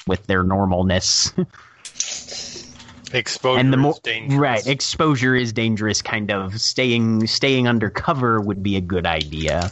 [0.07, 1.33] with their normalness?
[3.13, 4.39] Exposure and the more is dangerous.
[4.39, 5.99] right, exposure is dangerous.
[5.99, 9.71] Kind of staying staying undercover would be a good idea.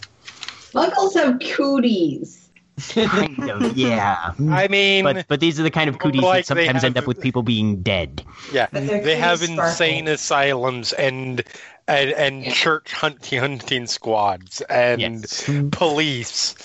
[0.74, 2.47] muggles have cooties?
[2.90, 4.34] Kind of, yeah.
[4.50, 6.98] I mean, But but these are the kind of cooties Like that they sometimes end
[6.98, 8.24] up with people being dead.
[8.52, 9.72] yeah, they have cooties sparkle.
[9.72, 11.44] insane asylums and
[11.88, 15.50] and, and church hunting hunting squads and Yes.
[15.72, 16.56] police.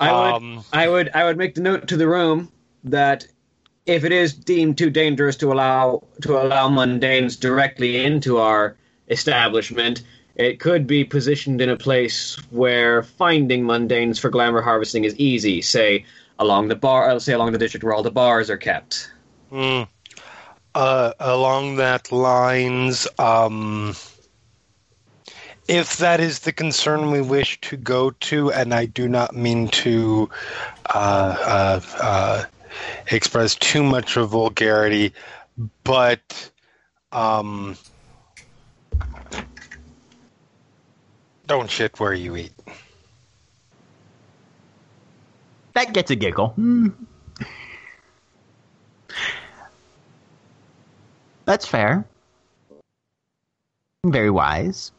[0.00, 2.50] I would, Um, I would, I would make the note to the room
[2.84, 3.26] that
[3.86, 8.76] if it is deemed too dangerous to allow to allow mundanes directly into our
[9.08, 10.02] establishment,
[10.36, 15.60] it could be positioned in a place where finding mundanes for glamour harvesting is easy.
[15.62, 16.04] Say
[16.38, 19.10] along the bar, uh, say along the district where all the bars are kept.
[19.50, 19.88] Mm.
[20.74, 23.94] Uh, along that lines, um,
[25.68, 29.68] if that is the concern we wish to go to, and I do not mean
[29.68, 30.30] to
[30.94, 32.44] uh, uh, uh,
[33.10, 35.12] express too much of vulgarity,
[35.84, 36.50] but
[37.12, 37.76] um,
[41.52, 42.52] don't shit where you eat.
[45.74, 46.48] That gets a giggle.
[46.48, 46.88] Hmm.
[51.44, 52.06] That's fair.
[54.02, 54.92] Very wise.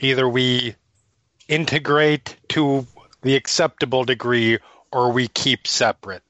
[0.00, 0.76] Either we
[1.48, 2.86] integrate to
[3.22, 4.58] the acceptable degree
[4.92, 6.22] or we keep separate.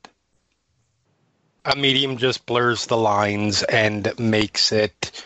[1.67, 5.25] A medium just blurs the lines and makes it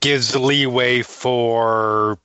[0.00, 2.18] gives leeway for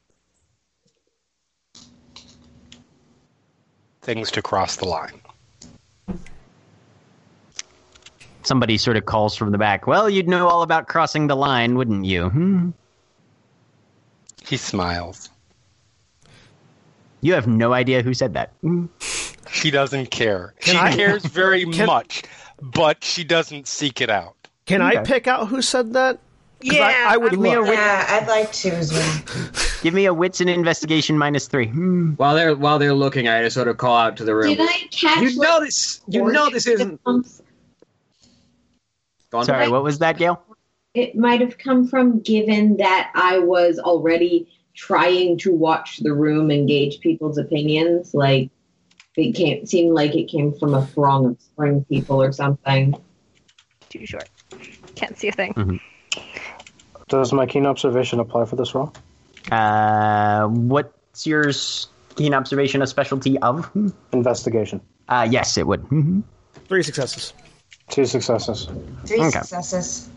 [4.02, 5.20] things to cross the line.
[8.44, 9.88] Somebody sort of calls from the back.
[9.88, 12.30] Well, you'd know all about crossing the line, wouldn't you?
[12.30, 12.70] Hmm?
[14.45, 15.30] He smiles.
[17.22, 18.52] You have no idea who said that.
[18.62, 18.88] Hmm.
[19.50, 20.54] She doesn't care.
[20.60, 22.24] Can she I- cares very Can- much,
[22.62, 24.36] but she doesn't seek it out.
[24.66, 26.20] Can I pick out who said that?
[26.64, 29.23] 'Cause Yeah, I, I would Give me a wit- Yeah, I'd like to as well.
[29.81, 31.68] Give me a wits and investigation minus three.
[31.68, 32.11] Hmm.
[32.14, 34.56] While they're while they're looking, I just sort of call out to the room.
[34.56, 35.22] Did I catch?
[35.22, 36.02] You like, know this.
[36.07, 37.03] You know this isn't.
[37.03, 37.23] Go
[39.40, 39.45] on.
[39.45, 40.41] Sorry, what was that, Gale?
[40.94, 46.52] it might have come from given that I was already trying to watch the room
[46.52, 48.14] and gauge people's opinions.
[48.14, 48.52] Like
[49.18, 52.95] it came seemed like it came from a throng of spring people or something.
[53.90, 54.30] Too short.
[54.95, 55.80] Can't see a thing.
[57.14, 58.91] Does my keen observation apply for this roll?
[59.52, 61.52] Uh, what's your
[62.15, 63.65] keen observation a specialty of?
[63.65, 63.90] Hmm.
[64.14, 64.81] Investigation.
[65.07, 65.84] Uh, yes, it would.
[65.90, 66.23] Mhm.
[66.68, 67.34] Three successes.
[67.91, 68.68] Two successes.
[69.06, 69.30] Three Okay.
[69.30, 70.10] successes.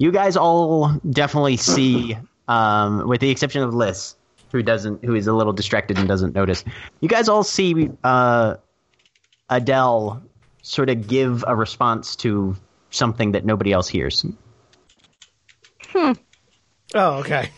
[0.00, 4.16] You guys all definitely see, um, with the exception of Liss,
[4.50, 6.64] who doesn't, who is a little distracted and doesn't notice.
[7.00, 8.56] You guys all see uh,
[9.50, 10.20] Adele
[10.62, 12.56] sort of give a response to
[12.90, 14.26] something that nobody else hears.
[16.94, 17.50] Oh, okay.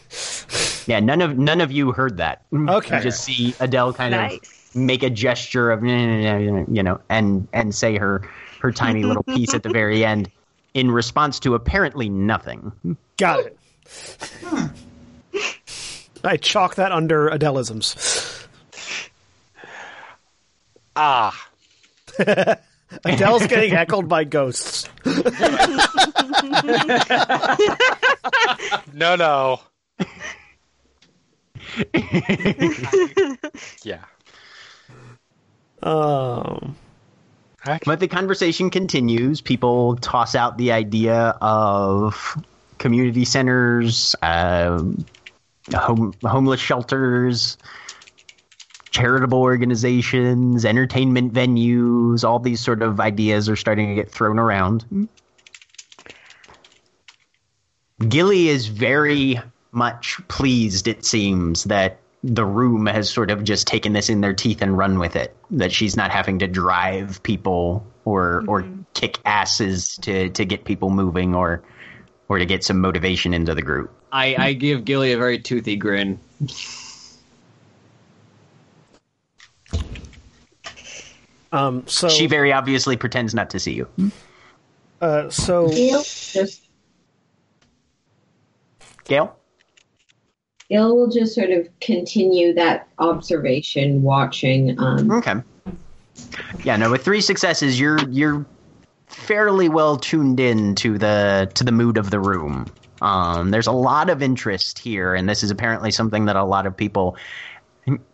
[0.87, 2.43] Yeah, none of none of you heard that.
[2.55, 2.97] Okay.
[2.97, 4.41] You just see Adele kind of
[4.75, 8.29] make a gesture of you know and and say her
[8.61, 10.31] her tiny little piece at the very end
[10.75, 12.73] in response to apparently nothing.
[13.17, 13.59] Got it.
[16.25, 18.47] I chalk that under Adelisms.
[20.97, 21.49] Ah,
[23.05, 24.89] Adele's getting heckled by ghosts.
[28.93, 29.61] no, no.
[33.83, 34.05] yeah.
[35.83, 36.77] Um,
[37.85, 39.41] But the conversation continues.
[39.41, 42.37] People toss out the idea of
[42.79, 45.05] community centers, um,
[45.75, 47.59] home, homeless shelters,
[48.97, 52.25] charitable organizations, entertainment venues.
[52.25, 55.09] All these sort of ideas are starting to get thrown around.
[58.09, 59.39] Gilly is very
[59.71, 64.33] much pleased, it seems, that the room has sort of just taken this in their
[64.33, 65.37] teeth and run with it.
[65.51, 68.83] That she's not having to drive people or or mm-hmm.
[68.95, 71.63] kick asses to, to get people moving or
[72.31, 73.93] or to get some motivation into the group.
[74.11, 76.19] I, I give Gilly a very toothy grin.
[81.57, 83.89] um, so, She very obviously pretends not to see you.
[85.01, 86.67] uh, so Gale just
[89.05, 89.37] Gale?
[90.69, 94.79] Gale will just sort of continue that observation, watching.
[94.81, 95.35] Um, Okay.
[96.65, 98.45] Yeah, no, with three successes, you're you're
[99.07, 102.67] fairly well tuned in to the to the mood of the room.
[103.03, 106.67] Um, there's a lot of interest here, and this is apparently something that a lot
[106.67, 107.17] of people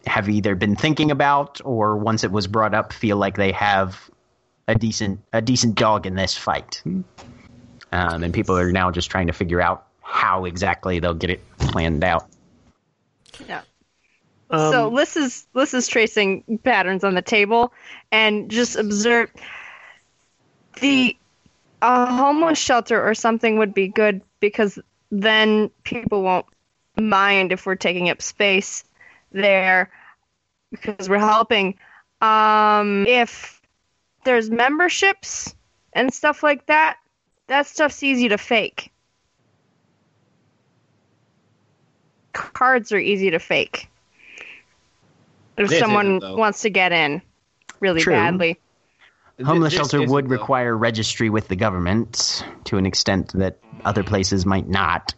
[0.07, 4.11] have either been thinking about or once it was brought up feel like they have
[4.69, 6.83] a decent a decent dog in this fight.
[6.85, 11.59] Um, and people are now just trying to figure out how exactly they'll get it
[11.59, 12.27] planned out.
[13.49, 13.63] Yeah.
[14.51, 17.73] um, so Liss is Liss is tracing patterns on the table
[18.11, 19.31] and just observe
[20.81, 21.17] the
[21.81, 24.79] a homeless shelter or something would be good because
[25.11, 26.47] then people won't
[26.97, 28.85] mind if we're taking up space
[29.33, 29.91] there
[30.71, 31.79] because we're helping.
[32.21, 33.61] Um, if
[34.25, 35.55] there's memberships
[35.93, 36.99] and stuff like that,
[37.49, 38.93] that stuff's easy to fake.
[42.33, 43.89] cards are easy to fake.
[45.57, 47.23] If This someone isn't, wants to get in
[47.81, 48.15] really True.
[48.15, 48.59] badly.
[49.45, 50.37] Homeless This shelter would though.
[50.37, 55.15] require registry with the government to an extent that other places might not.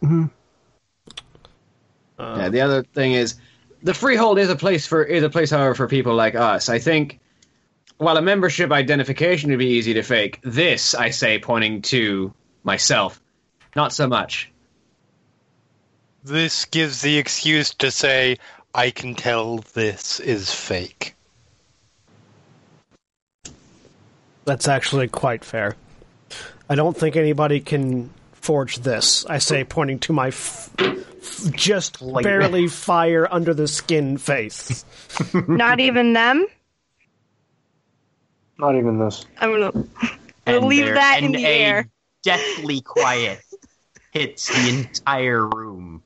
[2.17, 3.35] Yeah, the other thing is,
[3.85, 6.69] the freehold is a place for is a place, however, for people like us.
[6.69, 7.19] I think,
[7.97, 12.33] while a membership identification would be easy to fake, this I say, pointing to
[12.63, 13.21] myself,
[13.75, 14.51] not so much.
[16.23, 18.37] This gives the excuse to say,
[18.73, 21.13] I can tell this is fake.
[24.45, 25.75] That's actually quite fair.
[26.67, 28.09] I don't think anybody can
[28.45, 29.25] forge this.
[29.25, 34.85] I say, pointing to my f- f- just Like- barely fire under the skin face.
[35.47, 36.45] Not even them.
[38.59, 39.25] Not even this.
[39.39, 39.71] I'm gonna,
[40.45, 41.89] I'm gonna leave there- that in and the air.
[42.23, 43.39] Deathly quiet
[44.11, 46.01] hits the entire room.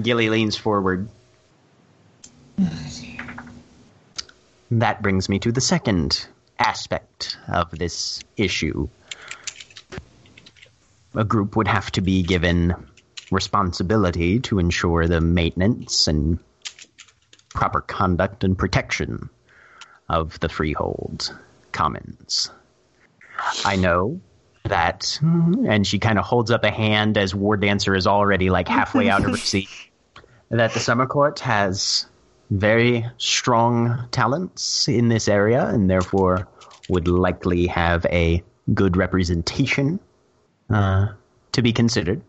[0.00, 1.08] Gilly leans forward.
[4.70, 6.26] That brings me to the second
[6.58, 8.88] aspect of this issue.
[11.14, 12.74] A group would have to be given
[13.30, 16.38] responsibility to ensure the maintenance and
[17.54, 19.28] proper conduct and protection
[20.08, 21.34] of the freehold
[21.72, 22.50] commons.
[23.64, 24.20] I know
[24.64, 28.68] that, and she kind of holds up a hand as War Dancer is already like
[28.68, 29.68] halfway out of her seat,
[30.50, 32.06] that the Summer Court has
[32.50, 36.48] very strong talents in this area and therefore
[36.88, 38.42] would likely have a
[38.74, 39.98] good representation
[40.70, 41.08] uh,
[41.52, 42.22] to be considered.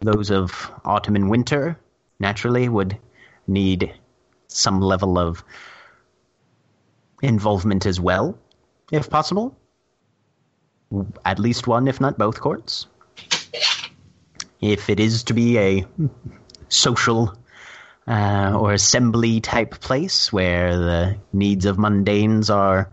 [0.00, 1.78] Those of autumn and winter
[2.18, 2.98] naturally would
[3.46, 3.92] need
[4.48, 5.44] some level of
[7.22, 8.38] involvement as well,
[8.92, 9.56] if possible.
[11.24, 12.86] At least one, if not both courts.
[14.60, 15.86] If it is to be a
[16.68, 17.36] social
[18.06, 22.90] uh, or assembly type place where the needs of mundanes are,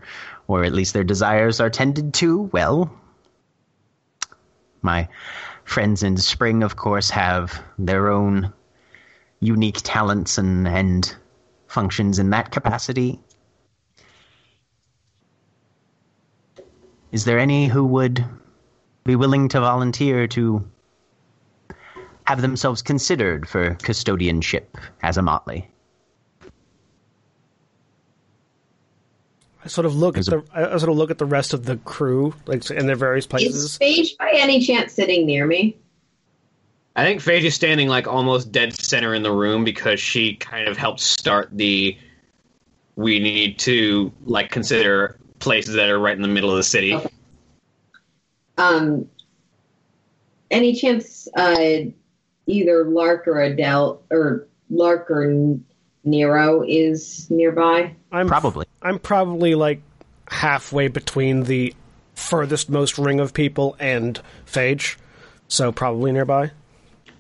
[0.48, 2.92] or at least their desires are tended to, well,
[4.84, 5.08] my
[5.64, 8.54] friends in spring, of course, have their own
[9.40, 11.16] unique talents and, and
[11.68, 13.20] functions in that capacity.
[17.12, 18.24] Is there any who would
[19.04, 20.68] be willing to volunteer to
[22.26, 25.70] have themselves considered for custodianship as a motley?
[29.64, 31.78] I sort of look at the I sort of look at the rest of the
[31.78, 33.56] crew, like in their various places.
[33.56, 33.78] Is.
[33.78, 35.78] Phage by any chance sitting near me?
[36.96, 40.68] I think Phage is standing like almost dead center in the room because she kind
[40.68, 41.98] of helped start the.
[42.96, 46.94] We need to like consider places that are right in the middle of the city.
[46.94, 47.10] Okay.
[48.58, 49.08] Um,
[50.52, 51.86] any chance uh,
[52.46, 55.58] either Lark or Adele or Lark or
[56.04, 57.96] Nero is nearby?
[58.12, 58.68] I'm Probably.
[58.84, 59.82] I'm probably like
[60.30, 61.74] halfway between the
[62.16, 64.98] furthest most ring of people and Phage,
[65.48, 66.52] so probably nearby.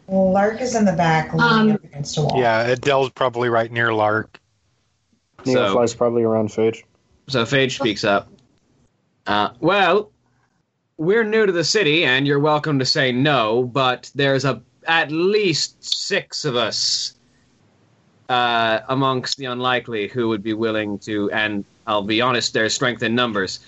[0.08, 2.40] Lark is in the back, leaning Um, up against a wall.
[2.40, 4.40] Yeah, Adele's probably right near Lark.
[5.46, 6.84] So- Neofly's probably around Phage.
[7.30, 8.28] So Phage speaks up.
[9.26, 10.12] Uh, well,
[10.98, 15.10] we're new to the city, and you're welcome to say no, but there's a at
[15.12, 17.14] least six of us
[18.30, 23.04] uh, amongst the unlikely who would be willing to, and I'll be honest, there's strength
[23.04, 23.60] in numbers.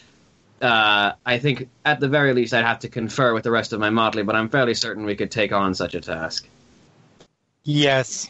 [0.61, 3.79] Uh, I think at the very least I'd have to confer with the rest of
[3.79, 6.47] my motley, but I'm fairly certain we could take on such a task.
[7.63, 8.29] Yes.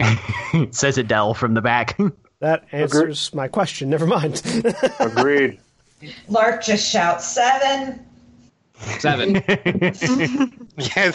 [0.70, 1.98] Says Adele from the back.
[2.40, 3.88] That answers my question.
[3.88, 4.42] Never mind.
[4.98, 5.60] Agreed.
[6.26, 8.04] Lark just shouts seven.
[8.98, 9.34] Seven.
[10.76, 11.12] Yeah.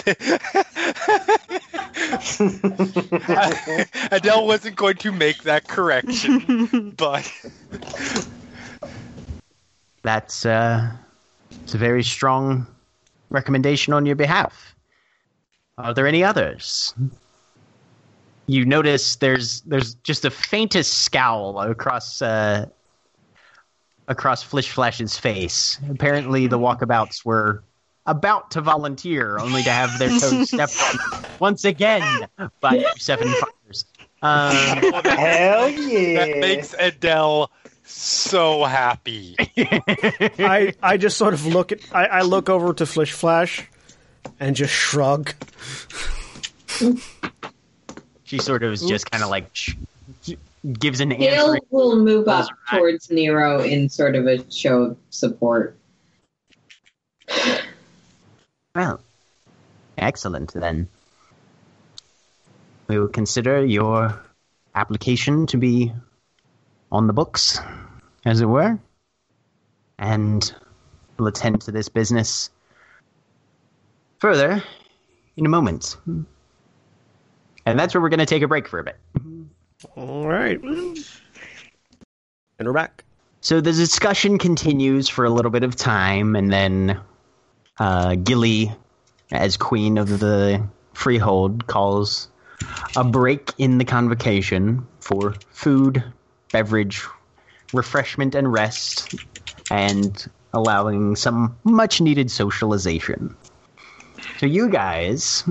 [4.12, 7.32] Adele wasn't going to make that correction, but
[10.04, 10.92] That's uh,
[11.64, 12.68] it's a very strong
[13.30, 14.76] recommendation on your behalf.
[15.78, 16.94] Are there any others?
[18.46, 22.68] You notice there's there's just the faintest scowl across uh,
[24.08, 25.80] across Flish Flash's face.
[25.90, 27.64] Apparently, the walkabouts were
[28.08, 32.28] about to volunteer, only to have their toes stepped on once again
[32.62, 33.86] by seven fighters.
[34.22, 34.56] Um,
[35.04, 36.26] Hell yeah!
[36.26, 37.52] that makes Adele
[37.84, 39.36] so happy.
[39.58, 43.68] I I just sort of look at I, I look over to Flish Flash
[44.40, 45.34] and just shrug.
[48.24, 49.76] she sort of is just kind of like sh-
[50.80, 51.60] gives an Dale answer.
[51.70, 55.78] will move up towards Nero in sort of a show of support.
[58.78, 59.02] Well,
[59.98, 60.88] Excellent, then.
[62.88, 64.22] We will consider your
[64.76, 65.92] application to be
[66.92, 67.60] on the books,
[68.24, 68.78] as it were,
[69.98, 70.54] and
[71.18, 72.52] we'll attend to this business
[74.20, 74.64] further
[75.36, 75.98] in a moment.
[77.66, 78.98] And that's where we're going to take a break for a bit.
[79.96, 80.62] All right.
[80.62, 80.98] And
[82.60, 83.04] we're back.
[83.42, 87.00] So the discussion continues for a little bit of time, and then
[87.80, 88.72] uh, Gilly,
[89.32, 90.64] as queen of the
[90.94, 92.30] freehold, calls
[92.96, 96.04] a break in the convocation for food,
[96.52, 97.04] beverage,
[97.74, 99.16] refreshment, and rest,
[99.70, 103.36] and allowing some much needed socialization.
[104.40, 105.44] So you guys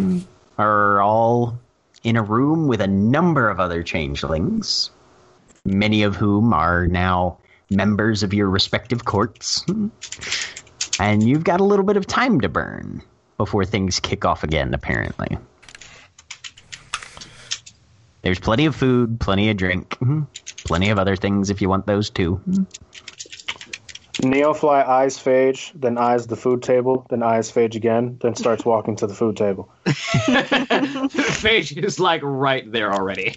[0.59, 1.59] are all
[2.03, 4.91] in a room with a number of other changelings,
[5.65, 7.39] many of whom are now
[7.71, 9.65] members of your respective courts.
[10.99, 13.03] And you've got a little bit of time to burn
[13.37, 15.39] before things kick off again, apparently.
[18.23, 20.23] There's plenty of food, plenty of drink, mm-hmm.
[20.65, 22.41] plenty of other things if you want those too.
[24.15, 28.97] Neofly eyes Phage, then eyes the food table, then eyes Phage again, then starts walking
[28.97, 29.69] to the food table.
[29.85, 33.37] Phage is like right there already.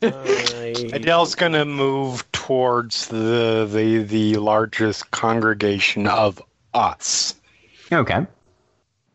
[0.00, 6.40] Adele's gonna move towards the the the largest congregation of
[6.74, 7.34] us.
[7.92, 8.26] Okay.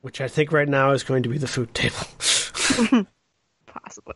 [0.01, 1.95] Which I think right now is going to be the food table.
[3.65, 4.15] Possibly.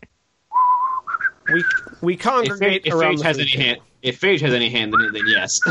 [1.54, 1.64] we
[2.02, 3.64] we if congregate Phage, if around Phage the has food any table.
[3.66, 5.60] hand, if Phage has any hand in it, then yes.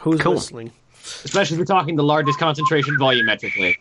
[0.00, 0.34] Who's Cool.
[0.34, 0.72] whistling?
[1.24, 3.74] Especially if we're talking the largest concentration volumetrically.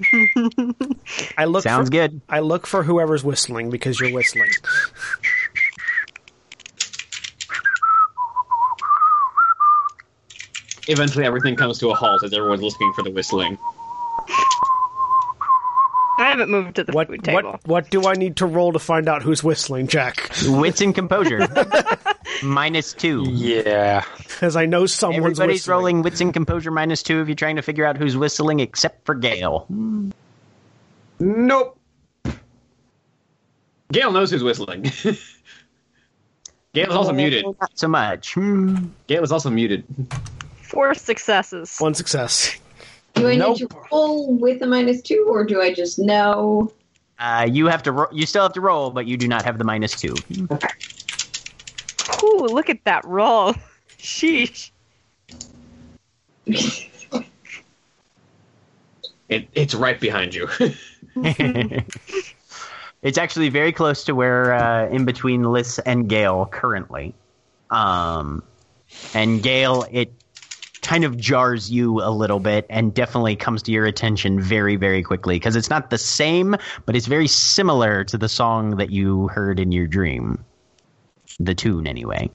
[1.38, 1.64] I look.
[1.64, 2.22] Sounds for, good.
[2.30, 4.50] I look for whoever's whistling because you're whistling.
[10.88, 13.58] Eventually, everything comes to a halt as everyone's listening for the whistling.
[16.18, 17.52] I haven't moved to the What food table.
[17.52, 20.30] what what do I need to roll to find out who's whistling, Jack?
[20.46, 21.48] Wits and composure.
[22.44, 23.26] minus two.
[23.30, 24.04] Yeah.
[24.18, 25.74] Because I know someone's Everybody's whistling.
[25.76, 29.06] rolling wits and composure minus two if you're trying to figure out who's whistling except
[29.06, 29.66] for Gale.
[31.20, 31.80] Nope.
[33.92, 34.84] Gale knows who's whistling.
[36.74, 37.46] Gale is also oh, muted.
[37.46, 38.36] Not so much.
[38.36, 39.86] Gale is also muted.
[40.74, 41.78] Four successes.
[41.78, 42.56] One success.
[43.14, 43.60] Do I Nope.
[43.60, 46.74] need to roll with a minus two, or do I just know?
[47.20, 47.92] Uh, you have to.
[47.92, 50.16] Ro- you still have to roll, but you do not have the minus two.
[52.24, 53.54] Ooh, look at that roll.
[54.00, 54.72] Sheesh.
[59.30, 60.50] It, it's right behind you.
[63.02, 67.14] it's actually very close to where uh, in between Liss and Gale currently.
[67.70, 68.44] Um,
[69.14, 70.12] and Gale, it
[70.84, 75.02] kind of jars you a little bit and definitely comes to your attention very, very
[75.02, 76.56] quickly because it's not the same,
[76.86, 80.44] but it's very similar to the song that you heard in your dream.
[81.40, 82.30] The tune, anyway.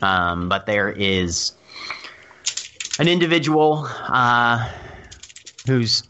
[0.00, 1.52] Um, but there is
[2.98, 4.70] an individual uh,
[5.66, 6.02] who's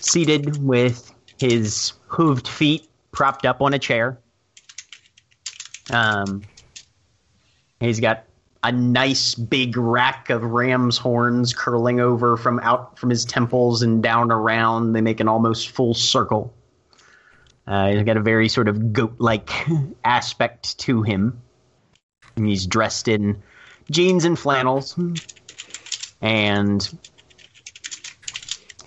[0.00, 4.18] seated with his hooved feet propped up on a chair.
[5.90, 6.42] Um,
[7.84, 8.24] he's got
[8.62, 14.02] a nice big rack of ram's horns curling over from out from his temples and
[14.02, 14.94] down around.
[14.94, 16.54] They make an almost full circle.
[17.66, 19.50] Uh, he's got a very sort of goat-like
[20.04, 21.40] aspect to him.
[22.36, 23.42] And he's dressed in
[23.90, 24.98] jeans and flannels,
[26.20, 26.98] and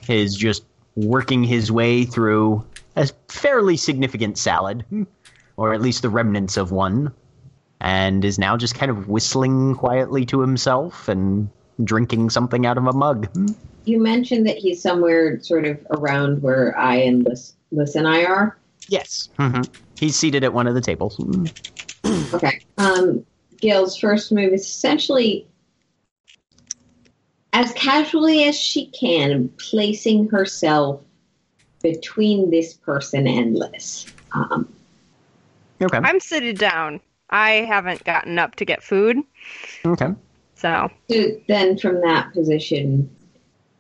[0.10, 0.64] is just
[0.96, 2.66] working his way through
[2.96, 4.84] a fairly significant salad,
[5.56, 7.14] or at least the remnants of one,
[7.88, 11.50] and is now just kind of whistling quietly to himself and
[11.86, 13.30] drinking something out of a mug.
[13.86, 18.26] You mentioned that he's somewhere sort of around where I and Liss, Liss and I
[18.26, 18.58] are.
[18.90, 19.30] Yes.
[19.40, 19.62] hmm
[19.98, 21.20] He's seated at one of the tables.
[22.34, 22.60] Okay.
[22.78, 23.26] Um,
[23.60, 25.46] Gale's first move is essentially
[27.54, 31.02] as casually as she can, placing herself
[31.82, 34.08] between this person and Liss.
[34.34, 34.68] Um,
[35.82, 35.98] Okay.
[35.98, 37.00] I'm sitting down.
[37.30, 39.18] I haven't gotten up to get food,
[39.86, 40.10] Okay.
[40.56, 43.10] so so then, from that position,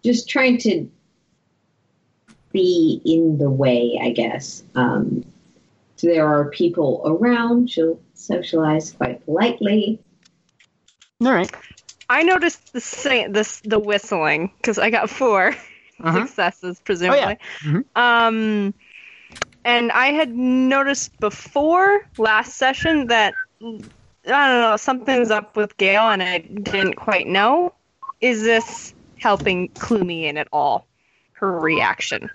[0.03, 0.89] just trying to
[2.51, 4.63] be in the way, I guess.
[4.75, 5.23] Um,
[5.95, 7.69] so there are people around.
[7.71, 9.99] She'll socialize quite politely.
[11.21, 11.51] All right.
[12.09, 15.55] I noticed the same, this the whistling because I got 4
[15.99, 16.21] Uh-huh.
[16.27, 17.37] successes presumably.
[17.63, 17.83] Mhm.
[17.95, 18.73] Um,
[19.67, 23.67] and I had noticed before last session that I
[24.23, 27.73] don't know something's up with Gale, and I didn't quite know.
[28.21, 30.87] is this helping clue me in at all?
[31.33, 32.29] Her reaction.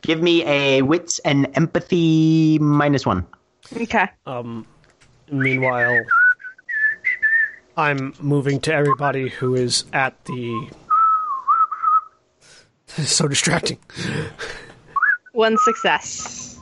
[0.00, 3.26] Give me a wits and empathy minus one.
[3.76, 4.08] Okay.
[4.24, 4.66] Um,
[5.30, 6.00] meanwhile,
[7.76, 10.70] I'm moving to everybody who is at the.
[12.86, 13.78] This is so distracting.
[15.32, 16.58] One success.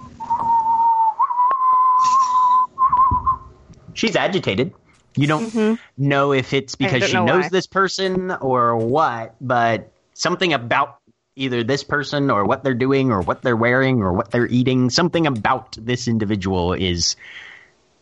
[3.95, 4.73] She's agitated.
[5.17, 5.79] You don't Mhm.
[5.99, 7.49] know if it's because she know knows why.
[7.49, 10.99] this person or what, but something about
[11.37, 14.89] either this person or what they're doing or what they're wearing or what they're eating,
[14.91, 17.17] something about this individual is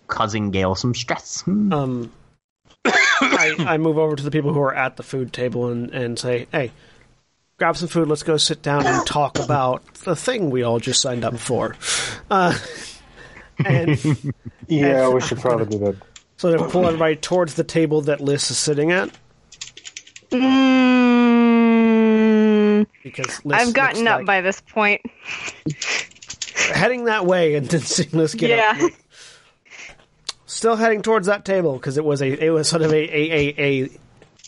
[0.06, 1.40] causing Gale some stress.
[1.42, 1.72] Hmm.
[1.72, 2.12] Um,
[2.84, 6.18] I, I move over to the people who are at the food table and, and
[6.18, 6.70] say, hey,
[7.58, 8.08] grab some food.
[8.08, 11.76] Let's go sit down and talk about the thing we all just signed up for.
[12.30, 12.56] Uh,
[13.64, 13.98] and
[14.68, 15.96] Yeah, we should probably do that.
[16.36, 19.10] so to pull everybody towards the table that Liss is sitting at
[21.58, 25.00] Mm, because Liss I've gotten up like- by this point.
[26.74, 28.76] heading that way and then seeing Liss get Yeah.
[28.86, 28.92] up.
[30.46, 33.30] Still heading towards that table because it was a it was sort of a a,
[33.30, 33.54] a,
[33.84, 33.88] a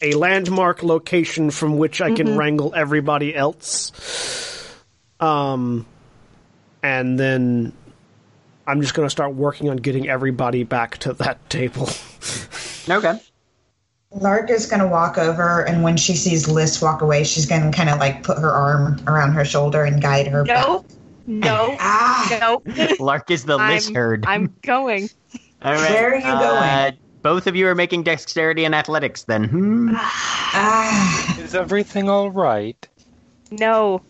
[0.03, 3.93] a landmark location from which I can wrangle everybody else.
[5.21, 5.87] Um,
[6.83, 7.73] and then
[8.67, 11.89] I'm just going to start working on getting everybody back to that table.
[12.89, 13.21] Okay.
[14.13, 17.71] Lark is going to walk over, and when she sees Liss walk away, she's going
[17.71, 20.45] to kind of like put her arm around her shoulder and guide her.
[20.45, 20.67] back.
[20.67, 20.85] No.
[21.27, 21.77] No.
[21.79, 22.63] Ah, No.
[22.99, 24.25] Lark is the I'm, herd.
[24.27, 25.09] I'm going.
[25.63, 25.91] All right.
[25.91, 26.91] Where are you Uh,
[27.23, 29.45] both of you are making dexterity and athletics then.
[29.45, 29.95] Hmm.
[31.45, 32.89] Is everything all right?
[33.51, 34.03] No.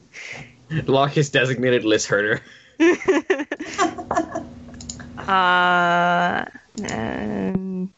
[0.86, 2.40] Lark is designated Liss herder.
[5.18, 6.44] Uh.
[6.90, 7.92] um,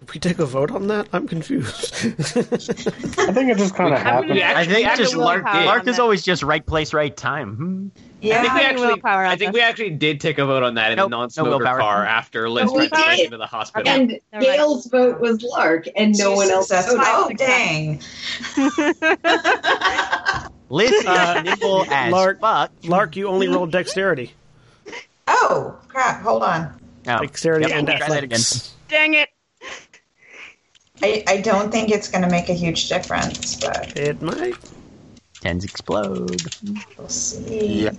[0.00, 1.08] Did we take a vote on that?
[1.12, 1.94] I'm confused.
[1.94, 4.30] I think it just kind of We- happened.
[4.34, 6.02] we I think just actually Lark, Lark is that.
[6.02, 7.56] always just right place, right time.
[7.56, 7.88] Hmm.
[8.32, 10.92] I think we actually, willpower I think we actually did take a vote on that
[10.92, 11.78] in Nope, the non-smoker willpower.
[11.80, 13.20] car after Liss we went did.
[13.20, 13.88] into the hospital.
[13.92, 14.44] And Never.
[14.44, 16.94] Gale's vote was Lark, and no Two one else successes.
[16.94, 17.06] voted.
[17.06, 18.00] Oh, dang.
[20.70, 22.72] Liss Uh, nimble as Lark- fuck.
[22.84, 24.32] Lark, you only rolled dexterity.
[25.28, 26.22] Oh, crap.
[26.22, 26.80] Hold on.
[27.06, 28.38] Oh, Dexterity yep, and try that again.
[28.38, 28.74] athletics.
[28.88, 29.28] dang it.
[31.02, 34.54] I, I don't think it's going to make a huge difference, but It might.
[35.40, 36.40] Tens explode.
[36.96, 37.90] we'll see.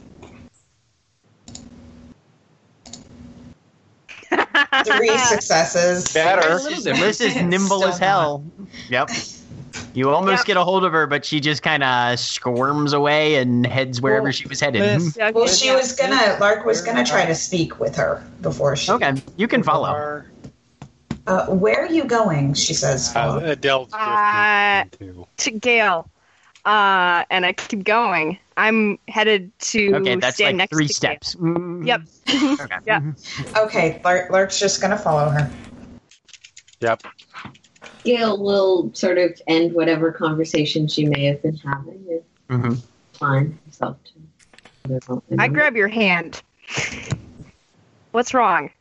[4.85, 6.13] Three successes.
[6.13, 6.55] Better.
[6.55, 8.43] Liss is nimble Still as hell.
[8.89, 9.09] Yep.
[9.93, 10.45] You almost Yep.
[10.45, 14.23] get a hold of her, but she just kind of squirms away and heads wherever
[14.23, 14.81] Well, she was headed.
[14.81, 16.37] Liss- Yeah, Well, she was gonna.
[16.39, 18.91] Lark was gonna try to speak with her before she.
[18.91, 20.23] Okay, you can follow.
[21.27, 22.53] Uh, where are you going?
[22.53, 23.09] She says.
[23.15, 23.87] Uh, follow.
[23.93, 24.83] Uh,
[25.37, 26.09] to Gale.
[26.65, 28.39] Uh, and I keep going.
[28.57, 31.35] I'm headed to Okay, that's stand like next three to steps.
[31.35, 31.99] Mm, Gale.
[32.27, 32.59] Yep.
[32.59, 32.75] Okay.
[32.87, 33.01] Yeah.
[33.57, 35.51] Okay, Lark, Lark's just gonna follow her.
[36.81, 37.03] Yep.
[38.03, 42.03] Gale will sort of end whatever conversation she may have been having
[42.49, 42.83] and Mhm.
[43.13, 45.21] find herself to.
[45.39, 46.41] I grab your hand.
[48.11, 48.71] What's wrong?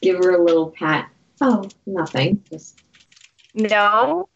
[0.00, 1.10] Give her a little pat.
[1.40, 2.42] Oh, nothing.
[2.50, 2.81] Just
[3.54, 4.28] No.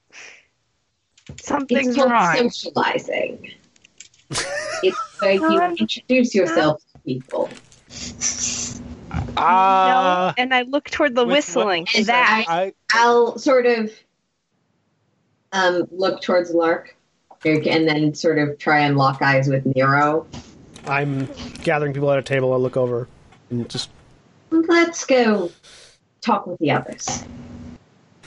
[1.28, 2.36] it's Something's called wrong.
[2.50, 3.50] socializing.
[4.30, 7.48] it's like you introduce yourself to people.
[9.36, 10.42] Uh, no.
[10.42, 11.86] And I look toward the with what- whistling.
[12.06, 12.44] That.
[12.48, 13.90] I, I'll sort of
[15.52, 16.94] um, look towards Lark
[17.44, 20.26] and then sort of try and lock eyes with Nero.
[20.86, 21.28] I'm
[21.62, 22.52] gathering people at a table.
[22.52, 23.08] I look over
[23.50, 23.90] and just
[24.50, 25.50] Let's go
[26.20, 27.24] talk with the others.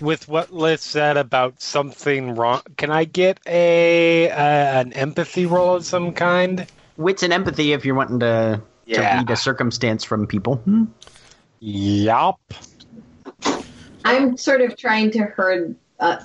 [0.01, 4.35] With what Liss said about something wrong, can I get a uh,
[4.81, 6.65] an empathy roll of some kind?
[6.97, 9.17] Wits and empathy if you're wanting to, to Yeah.
[9.17, 10.55] read a circumstance from people.
[10.57, 10.85] Hmm.
[11.59, 12.39] Yup.
[14.05, 16.17] I'm sort of trying to herd uh,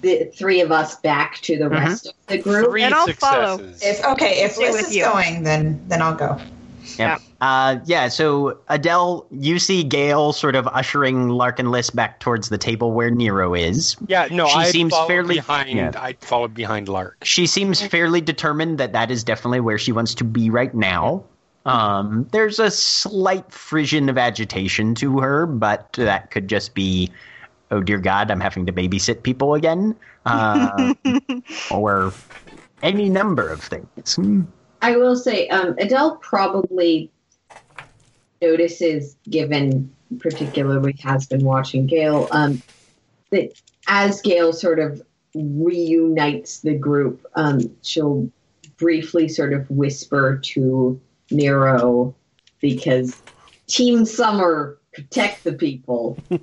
[0.00, 2.70] the three of us back to the rest of the group.
[2.70, 3.60] Three And I'll follow.
[3.82, 5.04] If okay, if Stay Liss is you.
[5.04, 6.40] going, then then I'll go.
[6.98, 7.20] Yep.
[7.44, 12.48] Uh, yeah, so Adele, you see Gale sort of ushering Lark and Liss back towards
[12.48, 13.98] the table where Nero is.
[14.06, 15.76] yeah, no, She I seems fairly- behind.
[15.76, 15.92] yeah.
[15.94, 17.18] I followed behind Lark.
[17.22, 21.22] She seems fairly determined that that is definitely where she wants to be right now.
[21.66, 27.10] Um, there's a slight frisson of agitation to her, but that could just be,
[27.70, 29.94] oh dear God, I'm having to babysit people again,
[30.24, 30.94] uh,
[31.70, 32.10] or
[32.82, 34.18] any number of things.
[34.80, 37.10] I will say, um, Adele probably
[38.44, 42.62] notices, given particularly has been watching Gale, Um,
[43.30, 45.02] that as Gale sort of
[45.34, 48.30] reunites the group, um, she'll
[48.76, 51.00] briefly sort of whisper to
[51.30, 52.14] Nero
[52.60, 53.20] because
[53.66, 56.18] Team Summer protect the people.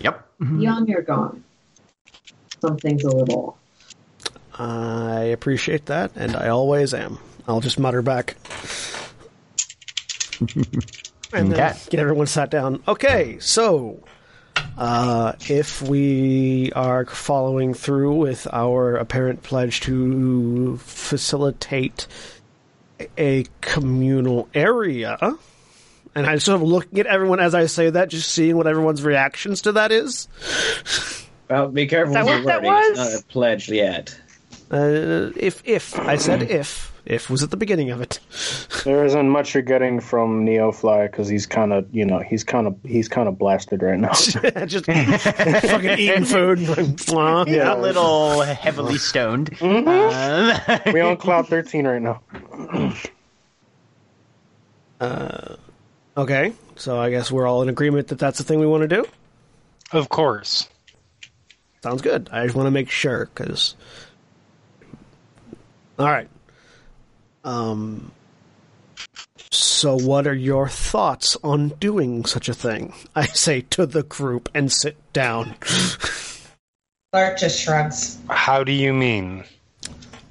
[0.00, 0.28] Yep.
[0.58, 1.44] Beyond you're gone.
[2.60, 3.56] Something's a little.
[4.58, 7.18] I appreciate that, and I always am.
[7.46, 8.36] I'll just mutter back.
[11.34, 12.82] and then get everyone sat down.
[12.86, 14.02] Okay, so
[14.78, 22.06] uh, if we are following through with our apparent pledge to facilitate
[23.18, 25.18] a communal area,
[26.14, 29.02] and I'm sort of looking at everyone as I say that, just seeing what everyone's
[29.02, 30.28] reactions to that is.
[31.50, 32.90] Well, be careful Is that with your what that wording.
[32.92, 33.14] It's was?
[33.14, 34.18] not pledge yet.
[34.70, 38.20] Uh, if if I said if if was at the beginning of it.
[38.84, 42.66] There isn't much you're getting from Neofly because he's kind of, you know, he's kind
[42.66, 44.12] of, he's kind of blasted right now.
[44.66, 46.58] just fucking eating food.
[46.58, 47.46] Mwah.
[47.76, 49.50] A little heavily stoned.
[49.52, 49.86] Mhm.
[49.86, 52.20] Uh, we on cloud thirteen right now.
[56.16, 58.88] Okay, so I guess we're all in agreement that that's the thing we want to
[58.88, 59.04] do.
[59.92, 60.68] Of course.
[61.82, 62.28] Sounds good.
[62.32, 63.74] I just want to make sure because.
[65.98, 66.28] All right.
[67.44, 68.10] Um.
[69.50, 72.92] So, what are your thoughts on doing such a thing?
[73.14, 75.54] I say to the group and sit down.
[77.12, 78.18] Lark just shrugs.
[78.28, 79.44] How do you mean?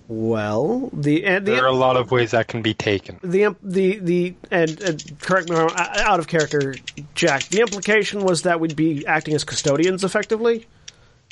[0.09, 3.19] Well, the and the There are a lot of ways that can be taken.
[3.23, 6.75] the imp- the the and, and correct me wrong, uh, out of character,
[7.15, 7.45] Jack.
[7.45, 10.67] The implication was that we'd be acting as custodians effectively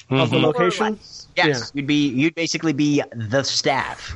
[0.10, 0.44] of the Mhm.
[0.44, 1.00] location.
[1.36, 4.16] yes, you'd be you'd basically be the staff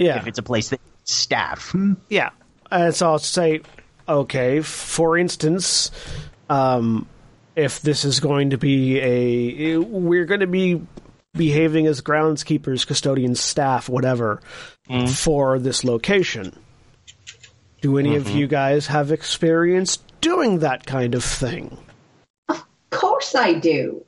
[0.00, 1.74] Yeah, if it's a place that staff.
[2.08, 2.30] yeah.
[2.70, 3.60] And so I'll say,
[4.08, 4.62] okay.
[4.62, 5.90] For instance,
[6.48, 7.06] um,
[7.54, 10.80] if this is going to be a, we're going to be
[11.34, 14.40] behaving as groundskeepers, custodians, staff, whatever,
[15.14, 16.58] for this location.
[17.82, 21.76] Do any of you guys have experience doing that kind of thing?
[22.48, 24.04] Of course I do.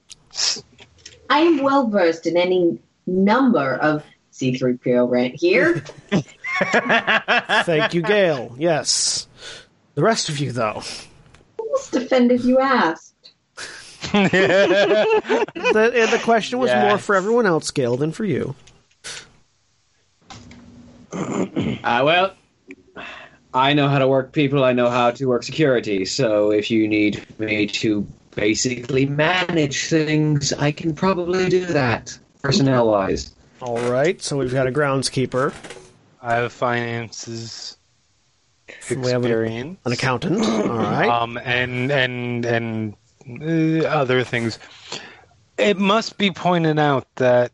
[1.31, 4.05] I am well versed in any number of
[4.43, 5.85] C3PO rant here.
[7.65, 8.55] Thank you, Gale.
[8.59, 9.29] Yes.
[9.95, 10.83] The rest of you, though.
[11.59, 13.15] Almost offended you asked.
[14.13, 18.55] The, and the question was more for everyone else, Gale, than for you.
[21.85, 22.33] Uh, well,
[23.53, 24.65] I know how to work people.
[24.65, 26.05] I know how to work security.
[26.05, 32.89] So if you need me to basically manage things, I can probably do that personnel
[32.89, 33.35] wise.
[33.63, 35.55] All right, so we've got a groundskeeper,
[36.21, 37.77] I have finances
[38.91, 40.45] We have an- an accountant.
[40.45, 41.09] All right.
[41.09, 42.97] um, and and and
[43.41, 44.59] uh, other things.
[45.59, 47.53] It must be pointed out that,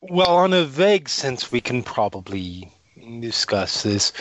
[0.00, 2.72] well, on a vague sense, we can probably
[3.20, 4.12] discuss this.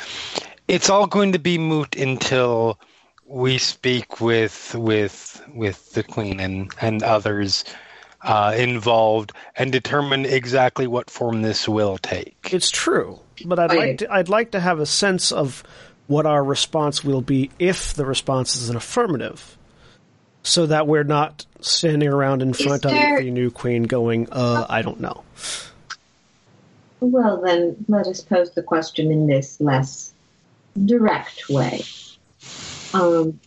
[0.68, 2.78] It's all going to be moot until
[3.26, 7.64] we speak with with with the queen and and others
[8.24, 12.50] uh, involved and determine exactly what form this will take.
[12.52, 13.80] It's true, but I'd Okay.
[13.80, 15.64] like to, I'd like to have a sense of
[16.08, 19.58] what our response will be if the response is an affirmative,
[20.44, 24.66] so that we're not standing around in front there- of the new queen going, "Uh,
[24.70, 25.24] I don't know."
[27.00, 30.14] Well, then let us pose the question in this less
[30.86, 31.82] direct way.
[32.94, 33.40] Um,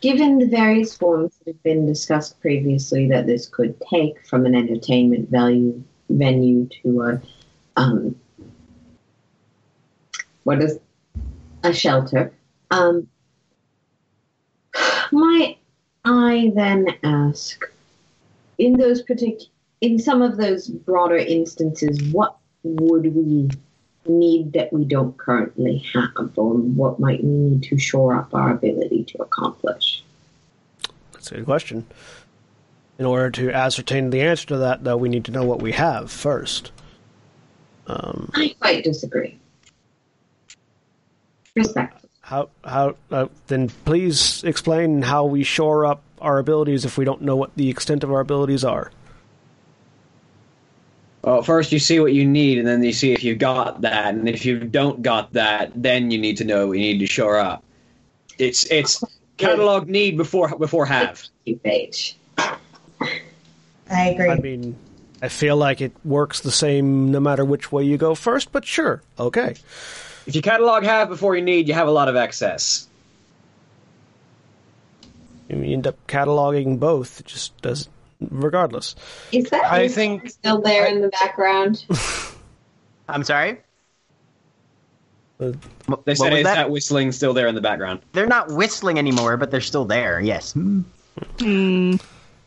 [0.00, 4.54] given the various forms that have been discussed previously that this could take, from an
[4.54, 7.20] entertainment value venue to a
[7.76, 8.16] um,
[10.44, 10.78] what is
[11.64, 12.32] a shelter,
[12.70, 13.08] um,
[15.10, 15.58] might
[16.04, 17.60] I then ask,
[18.58, 19.50] in those particular,
[19.80, 23.50] in some of those broader instances, what would we
[24.08, 28.50] need that we don't currently have, or what might we need to shore up our
[28.50, 30.02] ability to accomplish?
[31.12, 31.86] That's a good question.
[32.98, 35.72] In order to ascertain the answer to that, though, we need to know what we
[35.72, 36.72] have first.
[37.86, 39.38] Um, I quite disagree.
[41.54, 42.04] Respect.
[42.20, 43.68] how how uh, then?
[43.84, 48.02] Please explain how we shore up our abilities if we don't know what the extent
[48.02, 48.90] of our abilities are.
[51.26, 54.14] Well, first you see what you need, and then you see if you've got that.
[54.14, 57.06] And if you don't got that, then you need to know what you need to
[57.06, 57.64] shore up.
[58.38, 59.02] It's it's
[59.36, 61.24] catalog need before before have.
[61.44, 62.14] Phage.
[62.38, 62.60] I
[63.90, 64.30] agree.
[64.30, 64.76] I mean,
[65.20, 68.64] I feel like it works the same no matter which way you go first, but
[68.64, 69.56] sure, okay.
[70.26, 72.86] If you catalog have before you need, you have a lot of excess.
[75.48, 77.18] You end up cataloging both.
[77.18, 77.88] It just does,
[78.30, 78.94] regardless.
[79.32, 81.84] Is that I think- still there in the background?
[83.08, 83.60] I'm sorry.
[85.38, 85.52] Uh,
[86.04, 86.54] They said is that?
[86.54, 88.00] that whistling still there in the background?
[88.12, 90.20] They're not whistling anymore, but they're still there.
[90.20, 90.54] Yes.
[91.38, 91.96] Hmm.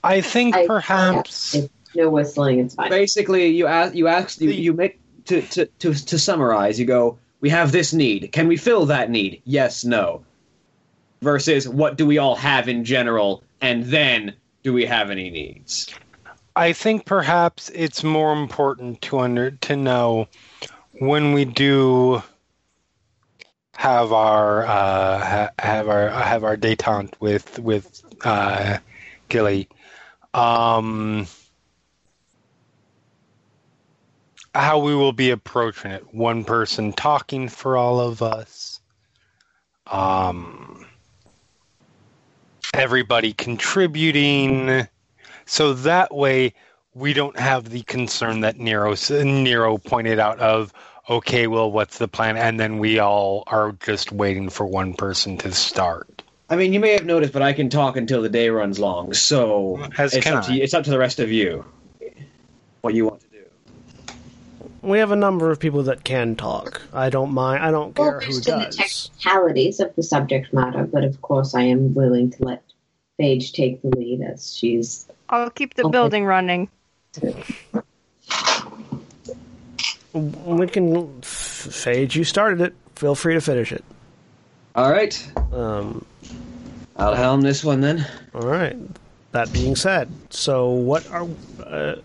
[0.04, 1.56] I think I- perhaps.
[1.56, 2.90] If no whistling, it's fine.
[2.90, 6.80] Basically, you ask, you ask, you, you make to, to to to summarize.
[6.80, 8.32] You go, we have this need.
[8.32, 9.42] Can we fill that need?
[9.46, 10.24] Yes, no.
[11.22, 14.34] Versus, what do we all have in general, and then
[14.64, 15.94] do we have any needs?
[16.56, 20.28] I think perhaps it's more important to under to know
[20.94, 22.22] when we do
[23.74, 28.80] have our uh, ha- have our have our detente with with uh,
[29.30, 29.70] Gilly.
[30.34, 31.28] Um,
[34.54, 36.14] how we will be approaching it.
[36.14, 38.82] One person talking for all of us.
[39.88, 40.69] Um,
[42.74, 44.88] everybody contributing.
[45.46, 46.54] So that way
[46.94, 50.74] we don't have the concern that Nero Nero pointed out of
[51.10, 52.38] okay, well, what's the plan?
[52.38, 56.22] And then we all are just waiting for one person to start.
[56.52, 59.14] I mean, you may have noticed, but I can talk until the day runs long.
[59.14, 61.66] So As it's up to you, it's up to the rest of you.
[62.82, 63.29] What you want to do?
[64.82, 66.82] We have a number of people that can talk.
[66.94, 67.64] I don't mind.
[67.64, 68.78] I don't Well, care who there's to the does.
[68.78, 72.64] technicalities of the subject matter, but of course, I am willing to let
[73.20, 75.08] Phage take the lead as she's.
[75.30, 75.92] I'll keep the Okay.
[75.92, 76.70] building running.
[80.14, 82.16] We can fade.
[82.16, 82.74] You started it.
[82.96, 83.84] Feel free to finish it.
[84.76, 86.06] All right, Um,
[86.96, 88.06] I'll helm this one then.
[88.34, 88.78] all right.
[89.32, 91.28] That being said, so what are
[91.64, 91.96] uh,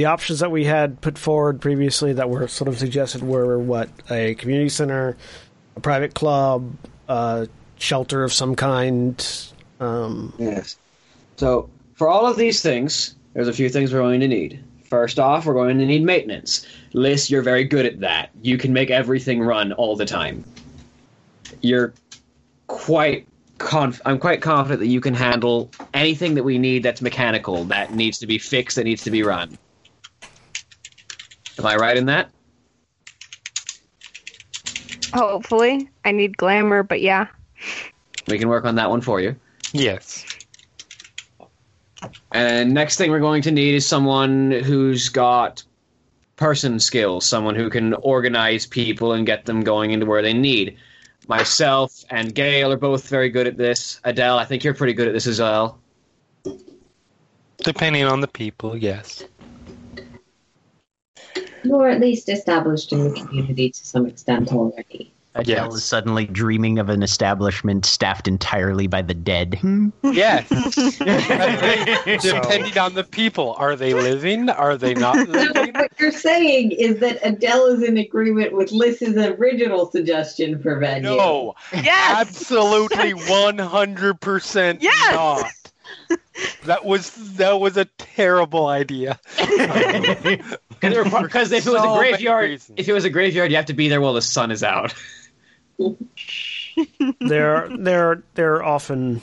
[0.00, 3.90] the options that we had put forward previously that were sort of suggested were what
[4.10, 5.14] a community center,
[5.76, 6.74] a private club,
[7.06, 7.46] a
[7.76, 9.52] shelter of some kind.
[9.78, 10.78] Um, Yes.
[11.36, 14.64] So for all of these things, there's a few things we're going to need.
[14.84, 16.66] First off, we're going to need maintenance.
[16.94, 18.30] Liss, you're very good at that.
[18.40, 20.42] You can make everything run all the time.
[21.60, 21.92] You're
[22.68, 23.28] quite
[23.58, 27.92] conf- I'm quite confident that you can handle anything that we need that's mechanical, that
[27.92, 29.58] needs to be fixed, that needs to be run.
[31.58, 32.30] Am I right in that?
[35.12, 37.26] Hopefully, I need glamour, but yeah.
[38.28, 39.34] We can work on that one for you.
[39.72, 40.24] Yes.
[42.32, 45.62] And next thing we're going to need is someone who's got
[46.36, 50.78] person skills, someone who can organize people and get them going into where they need.
[51.28, 54.00] Myself and Gale are both very good at this.
[54.04, 55.78] Adele, I think you're pretty good at this as well.
[57.58, 59.24] Depending on the people, yes.
[61.64, 65.12] You're at least established in the community to some extent already.
[65.36, 65.74] Adele Yes.
[65.74, 69.58] is suddenly dreaming of an establishment staffed entirely by the dead.
[69.60, 69.90] Hmm.
[70.02, 70.48] Yes.
[70.98, 73.54] Depending on the people.
[73.56, 74.48] Are they living?
[74.50, 75.72] Are they not living?
[75.74, 81.10] what you're saying is that Adele is in agreement with Liss's original suggestion for venue.
[81.10, 81.54] No.
[81.72, 82.26] Yes!
[82.28, 85.12] Absolutely 100% Yes!
[85.14, 86.18] not.
[86.64, 89.18] That was that was a terrible idea.
[91.22, 93.88] Because if it was a graveyard, if it was a graveyard, you have to be
[93.88, 94.94] there while the sun is out.
[97.20, 99.20] there, there, there are often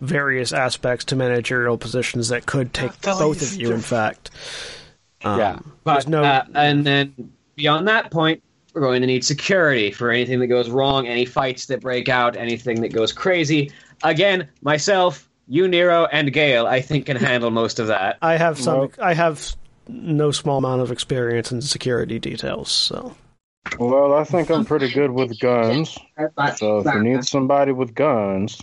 [0.00, 3.72] various aspects to managerial positions that could take Tell both of you.
[3.72, 4.30] In fact,
[5.22, 5.58] um, Yeah.
[5.84, 8.42] But There's no- uh, and then beyond that point,
[8.72, 12.36] we're going to need security for anything that goes wrong, any fights that break out,
[12.36, 13.72] anything that goes crazy.
[14.02, 18.16] Again, myself, you, Nero, and Gale, I think can handle most of that.
[18.22, 18.78] I have some.
[18.78, 19.54] Well- I have
[19.92, 22.70] no small amount of experience in security details.
[22.70, 23.14] So
[23.78, 25.96] Well, I think I'm pretty good with guns.
[26.56, 28.60] So if you need somebody with guns,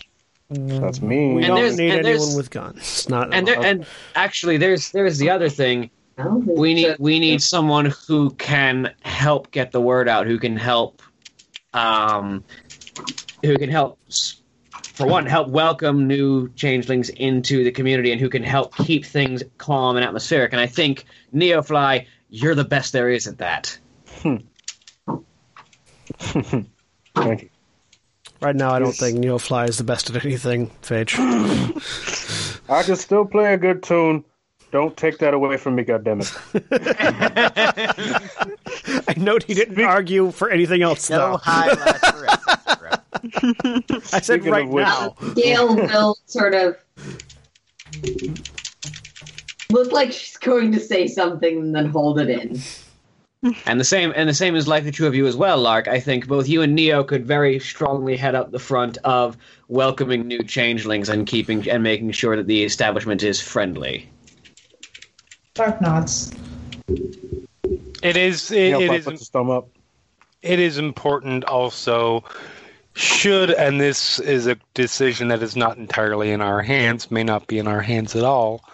[0.50, 1.34] that's me.
[1.34, 2.78] we And don't need anyone with guns.
[2.78, 5.90] It's Not And there, and actually, there's there's the other thing.
[6.44, 11.02] We need we need someone who can help get the word out, who can help,
[11.74, 12.42] um,
[13.44, 13.98] who can help.
[14.98, 19.04] S- For one, help welcome new changelings into the community, and who can help keep
[19.04, 20.52] things calm and atmospheric.
[20.52, 21.04] And I think
[21.34, 23.78] Neofly, you're the best there is at that.
[24.22, 24.36] Hmm.
[27.14, 27.48] Thank you.
[28.40, 30.70] right now, I don't think Neofly is the best at anything.
[30.82, 31.14] Phage.
[32.68, 34.24] I can still play a good tune.
[34.70, 36.28] Don't take that away from me, goddammit.
[39.08, 41.08] I note he didn't argue for anything else.
[41.08, 41.36] No though.
[41.38, 42.77] high last forever.
[43.22, 45.14] I said Speaking right now.
[45.34, 46.76] Gale will sort of
[49.70, 52.60] look like she's going to say something and then hold it in.
[53.66, 55.86] and the same and the same is likely true of you as well, Lark.
[55.88, 59.36] I think both you and Neo could very strongly head up the front of
[59.68, 64.08] welcoming new changelings and keeping and making sure that the establishment is friendly.
[65.56, 66.32] Lark nods.
[68.02, 68.50] It is.
[68.50, 69.04] It, Neophyte it is.
[69.04, 69.68] puts his thumb up.
[70.42, 72.24] It is important also.
[72.98, 77.46] Should and this is a decision that is not entirely in our hands, may not
[77.46, 78.64] be in our hands at all,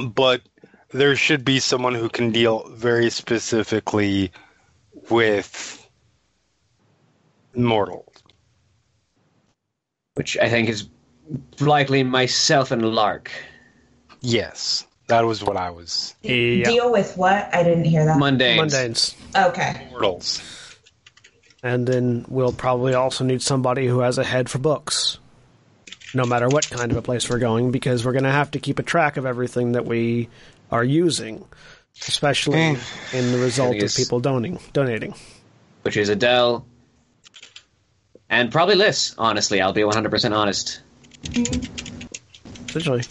[0.00, 0.42] but
[0.90, 4.32] there should be someone who can deal very specifically
[5.10, 5.88] with
[7.54, 8.12] mortals.
[10.14, 10.88] Which I think is
[11.60, 13.30] likely myself and Lark.
[14.22, 16.16] Yes, that was what I was.
[16.22, 16.64] Yeah.
[16.64, 17.48] Deal with what?
[17.54, 18.18] I didn't hear that.
[18.18, 18.56] Mundanes.
[18.56, 19.14] Mundanes.
[19.50, 19.86] Okay.
[19.90, 20.42] Mortals.
[21.64, 25.18] And then we'll probably also need somebody who has a head for books.
[26.12, 28.58] No matter what kind of a place we're going, because we're going to have to
[28.60, 30.28] keep a track of everything that we
[30.70, 31.42] are using,
[32.06, 33.14] especially Mm.
[33.14, 34.60] in the result of people donating.
[34.74, 35.14] Donating.
[35.82, 36.66] Which is Adele.
[38.28, 40.80] And probably Liz, honestly, I'll be 100% honest.
[42.68, 43.02] Essentially.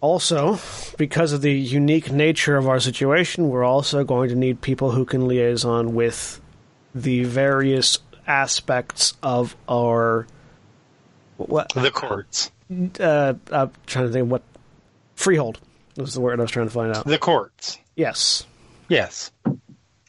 [0.00, 0.58] Also,
[0.98, 5.06] because of the unique nature of our situation, we're also going to need people who
[5.06, 6.40] can liaison with
[6.94, 10.26] the various aspects of our.
[11.38, 11.70] What?
[11.70, 12.50] The courts.
[13.00, 14.42] Uh, I'm trying to think what.
[15.14, 15.58] Freehold
[15.96, 17.04] was the word I was trying to find out.
[17.04, 17.78] The courts.
[17.96, 18.46] Yes.
[18.88, 19.32] Yes.
[19.44, 19.58] And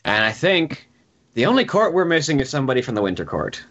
[0.06, 0.88] I think
[1.34, 3.64] the only court we're missing is somebody from the Winter Court.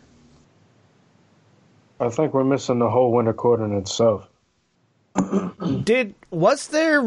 [2.00, 4.28] I think we're missing the whole winter court in itself.
[5.84, 7.00] Did was there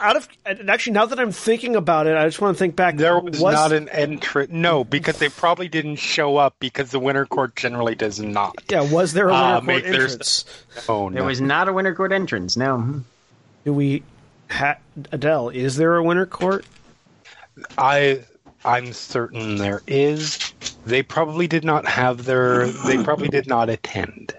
[0.00, 2.96] out of actually now that I'm thinking about it, I just want to think back.
[2.96, 4.50] There was, not an entrance.
[4.52, 8.54] No, because they probably didn't show up because the winter court generally does not.
[8.70, 8.80] yeah.
[8.90, 10.44] Was there a Uh, winter court make- there's- entrance?
[10.88, 12.56] Oh There was not a winter court entrance.
[12.56, 13.02] No.
[13.64, 14.02] Do we,
[14.50, 14.76] ha-
[15.12, 15.48] Adele?
[15.50, 16.64] Is there a winter court?
[17.78, 18.20] I
[18.64, 20.38] I'm certain there is.
[20.84, 22.66] They probably did not have their.
[22.66, 24.34] They probably did not attend.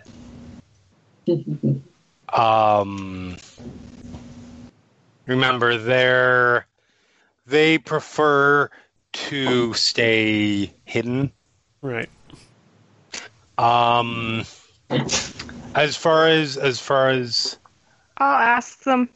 [2.33, 3.37] Um.
[5.25, 6.65] Remember, they're
[7.45, 8.69] they prefer
[9.13, 11.31] to stay hidden.
[11.81, 12.09] Right.
[13.57, 14.45] Um.
[15.75, 17.57] As far as as far as
[18.17, 19.09] I'll ask them.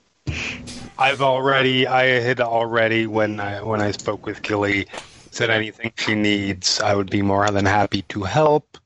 [0.98, 4.86] I've already, I had already when I when I spoke with Gilly,
[5.32, 8.78] said anything she needs, I would be more than happy to help.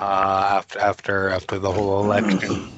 [0.00, 2.70] Uh, after after after the whole election,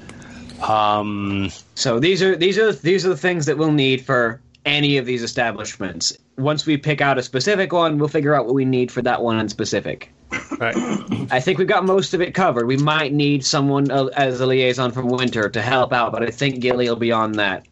[0.62, 4.98] um, So these are these are these are the things that we'll need for any
[4.98, 6.16] of these establishments.
[6.36, 9.22] Once we pick out a specific one, we'll figure out what we need for that
[9.22, 10.12] one in specific.
[10.58, 10.76] Right.
[11.30, 12.66] I think we've got most of it covered.
[12.66, 16.30] We might need someone uh, as a liaison from Winter to help out, but I
[16.30, 17.66] think Gilly will be on that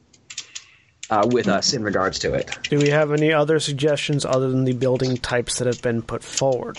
[1.10, 2.58] uh, with us in regards to it.
[2.64, 6.22] Do we have any other suggestions other than the building types that have been put
[6.22, 6.78] forward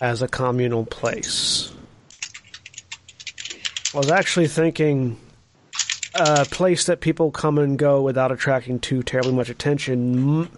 [0.00, 1.72] as a communal place?
[3.96, 5.16] I was actually thinking
[6.14, 10.50] a place that people come and go without attracting too terribly much attention.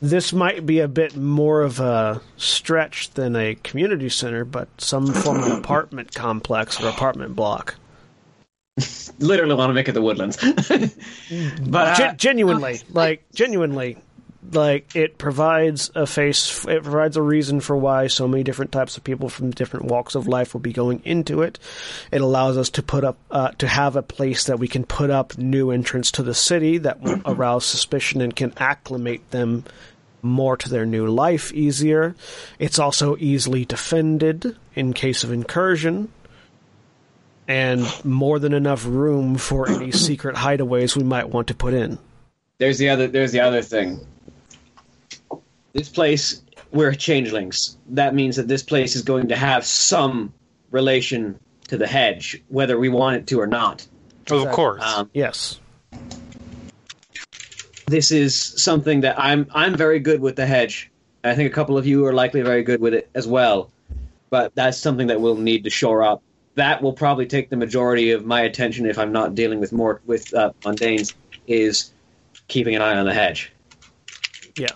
[0.00, 5.12] This might be a bit more of a stretch than a community center, but some
[5.12, 7.74] form of apartment complex or apartment block.
[9.18, 10.36] Literally want to make it the Woodlands,
[11.66, 13.98] but uh, Gen- genuinely, like genuinely,
[14.52, 16.64] like it provides a face.
[16.66, 20.14] It provides a reason for why so many different types of people from different walks
[20.14, 21.58] of life will be going into it.
[22.10, 25.10] It allows us to put up uh, to have a place that we can put
[25.10, 29.64] up new entrants to the city that will arouse suspicion and can acclimate them
[30.22, 32.14] more to their new life easier.
[32.58, 36.10] It's also easily defended in case of incursion.
[37.46, 41.98] And more than enough room for any secret hideaways we might want to put in.
[42.58, 44.00] there's the other there's the other thing.
[45.74, 46.40] This place
[46.72, 47.76] we're changelings.
[47.90, 50.32] That means that this place is going to have some
[50.70, 51.38] relation
[51.68, 53.86] to the hedge, whether we want it to or not.
[54.30, 55.60] of course, Um, Yes.
[57.86, 60.90] this is something that I'm I'm very good with the hedge.
[61.22, 63.70] I think a couple of you are likely very good with it as well.
[64.30, 66.22] But that's something that we'll need to shore up.
[66.56, 70.00] That will probably take the majority of my attention if I'm not dealing with more
[70.06, 71.14] with uh, mundanes.
[71.46, 71.92] Is
[72.48, 73.52] keeping an eye on the hedge.
[74.56, 74.68] Yeah.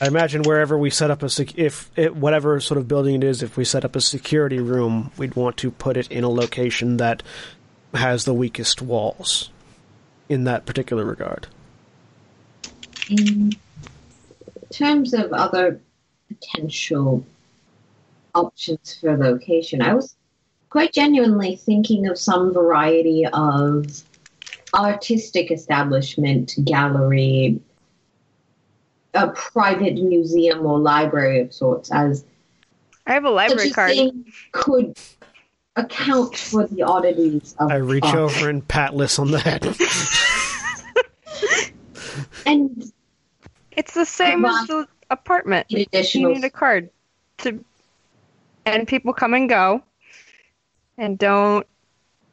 [0.00, 3.24] I imagine wherever we set up a sec- if it, whatever sort of building it
[3.24, 6.30] is, if we set up a security room, we'd want to put it in a
[6.30, 7.22] location that
[7.92, 9.50] has the weakest walls.
[10.28, 11.48] In that particular regard.
[13.08, 13.56] In
[14.70, 15.80] terms of other
[16.28, 17.26] potential
[18.32, 20.14] options for location, I was
[20.68, 23.92] quite genuinely thinking of some variety of
[24.72, 27.60] artistic establishment, gallery,
[29.14, 32.24] a private museum or library of sorts as
[33.06, 33.90] I have a library such a card.
[33.92, 34.96] thing could
[35.76, 38.16] account for the oddities of I reach art.
[38.16, 39.64] over and pat Liss on the head.
[42.46, 42.92] and
[43.72, 45.66] It's the same as the apartment.
[45.70, 46.90] You need a card
[47.38, 47.62] to,
[48.66, 49.82] and people come and go,
[50.98, 51.66] and don't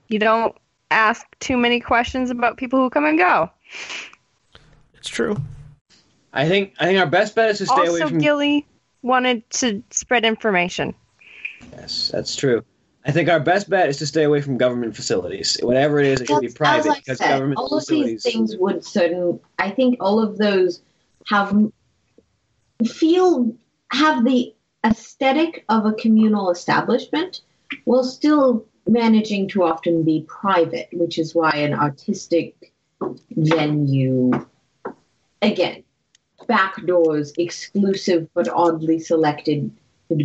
[0.10, 0.56] you don't
[0.92, 3.50] ask too many questions about people who come and go.
[4.96, 5.38] it's true.
[6.38, 7.94] I think I think our best bet is to stay away from.
[7.94, 8.20] Also, from.
[8.20, 8.68] Gilly
[9.02, 10.94] wanted to spread information.
[11.74, 12.64] Yes, that's true.
[13.06, 15.58] I think our best bet is to stay away from government facilities.
[15.64, 18.24] Whatever it is, it should be private as I because said, government all of facilities.
[18.24, 19.40] these things would certain.
[19.58, 20.84] I think all of those
[21.28, 21.58] have
[22.86, 23.56] feel
[23.92, 24.54] have the
[24.86, 27.42] aesthetic of a communal establishment,
[27.86, 32.74] while still managing to often be private, which is why an artistic
[33.32, 34.32] venue,
[35.42, 35.84] again,
[36.48, 39.72] back doors, exclusive but oddly selected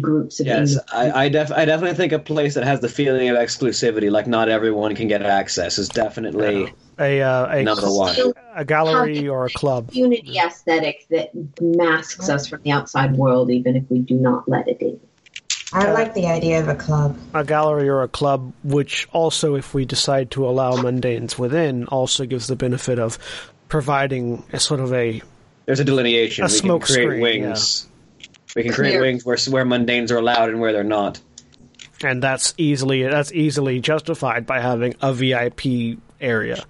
[0.01, 0.79] groups of Yes.
[0.93, 4.27] I, I, def- I definitely think a place that has the feeling of exclusivity, like
[4.27, 8.15] not everyone can get access, is definitely A uh, a, number one.
[8.55, 9.89] A gallery or a club.
[9.89, 11.31] community aesthetic that
[11.61, 15.01] masks us from the outside world, even if we do not let it in.
[15.75, 17.19] I like the idea of a club.
[17.33, 22.27] a gallery or a club, which also, if we decide to allow mundanes within, also
[22.27, 23.19] gives the benefit of
[23.69, 25.23] providing a sort of a
[25.67, 26.45] There's a delineation.
[26.45, 27.89] A we smoke can create screen, wings.
[28.55, 29.01] We can create Clear.
[29.03, 31.21] wings where where mundanes are allowed and where they're not.
[32.05, 36.65] and that's easily that's easily justified by having a VIP area.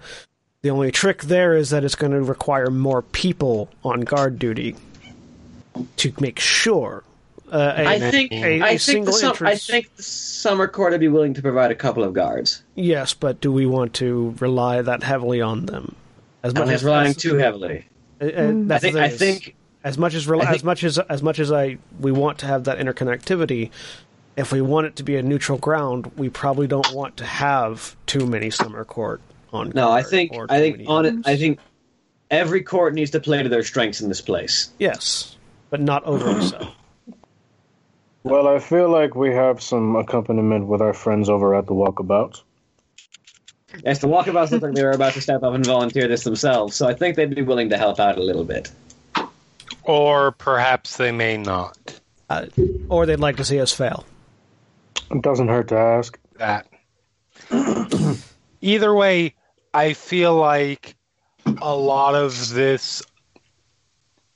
[0.62, 4.76] The only trick there is that it's going to require more people on guard duty
[5.96, 7.02] to make sure.
[7.50, 10.92] Uh, a, I think a, a I think the sum- I think the summer court
[10.92, 12.62] would be willing to provide a couple of guards.
[12.76, 15.96] yes, but do we want to rely that heavily on them?
[16.42, 17.86] As much as it's relying too heavily.
[18.22, 20.98] Uh, uh, I think I think as much as rel- I think- as much as
[20.98, 23.70] as much as I we want to have that interconnectivity.
[24.34, 27.94] If we want it to be a neutral ground, we probably don't want to have
[28.06, 29.20] too many summer court
[29.52, 29.72] on.
[29.74, 29.90] no.
[29.90, 31.14] I think I think on it.
[31.26, 31.58] I think
[32.30, 34.70] every court needs to play to their strengths in this place.
[34.78, 35.36] yes,
[35.68, 36.68] but not overly so.
[38.24, 42.40] Well, I feel like we have some accompaniment with our friends over at the Walkabout.
[43.84, 46.76] Yes, the walkabouts look like they were about to step up and volunteer this themselves,
[46.76, 48.70] so I think they'd be willing to help out a little bit.
[49.84, 52.00] Or perhaps they may not.
[52.30, 52.46] Uh,
[52.88, 54.04] or they'd like to see us fail.
[55.10, 56.18] It doesn't hurt to ask.
[56.38, 56.66] That.
[58.60, 59.34] Either way,
[59.74, 60.96] I feel like
[61.60, 63.02] a lot of this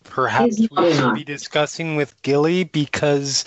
[0.05, 3.45] perhaps we should be discussing with Gilly because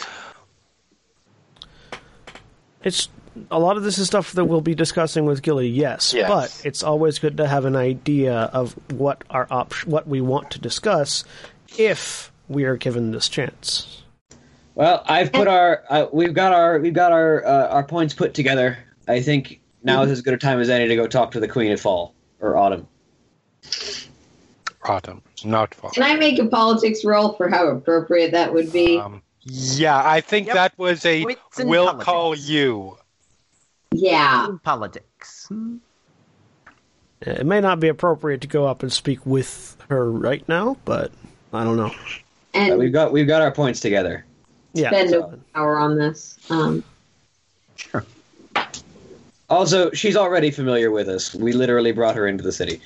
[2.83, 3.09] It's
[3.51, 5.67] a lot of this is stuff that we'll be discussing with Gilly.
[5.67, 6.27] Yes, Yes.
[6.29, 10.51] but it's always good to have an idea of what our op- what we want
[10.51, 11.23] to discuss
[11.77, 14.03] if we are given this chance.
[14.75, 18.33] Well, I've put our uh, we've got our we've got our uh, our points put
[18.33, 18.77] together.
[19.07, 21.47] I think now is as good a time as any to go talk to the
[21.47, 22.87] Queen at Fall or Autumn.
[24.85, 25.91] autumn, not fall.
[25.91, 28.97] Can I make a politics roll for how appropriate that would be?
[28.97, 30.55] Um, yeah, I think Yep.
[30.55, 32.05] that was a Wits and will politics.
[32.05, 32.97] call you.
[33.93, 34.47] Yeah.
[34.63, 35.49] Politics.
[37.21, 41.11] It may not be appropriate to go up and speak with her right now, but
[41.53, 41.91] I don't know.
[42.53, 44.25] And we've got we've got our points together.
[44.73, 46.37] Yeah, spend so- no power on this.
[46.49, 46.83] Um,
[47.75, 48.05] Sure.
[49.49, 51.33] Also, she's already familiar with us.
[51.33, 52.81] We literally brought her into the city.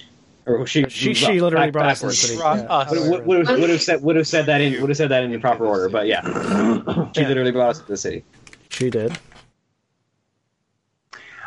[0.46, 2.38] Or she she she literally brought us to the city.
[2.38, 2.64] Brought Yeah.
[2.74, 2.92] us.
[2.92, 5.10] Would, would, would, have, would have said would have said that in would have said
[5.10, 6.22] that in the proper order, but yeah,
[7.16, 7.28] she Yeah.
[7.28, 8.24] literally brought us to the city.
[8.70, 9.18] She did.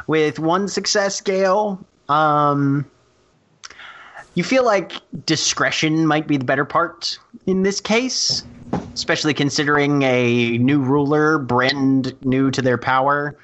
[0.07, 1.79] With one success Gale
[2.09, 2.85] um
[4.35, 4.93] you feel like
[5.25, 8.45] discretion might be the better part in this case
[8.95, 13.37] especially considering a new ruler brand new to their power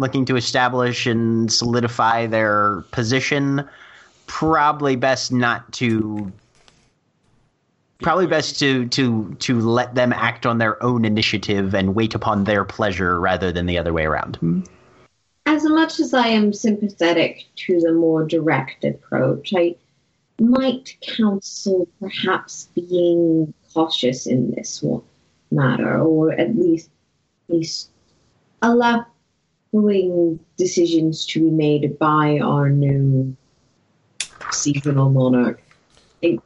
[0.00, 3.68] looking to establish and solidify their position.
[4.26, 6.32] Probably best not to
[8.00, 12.44] probably best to to to let them act on their own initiative and wait upon
[12.44, 14.38] their pleasure rather than the other way around
[15.50, 19.74] as much as I am sympathetic to the more direct approach, I
[20.38, 25.02] might counsel perhaps being cautious in this one
[25.50, 26.88] matter, or at least,
[27.48, 27.90] at least
[28.62, 33.36] allowing decisions to be made by our new
[34.52, 35.60] seasonal monarch.
[36.22, 36.38] I-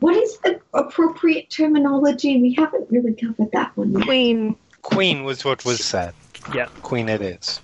[0.00, 2.40] What is the appropriate terminology?
[2.40, 4.04] We haven't really covered that one yet.
[4.04, 4.56] Queen.
[4.80, 6.14] Queen was what was said.
[6.54, 7.60] Yeah, Queen it is.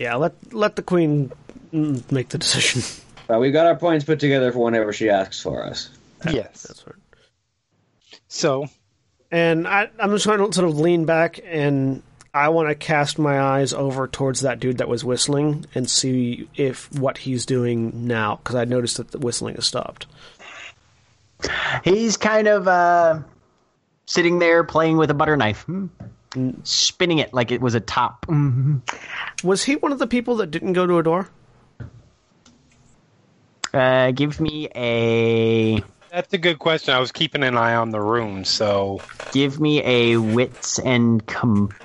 [0.00, 0.16] Yeah.
[0.16, 1.30] Let let the queen
[1.72, 2.82] mm, make the decision.
[3.28, 5.90] Well, we've got our points put together for whenever she asks for us.
[6.28, 6.64] Yes.
[6.64, 6.96] That's right.
[8.26, 8.66] So
[9.30, 12.02] And I, I'm just trying to sort of lean back and
[12.34, 16.48] I want to cast my eyes over towards that dude that was whistling and see
[16.56, 20.06] if what he's doing now because I noticed that the whistling has stopped.
[21.84, 23.20] He's kind of uh,
[24.06, 25.86] sitting there playing with a butter knife, hmm,
[26.64, 28.26] spinning it like it was a top.
[28.26, 28.82] Mhm.
[29.42, 31.28] Was he one of the people that didn't go to a door?
[33.72, 36.92] Uh, give me a that's a good question.
[36.92, 39.00] I was keeping an eye on the room, so
[39.32, 41.76] give me a wits and compo.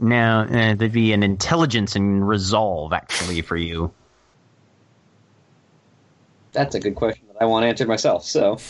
[0.00, 3.92] Now uh, that'd be an intelligence and resolve actually for you.
[6.52, 8.24] That's a good question that I want answered myself.
[8.24, 8.56] So,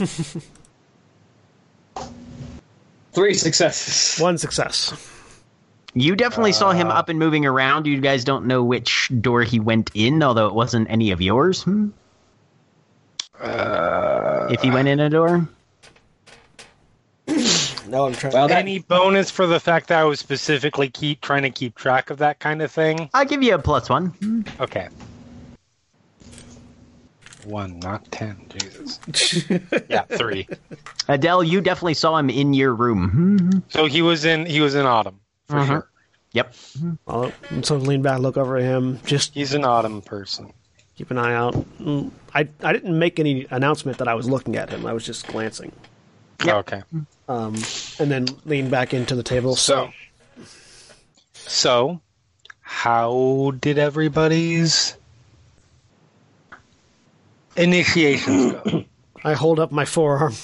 [3.12, 4.20] three successes.
[4.20, 5.13] One success.
[5.94, 7.86] You definitely saw him up and moving around.
[7.86, 11.62] You guys don't know which door he went in, although it wasn't any of yours.
[11.62, 11.88] Hmm?
[14.50, 15.48] if he went in a door,
[17.86, 18.32] No, I'm trying.
[18.32, 21.74] Well, that, any bonus for the fact that I was specifically keep trying to keep
[21.74, 23.10] track of that kind of thing?
[23.14, 24.06] I'll give you a plus one.
[24.06, 24.42] Hmm.
[24.58, 24.88] Okay.
[27.44, 28.46] One, not ten.
[28.48, 28.98] Jesus.
[29.90, 30.48] yeah, three.
[31.08, 33.10] Adele, you definitely saw him in your room.
[33.10, 33.58] Hmm.
[33.68, 35.66] So he was in he was in autumn for Uh-huh.
[35.66, 35.88] sure.
[36.32, 36.54] Yep.
[37.06, 40.52] I'll sort of lean back, look over at him, just He's an autumn person.
[40.96, 41.54] keep an eye out.
[41.80, 44.84] Mm, I I didn't make any announcement that I was looking at him.
[44.86, 45.70] I was just glancing,
[46.44, 46.54] Yep.
[46.56, 46.82] Okay.
[47.28, 47.54] um,
[48.00, 49.54] and then lean back into the table.
[49.54, 49.90] So
[51.34, 52.00] So
[52.62, 54.96] how did everybody's
[57.56, 58.84] initiations go?
[59.24, 60.34] I hold up my forearm.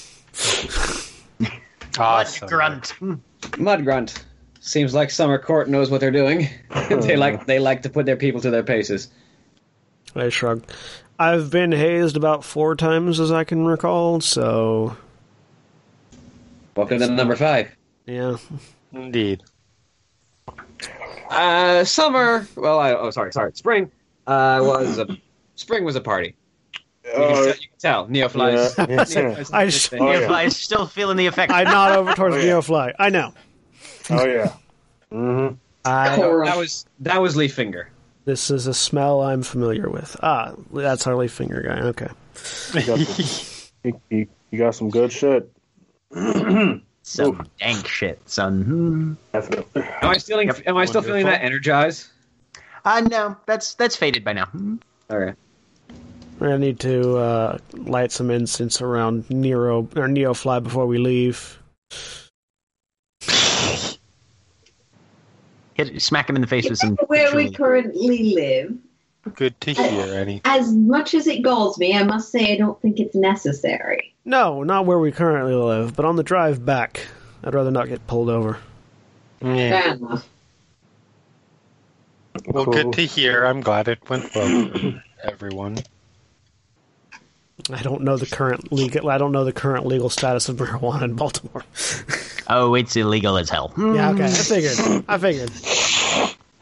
[1.99, 2.45] Awesome.
[2.45, 2.93] Mud Grunt.
[3.59, 4.25] Mud Grunt.
[4.63, 6.47] Seems like Summer Court knows what they're doing.
[6.89, 9.09] they like they like to put their people to their paces.
[10.15, 10.63] I shrug.
[11.19, 14.95] I've been hazed about four times as I can recall, so
[16.75, 17.75] Welcome to number five.
[18.05, 18.37] yeah.
[18.93, 19.41] Indeed.
[21.29, 22.45] Uh, summer.
[22.55, 23.51] Well, I, oh, sorry, sorry.
[23.53, 23.89] Spring.
[24.27, 25.07] Uh, was a
[25.55, 26.35] spring was a party.
[27.05, 28.07] You can, Oh, tell, you can tell.
[28.07, 28.77] Neoflies.
[28.77, 29.03] yeah, yeah.
[29.05, 30.31] Neoflies- I just- Oh, yeah.
[30.31, 31.51] I'm still feeling the effect.
[31.51, 32.53] I nod over towards Oh, yeah.
[32.53, 32.93] Neofly.
[32.99, 33.33] I know.
[34.09, 34.53] Oh yeah.
[35.11, 35.55] Mm-hmm.
[35.83, 37.89] I that was that was Leaf Finger.
[38.23, 40.15] this is a smell I'm familiar with.
[40.23, 41.81] Ah, that's our leaf finger guy.
[41.87, 42.07] Okay.
[42.73, 45.51] You got, some, you, you, you got some good shit.
[47.03, 48.61] Some dank shit, son.
[48.61, 49.13] Hmm.
[49.33, 49.81] Definitely.
[50.01, 50.61] Am I still Yep.
[50.67, 52.09] am I still feeling that energize?
[52.85, 54.47] Uh, no, that's that's faded by now.
[55.09, 55.29] All right.
[55.29, 55.35] Okay.
[56.39, 61.59] We're gonna need to uh, light some incense around Nero or Neofly before we leave.
[65.73, 66.95] Hit, smack him in the face with some.
[67.07, 68.77] Where we currently live,
[69.35, 70.41] Good to hear, Eddie.
[70.45, 74.13] as much as it galls me, I must say I don't think it's necessary.
[74.25, 77.07] No, not where we currently live, but on the drive back.
[77.43, 78.57] I'd rather not get pulled over.
[79.41, 79.81] Yeah.
[79.81, 80.29] Fair enough.
[82.45, 82.73] Well, Cool.
[82.73, 83.45] good to hear.
[83.45, 85.77] I'm glad it went well for everyone.
[87.69, 89.09] I don't know the current legal.
[89.09, 91.63] I don't know the current legal status of marijuana in Baltimore.
[92.53, 93.71] Oh, it's illegal as hell.
[93.77, 94.25] Yeah, okay.
[94.25, 95.05] I figured.
[95.07, 95.51] I figured.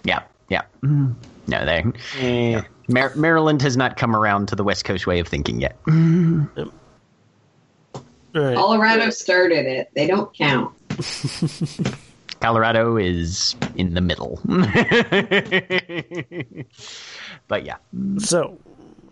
[0.04, 0.62] Yeah, yeah.
[0.84, 1.84] No, they.
[2.20, 2.62] Yeah.
[2.88, 5.78] Mar- Maryland has not come around to the West Coast way of thinking yet.
[5.88, 6.46] All
[8.36, 8.56] right.
[8.56, 9.90] Colorado started it.
[9.96, 10.76] They don't count.
[12.40, 14.40] Colorado is in the middle.
[17.48, 17.78] but yeah.
[18.20, 18.58] So,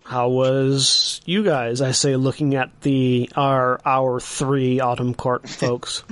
[0.08, 1.82] how was you guys?
[1.82, 6.02] I say, looking at the our our three autumn court folks.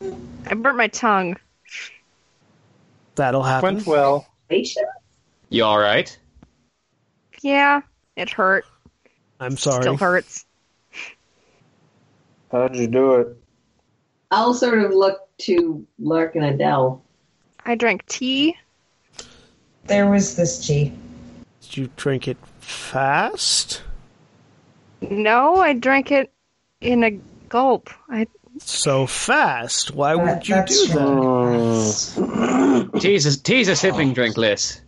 [0.00, 1.36] I burnt my tongue.
[3.16, 3.76] That'll happen.
[3.76, 4.26] Went well.
[4.48, 4.76] Aisha?
[5.48, 6.16] You all right?
[7.42, 7.80] Yeah,
[8.14, 8.64] it hurt.
[9.40, 9.82] I'm sorry.
[9.82, 10.44] Still hurts.
[12.52, 13.36] How'd you do it?
[14.30, 17.02] I'll sort of look to Lark and Adele.
[17.64, 18.56] I drank tea.
[19.86, 20.92] There was this G.
[21.76, 23.82] Did you drink it fast?
[25.02, 26.32] No, I drank it
[26.80, 27.10] in a
[27.50, 27.90] gulp.
[28.08, 28.26] I
[28.60, 29.90] So fast?
[29.90, 30.92] Why That- would you that's do
[32.92, 33.00] that?
[33.02, 34.80] Tease a, tease a sipping drink, Liss.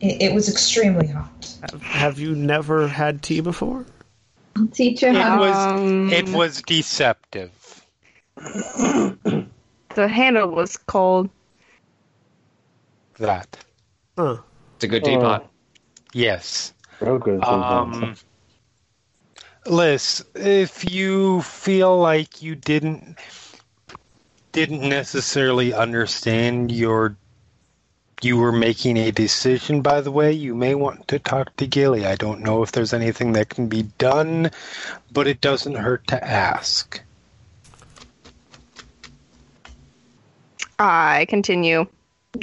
[0.00, 1.52] It, it was extremely hot.
[1.72, 3.84] Have, have you never had tea before?
[4.56, 7.84] I'll teach her It how was Um, it was deceptive.
[8.36, 11.30] the handle was cold.
[13.18, 13.56] That.
[14.16, 14.36] Huh.
[14.76, 15.50] It's a good teapot.
[16.16, 16.72] Yes.
[16.98, 17.44] real.
[17.44, 18.16] Um,
[19.66, 23.18] Liss, if you feel like you didn't
[24.52, 27.18] didn't necessarily understand your
[28.22, 32.06] you were making a decision, by the way, you may want to talk to Gilly.
[32.06, 34.50] I don't know if there's anything that can be done,
[35.12, 37.02] but it doesn't hurt to ask.
[40.78, 41.86] I continue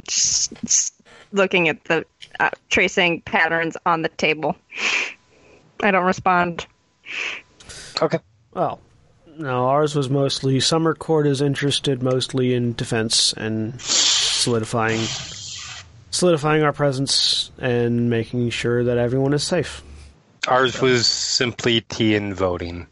[0.08, 0.94] just, just
[1.32, 2.06] looking at the
[2.40, 4.56] uh, tracing patterns on the table.
[5.82, 6.66] I don't respond.
[8.02, 8.20] Okay.
[8.54, 8.80] Well,
[9.38, 15.02] no, ours was mostly summer court is interested mostly in defense and solidifying
[16.12, 19.84] solidifying our presence and making sure that everyone is safe.
[20.48, 22.88] Ours was simply tea and voting.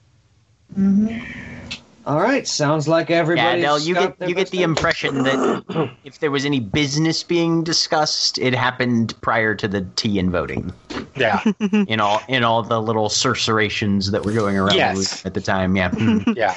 [2.06, 3.61] All right, sounds like everybody.
[3.61, 6.45] Yeah, everybody's Adele, you got get you get best the impression that if there was
[6.45, 10.73] any business being discussed, it happened prior to the tea and voting.
[11.15, 11.41] Yeah.
[11.88, 15.26] in all in all the little cercerations that were going around Yes.
[15.26, 15.76] at the time.
[15.76, 15.91] Yeah.
[15.91, 16.36] Mhm.
[16.36, 16.56] yeah.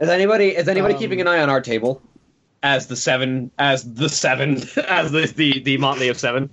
[0.00, 2.00] Is anybody is anybody Um, keeping an eye on our table?
[2.62, 4.56] As the seven, as the seven,
[4.88, 6.50] as the the, the motley of seven.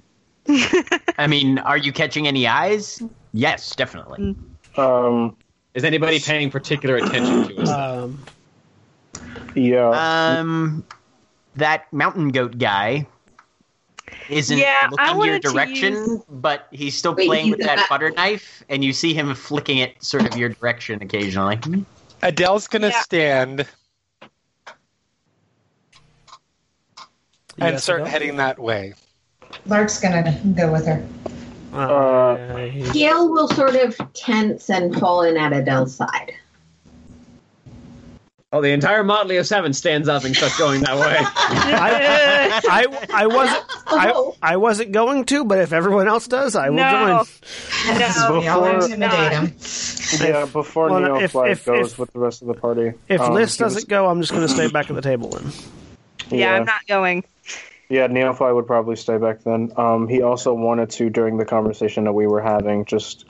[1.18, 3.02] I mean, are you catching any eyes?
[3.34, 4.36] Yes, definitely.
[4.78, 5.36] Um,
[5.74, 7.70] Is anybody paying particular attention to us?
[7.70, 8.20] Um,
[9.56, 10.38] yeah.
[10.40, 10.84] Um,
[11.56, 13.08] that mountain goat guy
[14.30, 18.12] isn't Yeah, looking your direction, use- but he's still Wait, playing with that not- butter
[18.12, 21.60] knife, and you see him flicking it sort of your direction occasionally.
[22.22, 23.02] Adele's going to Yeah.
[23.02, 23.68] stand
[27.60, 28.12] and yes, start Adele?
[28.12, 28.94] heading that way.
[29.68, 31.06] Lark's gonna go with her.
[31.74, 36.34] Uh, Gale will sort of tense and fall in at Adele's side.
[38.52, 41.16] Oh, the entire motley of seven stands up and starts going that way.
[41.20, 46.70] I, I, I wasn't I, I wasn't going to, but if everyone else does, I
[46.70, 47.26] will No.
[47.88, 47.98] join.
[48.00, 49.56] No, We all Before- intimidate him.
[50.22, 52.94] yeah, before well, Neo if- Fly if- goes if- with the rest of the party.
[53.10, 55.02] If um, Liss he was- doesn't go, I'm just going to stay back at the
[55.02, 55.52] table then.
[56.30, 57.24] yeah, I'm not going.
[57.94, 59.72] Yeah, Neofly would probably stay back then.
[59.78, 63.26] Um, he also wanted to, during the conversation that we were having, just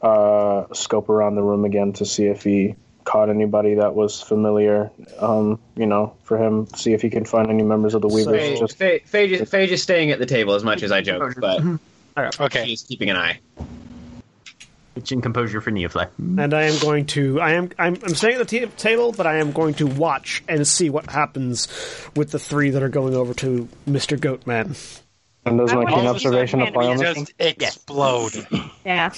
[0.00, 4.90] uh, scope around the room again to see if he caught anybody that was familiar.
[5.18, 8.42] Um, you know, for him, see if he can find any members of the Weavers.
[8.42, 11.02] Faye, just Faye, Faye, just, Faye just staying at the table as much as I
[11.02, 11.62] joke, but
[12.40, 12.64] Okay.
[12.64, 13.40] she's keeping an eye.
[14.98, 16.08] It's in composure for Neofly.
[16.18, 19.26] And I am going to I am I'm, I'm staying at the t- table, but
[19.26, 21.68] I am going to watch and see what happens
[22.16, 24.18] with the three that are going over to Mr.
[24.18, 25.00] Goatman.
[25.46, 27.14] and those I my wanna keen observation some apply on this.
[27.16, 28.46] Just explode.
[28.84, 29.12] Yeah.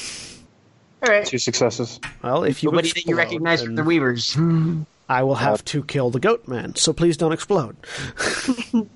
[1.02, 1.24] All right.
[1.26, 1.98] Two successes.
[2.22, 4.36] Well, if you Nobody that you explode, recognize from the Weavers.
[5.08, 6.76] I will have to kill the Goatman.
[6.78, 7.76] So please don't explode.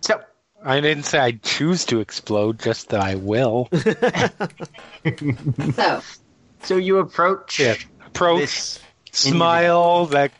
[0.00, 0.20] So,
[0.64, 3.68] I didn't say I'd choose to explode, just that I will.
[5.74, 6.00] So,
[6.62, 7.76] so you approach Yeah.
[8.06, 8.80] Approach, this
[9.12, 10.32] smile, that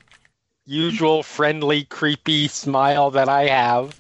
[0.65, 3.99] usual friendly, creepy smile that I have.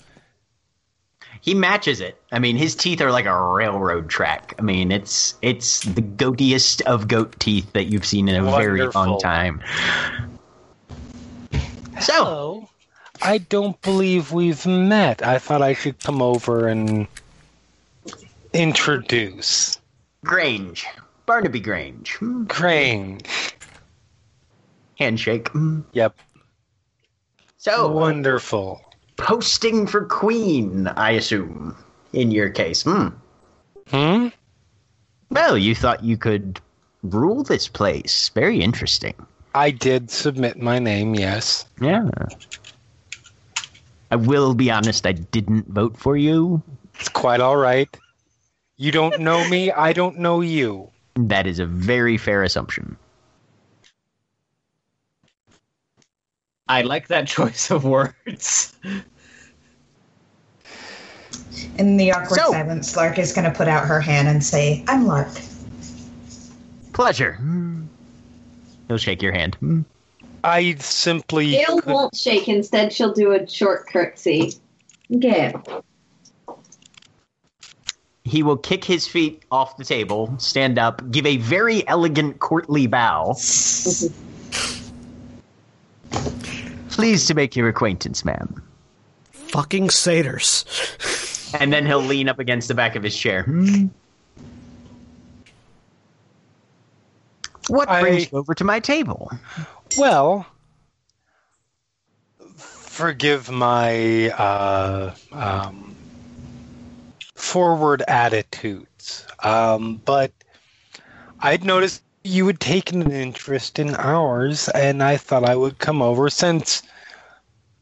[1.41, 2.21] He matches it.
[2.33, 4.55] I mean, his teeth are like a railroad track.
[4.59, 8.87] I mean, it's it's the goatiest of goat teeth that you've seen in a very
[8.89, 9.63] long time.
[12.01, 12.69] So, Hello.
[13.23, 15.27] I don't believe we've met.
[15.27, 17.07] I thought I should come over and
[18.53, 19.81] introduce.
[20.25, 20.87] Grange,
[21.29, 22.47] Barnaby Grange, Hmm.
[22.47, 23.21] Crane.
[24.99, 25.49] handshake.
[25.51, 25.81] Hmm.
[25.93, 26.17] Yep.
[27.59, 28.81] So, Wonderful.
[29.19, 31.77] posting for queen, I assume,
[32.15, 32.83] in your case.
[32.83, 33.09] Hmm.
[33.91, 34.29] Hmm?
[35.31, 36.61] Well, you thought you could
[37.03, 38.31] rule this place.
[38.35, 39.15] Very interesting.
[39.55, 41.67] I did submit my name, yes.
[41.79, 42.09] Yeah.
[44.11, 46.63] I will be honest, I didn't vote for you.
[46.99, 47.95] It's quite all right.
[48.79, 50.91] You don't know me, I don't know you.
[51.27, 52.97] That is a very fair assumption.
[56.69, 58.73] I like that choice of words.
[61.77, 64.85] In the awkward So- silence, Lark is going to put out her hand and say,
[64.87, 65.29] I'm Lark.
[66.93, 67.39] Pleasure.
[68.87, 69.57] He'll shake your hand.
[70.45, 72.49] I simply Gale could- won't shake.
[72.49, 74.55] Instead, she'll do a short curtsy.
[75.19, 75.85] Gale.
[78.29, 82.87] He will kick his feet off the table, stand up, give a very elegant courtly
[82.87, 83.35] bow.
[86.91, 88.63] Pleased to make your acquaintance, ma'am.
[89.33, 90.65] Fucking satyrs.
[91.59, 93.45] And then he'll lean up against the back of his chair.
[93.45, 93.87] Hmm.
[97.69, 99.31] What I- brings you over to my table?
[99.97, 100.47] Well,
[102.57, 105.88] forgive my uh, um,
[107.39, 110.33] forward attitudes, um, but
[111.41, 116.03] I'd noticed you had taken an interest in ours, and I thought I would come
[116.03, 116.83] over since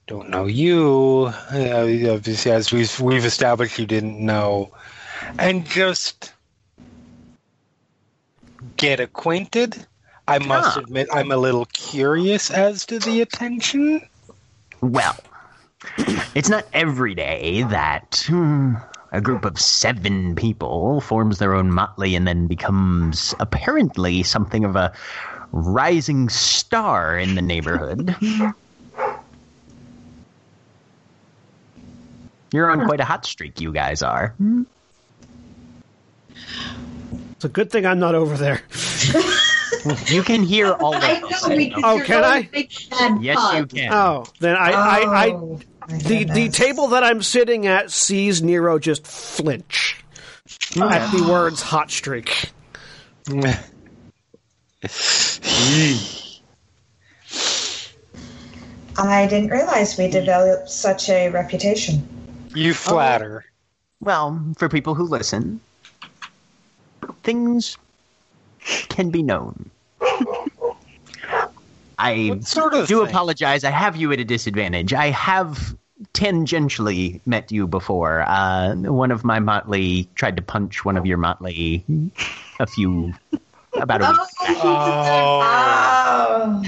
[0.06, 1.32] don't know you.
[1.52, 4.70] Uh, obviously, as we've we've established, you didn't know,
[5.38, 6.32] and just
[8.76, 9.86] get acquainted.
[10.28, 10.80] I must Ah.
[10.80, 14.06] admit, I'm a little curious as to the attention.
[14.80, 15.16] Well,
[16.34, 18.74] it's not every day that hmm,
[19.12, 24.76] a group of seven people forms their own motley and then becomes apparently something of
[24.76, 24.92] a
[25.52, 28.14] rising star in the neighborhood.
[32.52, 34.34] You're on quite a hot streak, you guys are.
[37.32, 38.62] It's a good thing I'm not over there.
[40.08, 41.42] You can hear all of I this.
[41.48, 42.42] know because Oh, you're can I?
[42.42, 42.72] big
[43.20, 43.92] Yes, you can.
[43.92, 48.42] Oh, then I, I, I Oh, my the the table that I'm sitting at sees
[48.42, 50.02] Nero just flinch
[50.80, 52.50] at the words "hot streak."
[58.98, 62.06] I didn't realize we developed such a reputation.
[62.54, 62.74] you oh.
[62.74, 63.44] flatter.
[64.00, 65.60] Well, for people who listen,
[67.22, 67.76] things
[68.88, 69.70] can be known.
[71.98, 73.08] I sort of do thing?
[73.08, 73.64] apologize.
[73.64, 74.92] I have you at a disadvantage.
[74.92, 75.74] I have
[76.12, 78.22] tangentially met you before.
[78.26, 81.84] Uh, one of my motley tried to punch one of your motley
[82.60, 83.14] a few
[83.74, 84.18] about a week
[84.48, 84.56] back.
[84.64, 85.42] Oh,
[86.38, 86.62] Oh,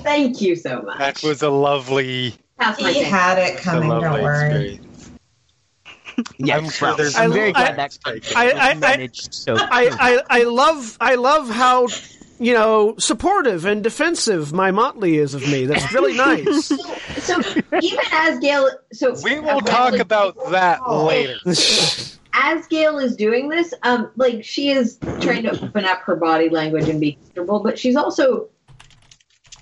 [0.00, 0.98] Thank you so much.
[0.98, 3.88] that was a lovely, Pass my he had it coming.
[3.88, 4.46] lovely Don't worry.
[4.74, 5.10] experience.
[6.38, 9.56] Yes, I'm sure well, there's I'm very I- glad that's I- I- I- managed so.
[9.56, 9.90] I,
[10.28, 11.86] I, I love I love how
[12.40, 15.66] you know supportive and defensive my motley is of me.
[15.66, 16.66] That's really nice.
[17.22, 17.38] So
[17.80, 21.06] even as Gale, so We will talk about that Oh.
[21.06, 21.36] later.
[22.32, 26.48] as Gale is doing this, um, like she is trying to open up her body
[26.48, 28.48] language and be comfortable, but she's also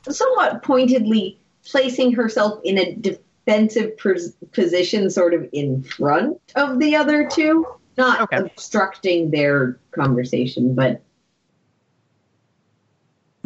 [0.09, 1.39] somewhat pointedly
[1.71, 7.67] placing herself in a defensive pos- position, sort of in front of the other two,
[7.97, 8.37] not Okay.
[8.39, 11.03] obstructing their conversation, but.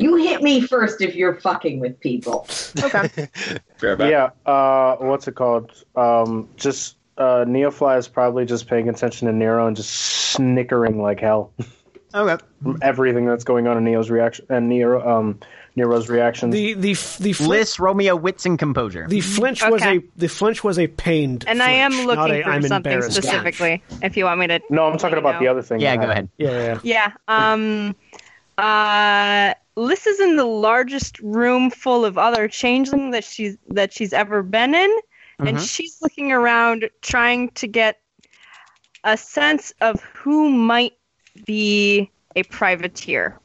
[0.03, 2.47] You hit me first if you're fucking with people.
[2.83, 3.29] okay.
[3.83, 5.73] Yeah, uh, what's it called?
[5.97, 11.19] Um, just uh, Neofly is probably just paying attention to Nero and just snickering like
[11.21, 11.53] hell
[12.15, 12.37] Okay.
[12.63, 15.41] from everything that's going on in Neo's reaction and Nero, um,
[15.77, 16.51] Nero's reaction.
[16.51, 19.07] The the the flinch, Liss, Romeo, wits, and composure.
[19.09, 21.45] the flinch was a the flinch was a pained.
[21.49, 23.17] And I am looking a, for I'm something embarrassed.
[23.17, 23.83] specifically.
[24.03, 24.61] If you want me to.
[24.69, 25.41] no, I'm talking about know.
[25.41, 25.81] the other thing.
[25.81, 26.29] yeah, go happened.
[26.37, 26.81] Yeah, ahead.
[26.85, 27.13] yeah.
[27.29, 27.53] Yeah.
[27.53, 27.97] Um.
[28.59, 29.55] Uh.
[29.77, 34.43] Liss is in the largest room full of other changeling that she's that she's ever
[34.43, 34.99] been in,
[35.39, 35.69] and Mhm.
[35.69, 37.99] she's looking around trying to get
[39.05, 40.93] a sense of who might
[41.47, 43.39] be a privateer.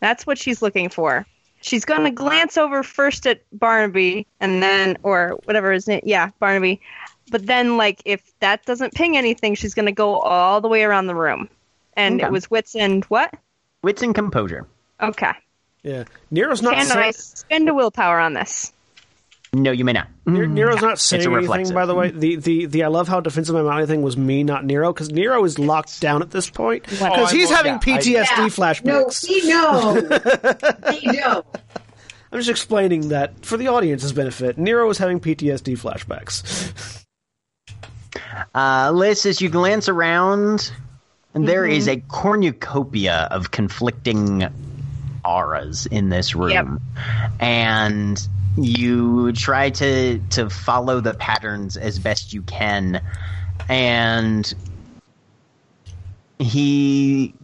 [0.00, 1.26] That's what she's looking for.
[1.60, 6.30] She's going to glance over first at Barnaby and then, or whatever his name, yeah,
[6.38, 6.80] Barnaby.
[7.30, 10.84] But then, like, if that doesn't ping anything, she's going to go all the way
[10.84, 11.48] around the room.
[11.94, 12.26] And Okay.
[12.28, 13.34] it was wits and what?
[13.82, 14.66] Wits and composure.
[15.02, 15.32] Okay.
[15.88, 16.04] Yeah.
[16.30, 18.72] Nero's not Can saying, I spend a willpower on this?
[19.54, 20.08] No, you may not.
[20.26, 20.54] Nero- mm-hmm.
[20.54, 21.72] Nero's not saying anything.
[21.72, 22.20] By the way, mm-hmm.
[22.20, 25.10] the, the, the I love how defensive my motley thing was me, not Nero, because
[25.10, 27.18] Nero is locked down at this point because What?
[27.18, 28.36] Oh, I he's will- having yeah, I- PTSD Yeah.
[28.36, 29.28] No, flashbacks.
[29.28, 29.94] we know.
[30.90, 31.44] we know.
[32.30, 34.58] I'm just explaining that for the audience's benefit.
[34.58, 37.06] Nero is having PTSD flashbacks.
[38.54, 40.70] Uh, Liss, as you glance around,
[41.32, 42.00] there is mm-hmm.
[42.00, 44.46] a cornucopia of conflicting
[45.28, 46.80] auras in this room,
[47.38, 53.02] and you try to to follow the patterns as best you can,
[53.68, 54.54] and
[56.38, 57.34] he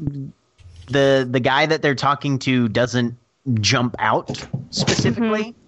[0.89, 3.17] the the guy that they're talking to doesn't
[3.61, 5.55] jump out specifically.
[5.55, 5.61] Mm-hmm.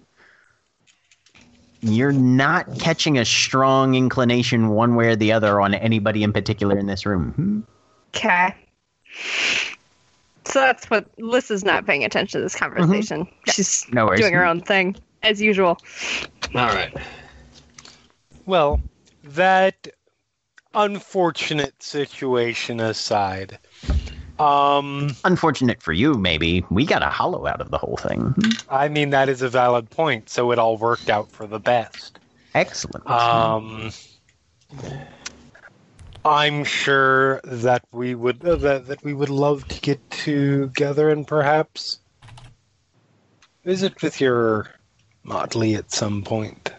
[1.81, 6.77] You're not catching a strong inclination one way or the other on anybody in particular
[6.77, 7.67] in this room.
[8.15, 8.55] Okay.
[10.57, 13.27] So that's what Liss is not paying attention to this conversation.
[13.45, 15.77] She's No doing her own thing, as usual.
[16.55, 16.91] All right.
[18.47, 18.81] Well,
[19.23, 19.87] that
[20.73, 23.59] unfortunate situation aside,
[24.39, 26.65] um, Unfortunate for you, maybe.
[26.71, 28.33] We got a hollow out of the whole thing.
[28.67, 30.27] I mean that is a valid point.
[30.27, 32.17] So it all worked out for the best.
[32.55, 33.07] Excellent.
[33.07, 33.91] Um,
[36.27, 41.27] I'm sure that we would uh, that, that we would love to get together and
[41.27, 41.99] perhaps
[43.63, 44.67] visit with your
[45.23, 46.71] motley at some point.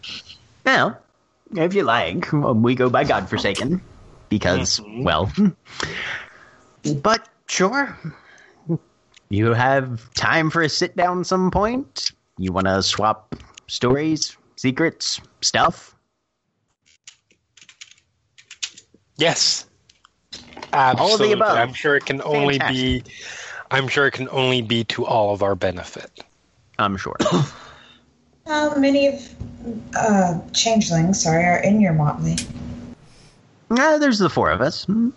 [0.65, 0.99] Well,
[1.57, 3.81] if you like, we go by Godforsaken.
[4.28, 5.33] Because, well.
[7.02, 7.99] But, sure.
[9.31, 12.12] You have time for a sit down some point?
[12.36, 13.35] You want to swap
[13.67, 14.36] stories?
[14.59, 15.94] secrets, stuff.
[19.19, 19.67] Yes.
[20.73, 21.01] Absolutely.
[21.01, 21.57] All of the above.
[21.57, 23.03] I'm sure it can only be
[23.71, 26.25] I'm sure it can only be to all of our benefit.
[26.79, 27.17] I'm sure.
[28.47, 29.35] How many of
[29.97, 32.37] uh, changelings, sorry, are in your motley?
[33.71, 34.85] Uh, there's the four of us.
[34.85, 35.11] Hmm.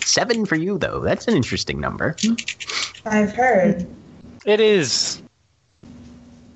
[0.00, 1.00] Seven for you, though.
[1.00, 2.16] That's an interesting number.
[3.04, 3.86] I've heard.
[4.46, 5.22] It is.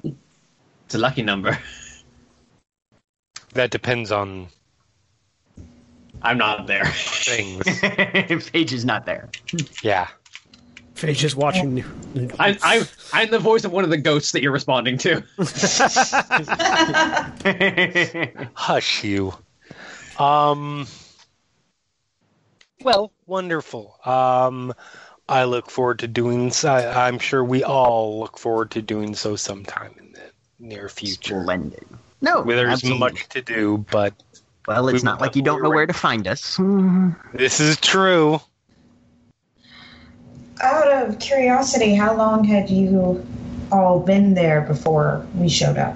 [0.04, 1.58] It's a lucky number.
[3.56, 4.48] That depends on
[6.22, 6.86] I'm not there.
[6.86, 7.64] things.
[7.64, 9.28] Phage is not there.
[9.82, 10.08] yeah.
[10.94, 11.84] Phage is watching.
[12.38, 15.22] I'm, I'm I'm the voice of one of the ghosts that you're responding to.
[18.54, 19.34] Hush you.
[20.18, 20.86] Um
[22.82, 23.98] Well, wonderful.
[24.04, 24.72] Um
[25.28, 26.72] I look forward to doing so.
[26.72, 30.22] I'm sure we all look forward to doing so sometime in the
[30.58, 31.42] near future.
[31.42, 31.84] Splendid.
[32.26, 32.98] No, Where there's absolutely.
[32.98, 34.12] much to do, but
[34.66, 36.58] Well, it's we not like you don't know have- where to find us.
[37.32, 38.40] This is true.
[40.60, 43.24] Out of curiosity, how long had you
[43.70, 45.94] all been there before we showed up?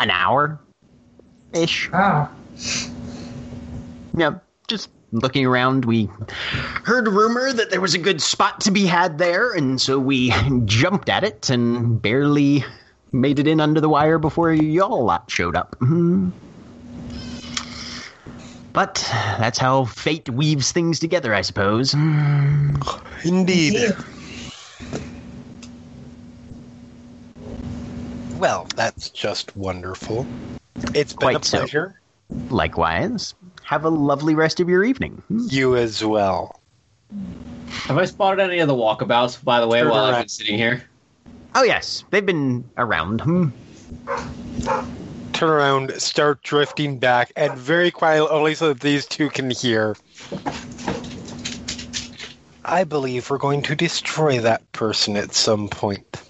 [0.00, 0.58] An hour
[1.52, 1.88] ish.
[1.92, 2.28] Ah,
[4.16, 6.08] Yeah, just looking around, we
[6.82, 10.32] heard rumor that there was a good spot to be had there, and so we
[10.64, 12.64] jumped at it and barely
[13.14, 15.76] made it in under the wire before y'all lot showed up.
[15.78, 16.30] Hmm.
[18.72, 18.94] But
[19.38, 21.92] that's how fate weaves things together, I suppose.
[21.92, 22.74] Hmm.
[23.24, 23.92] Indeed.
[28.36, 30.26] Well, that's just wonderful.
[30.92, 31.58] It's been Quite a so.
[31.58, 32.00] pleasure.
[32.50, 35.22] Likewise, have a lovely rest of your evening.
[35.28, 35.46] Hmm.
[35.48, 36.60] You as well.
[37.68, 40.58] Have I spotted any of the walkabouts, by the way, Turn while I've been sitting
[40.58, 40.82] here?
[41.54, 43.20] Oh, yes, they've been around.
[43.20, 43.48] Hmm.
[45.32, 49.96] Turn around, start drifting back, and very quietly, only so that these two can hear.
[52.64, 56.22] I believe we're going to destroy that person at some point.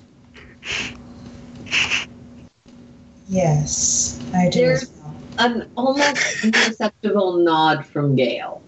[3.28, 4.60] Yes, I do.
[4.60, 5.14] There's- as well.
[5.36, 8.62] An almost imperceptible nod from Gale.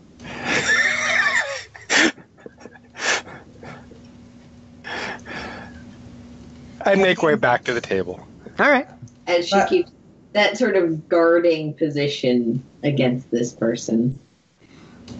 [6.86, 8.26] I make way back to the table.
[8.58, 8.86] All right.
[9.26, 9.90] as she But- keeps
[10.34, 14.18] that sort of guarding position against this person.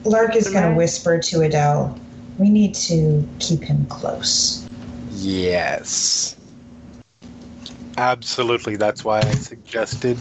[0.04, 1.98] Lark is going to whisper to Adele,
[2.38, 4.68] we need to keep him close.
[5.12, 6.36] Yes.
[7.98, 8.76] Absolutely.
[8.76, 10.18] That's why I suggested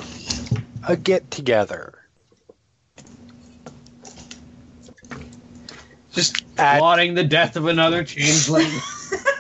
[0.88, 1.94] a get together.
[6.14, 8.68] Just At- plotting the death of another changeling.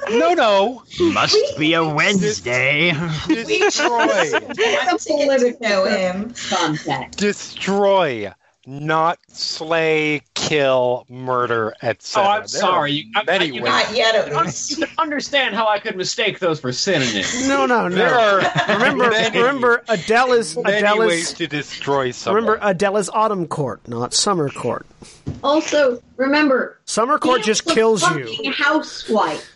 [0.09, 0.83] No, no.
[0.99, 2.91] Must be a Wednesday.
[3.27, 4.31] Destroy.
[4.33, 6.33] It's a political know him.
[6.49, 7.17] context.
[7.19, 8.31] Destroy.
[8.67, 12.23] Not slay, kill, murder, etc.
[12.23, 12.91] Oh, I'm There sorry.
[12.93, 13.71] You- I- many I- you ways.
[13.71, 14.71] Not yet, at You least.
[14.71, 17.47] you can understand how I could mistake those for synonyms.
[17.47, 18.17] No, no, There no.
[18.19, 22.43] are Remember, many, remember, Adele is many Adele ways to destroy someone.
[22.43, 24.87] Remember, Adele is Autumn Court, not Summer Court.
[25.43, 28.51] Also, remember, Summer Court just kills you.
[28.51, 29.47] Housewife.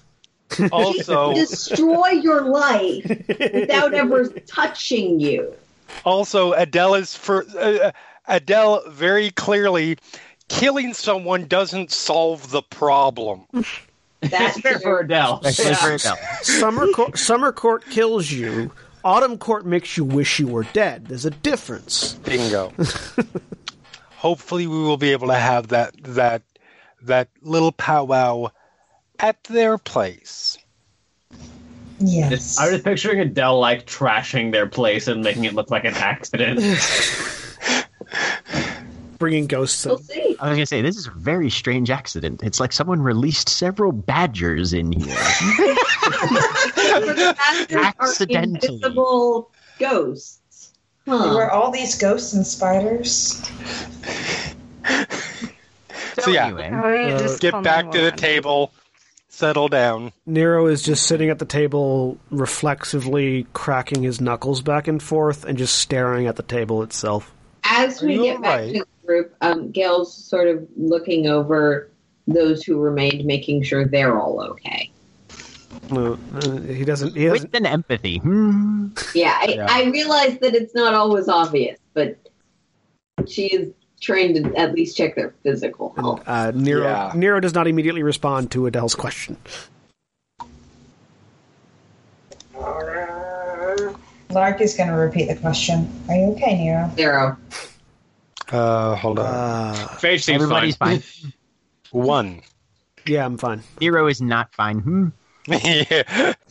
[0.71, 5.53] also, destroy your life without ever touching you.
[6.05, 7.91] also Adele is for uh,
[8.27, 9.97] Adele very clearly
[10.49, 13.45] killing someone doesn't solve the problem.
[14.21, 15.41] That's fair for Adele.
[15.45, 16.17] Especially for Adele.
[16.41, 18.71] Summer Court, Summer Court kills you.
[19.03, 21.07] Autumn Court makes you wish you were dead.
[21.07, 22.15] There's a difference.
[22.15, 22.73] Bingo.
[24.17, 26.41] Hopefully, we will be able to have that that
[27.03, 28.49] that little powwow
[29.19, 30.57] at their place.
[31.99, 32.57] Yes.
[32.57, 36.61] I was picturing Adele like trashing their place and making it look like an accident.
[39.17, 39.85] Bringing ghosts.
[39.85, 40.38] We'll see.
[40.39, 42.41] I was gonna say this is a very strange accident.
[42.41, 45.07] It's like someone released several badgers in here.
[46.77, 48.75] The bastards are Accidentally.
[48.75, 50.72] invisible ghosts.
[51.06, 51.33] Huh.
[51.35, 53.41] Were all these ghosts and spiders?
[56.19, 58.72] So yeah, anyway, Uh, just get back to the table,
[59.40, 60.11] settle down.
[60.26, 65.58] Nero is just sitting at the table, reflexively cracking his knuckles back and forth, and
[65.58, 67.34] just staring at the table itself.
[67.64, 68.74] As we you get back alright?
[68.76, 71.90] to the group, um, Gale's sort of looking over
[72.27, 74.92] those who remained, making sure they're all okay.
[75.92, 77.16] Uh, uh, he doesn't.
[77.16, 77.51] He doesn't.
[77.51, 78.18] with an empathy.
[78.18, 78.90] Hmm.
[79.16, 79.68] Yeah, I, Yeah.
[79.69, 82.18] I realize that it's not always obvious, but
[83.27, 86.23] she is trained to at least check their physical health.
[86.25, 86.83] Uh, Nero.
[86.83, 87.11] Yeah.
[87.15, 89.37] Nero does not immediately respond to Adele's question.
[94.29, 95.89] Lark is going to repeat the question.
[96.07, 96.91] Are you okay, Nero?
[96.95, 97.37] Nero.
[98.51, 99.25] Uh, hold on.
[99.25, 100.99] Uh, Phage seems Everybody's fine.
[100.99, 101.33] fine.
[101.91, 102.41] One.
[103.07, 103.63] yeah, I'm fine.
[103.81, 104.79] Nero is not fine.
[104.79, 105.07] Hmm.
[105.47, 106.33] yeah.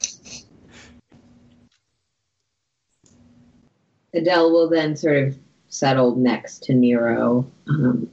[4.15, 5.39] Adele will then sort of
[5.69, 7.47] settle next to Nero.
[7.69, 8.11] Um,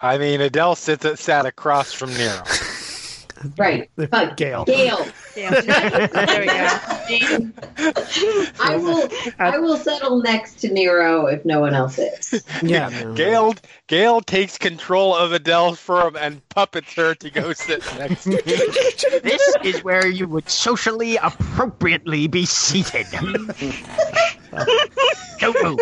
[0.00, 2.42] I mean, Adele sits at sat across from Nero.
[3.58, 3.90] right.
[3.96, 4.64] But Gale.
[4.64, 5.06] Gale.
[5.36, 5.60] Yeah.
[5.60, 7.52] there we go.
[8.60, 12.42] I will I will settle next to Nero if no one else is.
[12.62, 13.12] Yeah.
[13.14, 13.54] Gale,
[13.86, 19.20] Gale takes control of Adele's firm and puppets her to go sit next to him.
[19.22, 23.06] This is where you would socially appropriately be seated.
[25.38, 25.80] Don't move.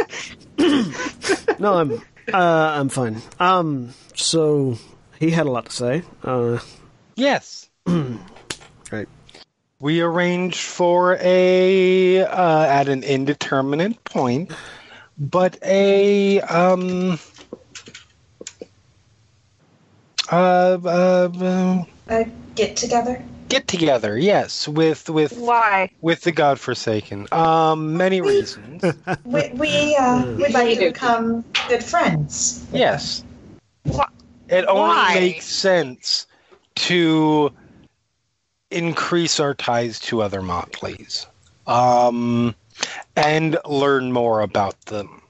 [1.58, 1.92] No, I'm
[2.32, 3.22] uh, I'm fine.
[3.38, 4.76] Um, so
[5.18, 6.02] he had a lot to say.
[6.22, 6.58] Uh,
[7.16, 7.68] Yes.
[7.86, 9.08] right.
[9.80, 14.52] We arranged for a uh, at an indeterminate point,
[15.18, 17.18] but a um
[20.30, 23.22] uh, uh, uh Uh, get together?
[23.54, 24.18] Get together.
[24.18, 25.90] Yes, with with Why?
[26.00, 27.28] with the Godforsaken.
[27.32, 28.82] Um, many reasons.
[29.24, 32.66] We, we uh, would like to become good friends.
[32.74, 33.24] yes,
[33.86, 34.06] Wha-
[34.48, 35.14] it only Why?
[35.14, 36.26] makes sense
[36.74, 37.50] to
[38.70, 41.26] increase our ties to other Motleys,
[41.66, 42.54] um,
[43.16, 45.22] and learn more about them.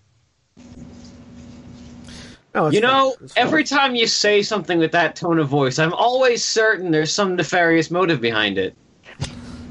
[2.54, 6.42] Oh, You know, every time you say something with that tone of voice, I'm always
[6.44, 8.76] certain there's some nefarious motive behind it.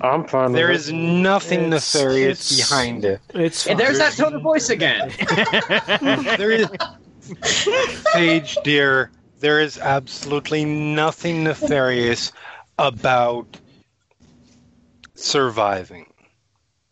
[0.02, 0.52] I'm fine.
[0.52, 0.76] with There it.
[0.76, 3.22] is nothing It's- nefarious it's- behind it.
[3.34, 5.12] it's And there's that tone of voice again.
[6.38, 6.68] There is,
[8.12, 12.34] Sage dear, there is absolutely nothing nefarious
[12.80, 13.48] about
[15.16, 16.03] surviving.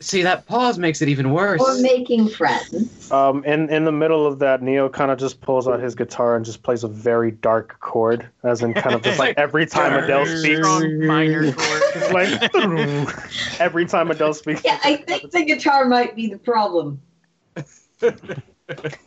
[0.01, 1.61] See, that pause makes it even worse.
[1.61, 3.11] Or making friends.
[3.11, 6.35] Um, in in the middle of that, Neo kind of just pulls out his guitar
[6.35, 9.93] and just plays a very dark chord, as in kind of just like every time
[10.03, 12.11] Adele speaks, minor chord.
[12.13, 12.55] like
[13.59, 14.63] every time Adele speaks.
[14.65, 16.99] Yeah, I think the guitar might be the problem.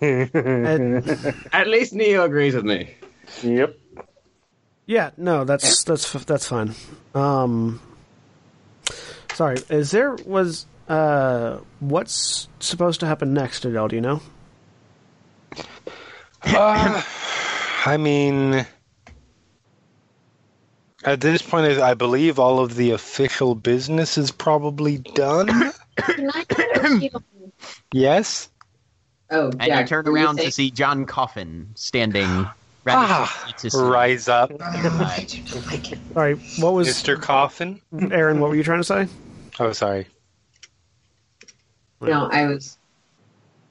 [0.00, 2.94] At least Neo agrees with me.
[3.42, 3.76] yep.
[4.86, 6.74] Yeah, no, that's that's that's fine.
[7.14, 7.80] Um,
[9.32, 13.88] sorry, is there was uh what's supposed to happen next, Adele?
[13.88, 14.20] Do you know?
[16.42, 17.02] Uh,
[17.86, 18.66] I mean,
[21.04, 25.48] at this point, I I believe all of the official business is probably done.
[25.96, 27.22] Can I kind of-
[27.92, 28.50] yes.
[29.30, 32.28] Oh, And Jack, you turn around saying- to see John Coffin standing
[32.84, 33.82] rather Ah, quickly to see.
[33.82, 37.20] rise up, All right, what was Mr.
[37.20, 37.80] Coffin.
[38.12, 38.40] Erin?
[38.40, 39.08] What were you trying to say?
[39.58, 40.06] Oh, sorry.
[42.10, 42.76] No, I was.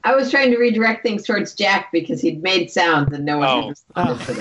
[0.06, 3.48] I was trying to redirect things towards Jack because he'd made sounds and no one
[3.48, 3.60] Oh.
[3.62, 4.32] had responded to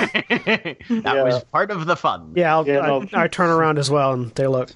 [0.89, 1.01] them.
[1.03, 1.23] that Yeah.
[1.23, 2.33] was part of the fun.
[2.35, 3.05] Yeah, I'll, Yeah, I, no.
[3.13, 4.71] I turn around as well and they look.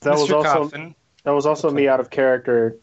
[0.00, 0.94] That was also Coffin.
[1.24, 2.76] that was also me out of character,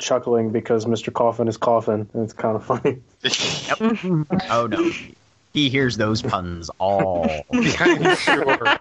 [0.00, 1.12] chuckling because Mr.
[1.12, 2.98] Coffin is coughing, and it's kind of funny.
[4.50, 4.90] Oh no.
[5.52, 7.28] He hears those puns all.
[7.52, 7.62] I'm
[8.16, 8.58] sure.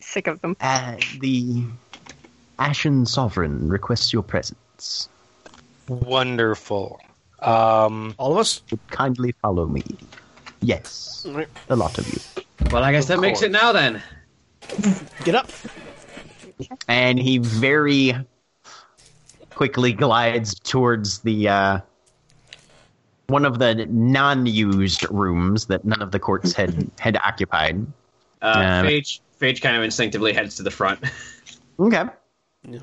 [0.00, 0.56] Sick of them.
[0.60, 1.64] Uh, the
[2.58, 5.08] Ashen Sovereign requests your presence.
[5.88, 7.00] Wonderful.
[7.40, 8.62] Um, All of us.
[8.70, 9.82] Would kindly follow me.
[10.62, 11.48] Yes, Right.
[11.68, 12.42] a lot of you.
[12.70, 14.02] Well, I guess that makes it now then.
[15.24, 15.50] Get up.
[16.88, 18.14] and he very
[19.54, 21.80] quickly glides towards the uh,
[23.28, 27.86] one of the non-used rooms that none of the courts had had occupied.
[28.42, 31.00] Uh, Um, Phage, Phage kind of instinctively heads to the front.
[31.78, 32.04] Okay.
[32.68, 32.80] Yeah.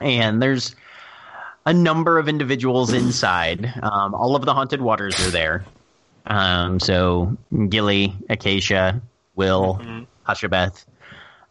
[0.00, 0.74] And there's
[1.66, 3.72] a number of individuals inside.
[3.82, 5.64] Um, all of the haunted waters are there.
[6.26, 7.36] Um, so
[7.68, 9.00] Gilly, Acacia,
[9.34, 9.80] Will,
[10.26, 10.84] Hashabeth,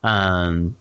[0.03, 0.77] um,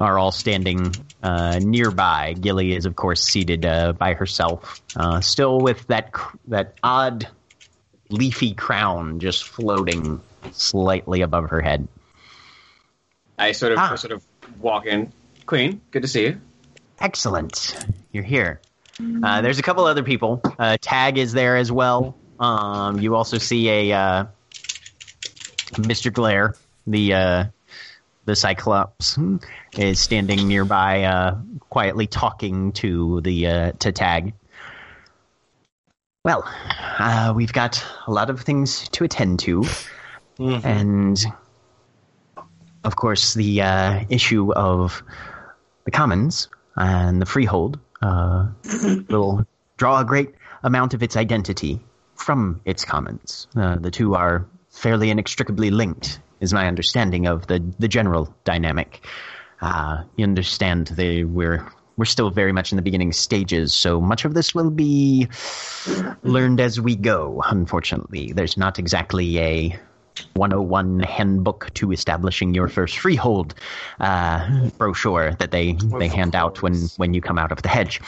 [0.00, 2.34] are all standing uh, nearby.
[2.34, 7.26] Gilly is, of course, seated uh, by herself, uh, still with that cr- that odd
[8.10, 10.20] leafy crown just floating
[10.52, 11.88] slightly above her head.
[13.38, 13.94] I sort of Ah.
[13.94, 14.22] sort of
[14.60, 15.12] walk in.
[15.46, 16.40] Queen, good to see you.
[17.00, 17.76] Excellent.
[18.12, 18.60] You're here.
[19.22, 20.42] Uh, there's a couple other people.
[20.58, 22.16] Uh, Tag is there as well.
[22.40, 24.24] Um, you also see a uh,
[25.74, 26.12] Mr.
[26.12, 26.54] Glare,
[26.86, 27.44] the uh,
[28.24, 29.16] the Cyclops,
[29.76, 31.36] is standing nearby, uh,
[31.70, 34.34] quietly talking to the uh, to Tag.
[36.24, 36.42] Well,
[36.98, 39.60] uh, we've got a lot of things to attend to,
[40.38, 40.64] mhm.
[40.64, 41.24] and
[42.84, 45.02] of course, the uh, issue of
[45.84, 48.46] the commons and the freehold uh,
[49.08, 51.80] will draw a great amount of its identity
[52.14, 53.46] from its commons.
[53.56, 59.04] Uh, the two are fairly inextricably linked, is my understanding of the, the general dynamic.
[59.60, 61.66] Uh, you understand they we're
[61.96, 65.26] we're still very much in the beginning stages, so much of this will be
[66.22, 67.42] learned as we go.
[67.46, 69.80] Unfortunately, there's not exactly a
[70.34, 73.54] 101 handbook to establishing your first freehold
[74.00, 78.00] uh, brochure that they they hand out when when you come out of the hedge.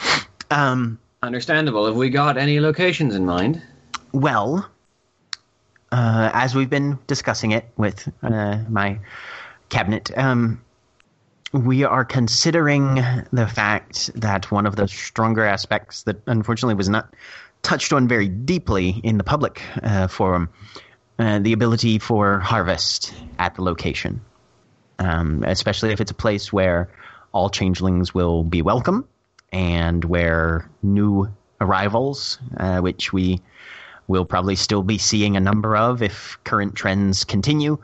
[0.50, 1.86] Um, Understandable.
[1.86, 3.62] Have we got any locations in mind?
[4.12, 4.68] well,
[5.92, 8.98] uh, as we've been discussing it with uh, my
[9.68, 10.60] cabinet, um,
[11.52, 12.94] we are considering
[13.32, 17.12] the fact that one of the stronger aspects that unfortunately was not
[17.62, 20.48] touched on very deeply in the public uh, forum
[21.20, 24.22] uh, the ability for harvest at the location,
[24.98, 26.88] um, especially if it's a place where
[27.32, 29.06] all changelings will be welcome
[29.52, 31.28] and where new
[31.60, 33.42] arrivals, uh, which we
[34.08, 37.76] will probably still be seeing a number of if current trends continue.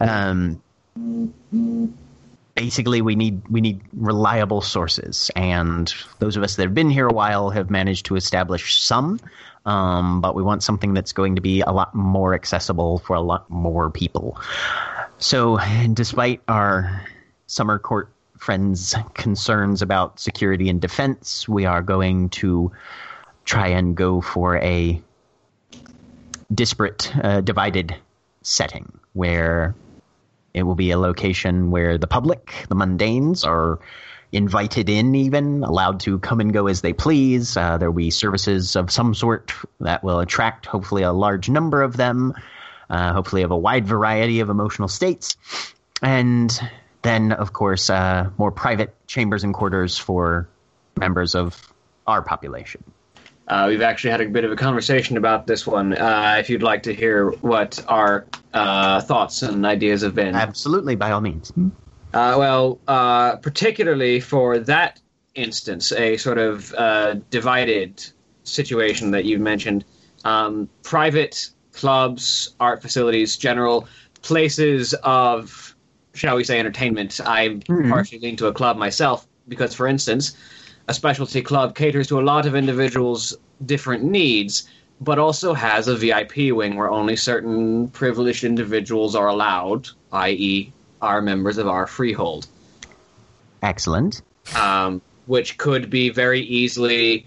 [0.00, 0.62] Um,
[2.54, 7.06] basically, we need we need reliable sources, and those of us that have been here
[7.06, 9.20] a while have managed to establish some.
[9.66, 13.20] Um, but we want something that's going to be a lot more accessible for a
[13.20, 14.38] lot more people.
[15.18, 15.58] So,
[15.92, 17.04] despite our
[17.46, 22.72] summer court friends' concerns about security and defense, we are going to
[23.44, 25.02] try and go for a
[26.54, 27.96] disparate, uh, divided
[28.42, 29.74] setting where
[30.54, 33.78] it will be a location where the public, the mundanes, are
[34.32, 37.56] invited in, even allowed to come and go as they please.
[37.56, 41.82] Uh, there will be services of some sort that will attract, hopefully, a large number
[41.82, 42.34] of them,
[42.90, 45.36] uh, hopefully, of a wide variety of emotional states.
[46.02, 46.58] And
[47.02, 50.48] then, of course, uh, more private chambers and quarters for
[50.96, 51.72] members of
[52.06, 52.84] our population.
[53.48, 55.94] Uh, we've actually had a bit of a conversation about this one.
[55.94, 60.34] Uh, if you'd like to hear what our uh, thoughts and ideas have been.
[60.34, 61.50] Absolutely, by all means.
[62.14, 65.00] Uh, well, uh, particularly for that
[65.34, 68.02] instance, a sort of uh, divided
[68.44, 69.84] situation that you mentioned,
[70.24, 73.86] um, private clubs, art facilities, general
[74.22, 75.74] places of,
[76.14, 77.20] shall we say, entertainment.
[77.24, 77.90] I Mhm.
[77.90, 80.36] partially lean to a club myself because, for instance,
[80.88, 84.68] a specialty club caters to a lot of individuals' different needs,
[85.00, 91.20] but also has a VIP wing where only certain privileged individuals are allowed, i.e., are
[91.20, 92.46] members of our freehold,
[93.62, 94.22] Excellent.
[94.56, 97.26] um, which could be very easily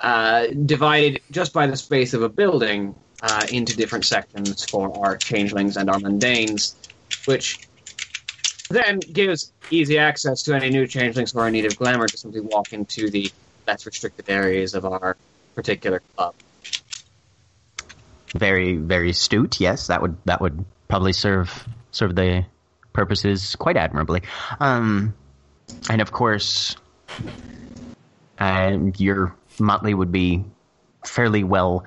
[0.00, 5.16] uh, divided just by the space of a building uh, into different sections for our
[5.16, 6.74] changelings and our mundanes,
[7.26, 7.66] which
[8.70, 12.16] then gives easy access to any new changelings who are in need of glamour to
[12.16, 13.30] simply walk into the
[13.66, 15.16] less restricted areas of our
[15.54, 16.34] particular club.
[18.34, 19.60] Very, very astute.
[19.60, 22.44] Yes, that would that would probably serve serve the
[23.04, 24.22] purposes quite admirably.
[24.60, 25.14] Um,
[25.90, 26.76] and of course,
[28.38, 30.42] uh, your motley would be
[31.04, 31.84] fairly well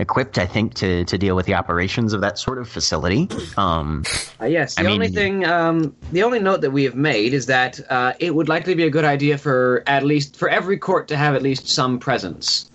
[0.00, 3.28] equipped, I think, to to deal with the operations of that sort of facility.
[3.56, 4.04] Um,
[4.40, 7.34] Uh, yes, the I only mean- thing, um, the only note that we have made
[7.34, 10.78] is that uh, it would likely be a good idea for at least for every
[10.78, 12.70] court to have at least some presence.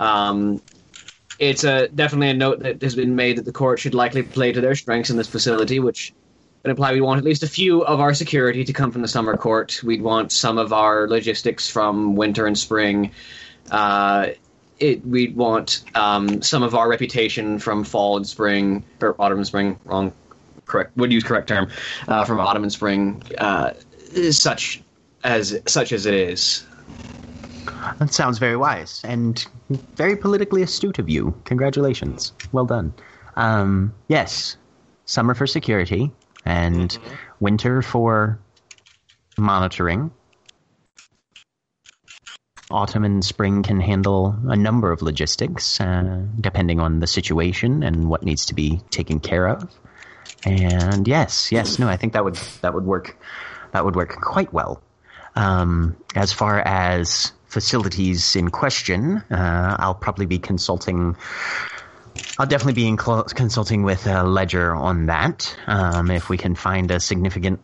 [0.00, 0.60] Um,
[1.38, 4.52] it's a definitely a note that has been made that the court should likely play
[4.52, 6.12] to their strengths in this facility, which
[6.62, 9.08] would imply we want at least a few of our security to come from the
[9.08, 9.82] summer court.
[9.82, 13.12] We'd want some of our logistics from winter and spring.
[13.70, 14.30] Uh,
[14.78, 19.46] it, we'd want um, some of our reputation from fall and spring or autumn and
[19.46, 19.78] spring.
[19.84, 20.12] Wrong,
[20.66, 20.96] correct.
[20.96, 21.70] Would use correct term
[22.08, 23.22] uh, from autumn and spring.
[23.38, 23.72] Uh,
[24.30, 24.82] such
[25.24, 26.64] as such as it is.
[27.98, 29.46] that sounds very wise and
[29.96, 31.34] very politically astute of you.
[31.44, 32.32] Congratulations.
[32.52, 32.92] Well done.
[33.36, 34.56] Um, yes,
[35.04, 36.10] summer for security
[36.46, 36.96] and
[37.40, 38.38] winter for
[39.36, 40.10] monitoring.
[42.70, 48.08] Autumn and spring can handle a number of logistics, uh, depending on the situation and
[48.08, 49.70] what needs to be taken care of.
[50.44, 53.16] And yes, yes, no, I think that would that would work.
[53.72, 54.82] That would work quite well.
[55.34, 61.16] Um, as far as facilities in question, uh, I'll probably be consulting.
[62.38, 65.56] I'll definitely be in cl- consulting with uh, Ledger on that.
[65.66, 67.60] Um, if we can find a significant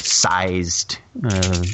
[0.00, 1.66] sized uh,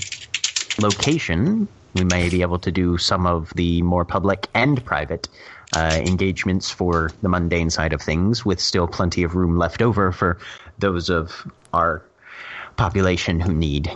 [0.79, 5.29] location, we may be able to do some of the more public and private
[5.73, 10.13] uh, engagements for the mundane side of things, with still plenty of room left over
[10.13, 10.39] for
[10.79, 12.03] those of our
[12.77, 13.91] population who need.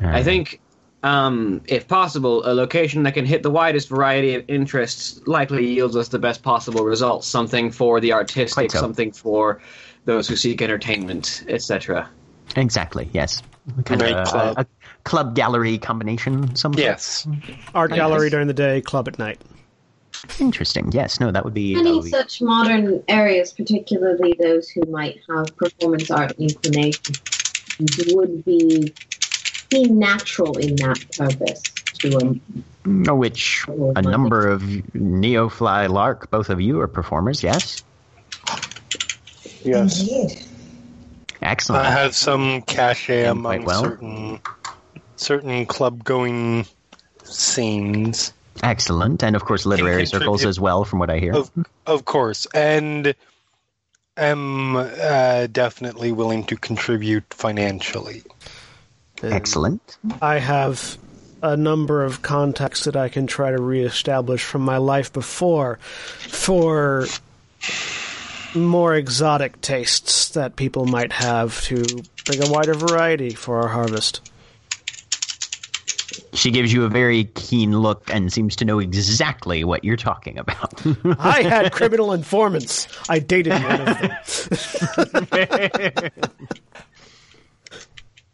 [0.00, 0.60] I think,
[1.02, 5.96] um, if possible, a location that can hit the widest variety of interests likely yields
[5.96, 7.26] us the best possible results.
[7.26, 8.78] Something for the artistic, so.
[8.78, 9.60] something for
[10.04, 12.08] those who seek entertainment, etc.
[12.56, 13.08] exactly.
[13.12, 13.42] Yes.
[13.84, 14.58] Kind of a, club.
[14.58, 14.66] a
[15.04, 16.54] club gallery combination.
[16.56, 16.82] Some sort?
[16.82, 17.28] Yes.
[17.74, 19.40] Art I gallery during the day, club at night.
[20.38, 20.90] Interesting.
[20.92, 21.20] Yes.
[21.20, 21.74] No, that would be.
[21.74, 27.14] that Any would be- such modern areas, particularly those who might have performance art inclination,
[28.12, 28.92] would be
[29.72, 31.62] be natural in that purpose
[31.94, 32.40] to um,
[33.08, 37.42] uh, which a number of Neofly Lark, both of you are performers.
[37.42, 37.82] Yes.
[39.64, 40.00] Yes.
[40.00, 40.44] Indeed.
[41.40, 41.86] Excellent.
[41.86, 43.82] I have some cachet And among well.
[43.82, 44.40] certain
[45.16, 46.66] certain club going
[47.24, 48.32] scenes.
[48.62, 49.22] Excellent.
[49.22, 51.34] And of course, literary circles as well, from what I hear.
[51.34, 51.50] Of
[51.86, 53.14] of course, and
[54.16, 58.22] am uh, definitely willing to contribute financially.
[59.22, 59.96] And Excellent.
[60.20, 60.98] I have
[61.42, 67.06] a number of contacts that I can try to reestablish from my life before for
[68.54, 71.84] more exotic tastes that people might have to
[72.26, 74.20] bring a wider variety for our harvest.
[76.34, 80.38] She gives you a very keen look and seems to know exactly what you're talking
[80.38, 80.82] about.
[81.18, 82.88] I had criminal informants.
[83.08, 83.98] I dated one of
[85.30, 86.10] them.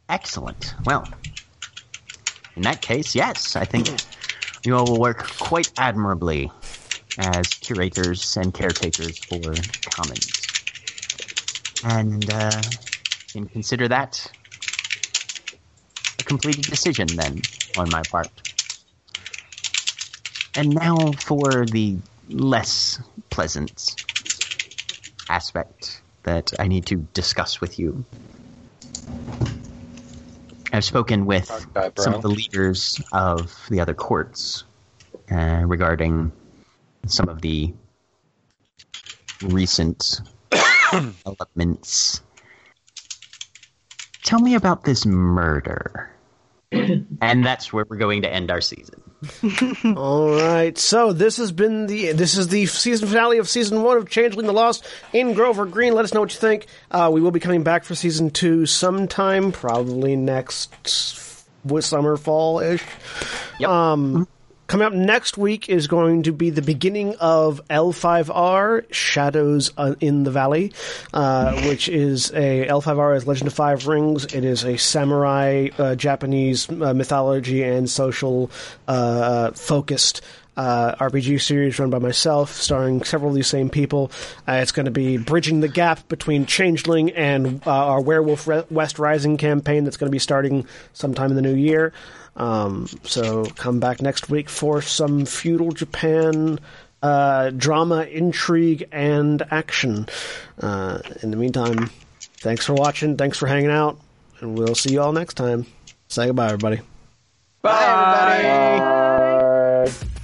[0.08, 0.74] Excellent.
[0.84, 1.10] Well,
[2.56, 3.86] in that case, yes, I think
[4.64, 6.50] you all will work quite admirably
[7.18, 10.50] as curators and caretakers for commons.
[11.82, 12.64] And uh,
[13.32, 14.32] can consider that
[16.18, 17.46] a completed decision then
[17.76, 18.42] on my part.
[20.54, 23.98] And now for the less pleasant
[25.28, 28.04] aspect that I need to discuss with you.
[30.72, 34.64] I've spoken with Talk some of the leaders of the other courts
[35.30, 36.32] uh, regarding
[37.06, 37.72] some of the
[39.40, 40.20] recent
[40.92, 42.22] developments.
[44.22, 46.10] Tell me about this murder.
[46.72, 49.00] and that's where we're going to end our season.
[49.96, 53.96] All right, so this has been the this is the season finale of season one
[53.96, 55.92] of Changeling the Lost in Grove or Green.
[55.94, 56.66] Let us know what you think.
[56.90, 60.72] Uh, we will be coming back for season two sometime, probably next
[61.80, 62.84] summer, fall ish.
[63.58, 63.68] Yep.
[63.68, 64.28] Um,
[64.68, 70.24] coming up next week is going to be the beginning of L5R Shadows uh, in
[70.24, 70.72] the Valley,
[71.14, 74.26] uh, which is a L5R is Legend of Five Rings.
[74.26, 78.50] It is a samurai uh, Japanese uh, mythology and social
[78.86, 80.20] uh, focused.
[80.56, 84.10] Uh, RPG series run by myself, starring several of these same people.
[84.48, 89.36] It's going to be bridging the gap between Changeling and our Werewolf Re- West Rising
[89.36, 91.92] campaign that's going to be starting sometime in the new year.
[92.38, 96.58] Um, so come back next week for some feudal Japan
[97.02, 100.08] uh, drama, intrigue, and action.
[100.60, 101.90] Uh, in the meantime,
[102.38, 103.16] thanks for watching.
[103.16, 103.98] Thanks for hanging out,
[104.40, 105.66] and we'll see you all next time.
[106.08, 106.80] Say goodbye, everybody.
[107.62, 108.40] Bye,
[109.84, 110.17] everybody.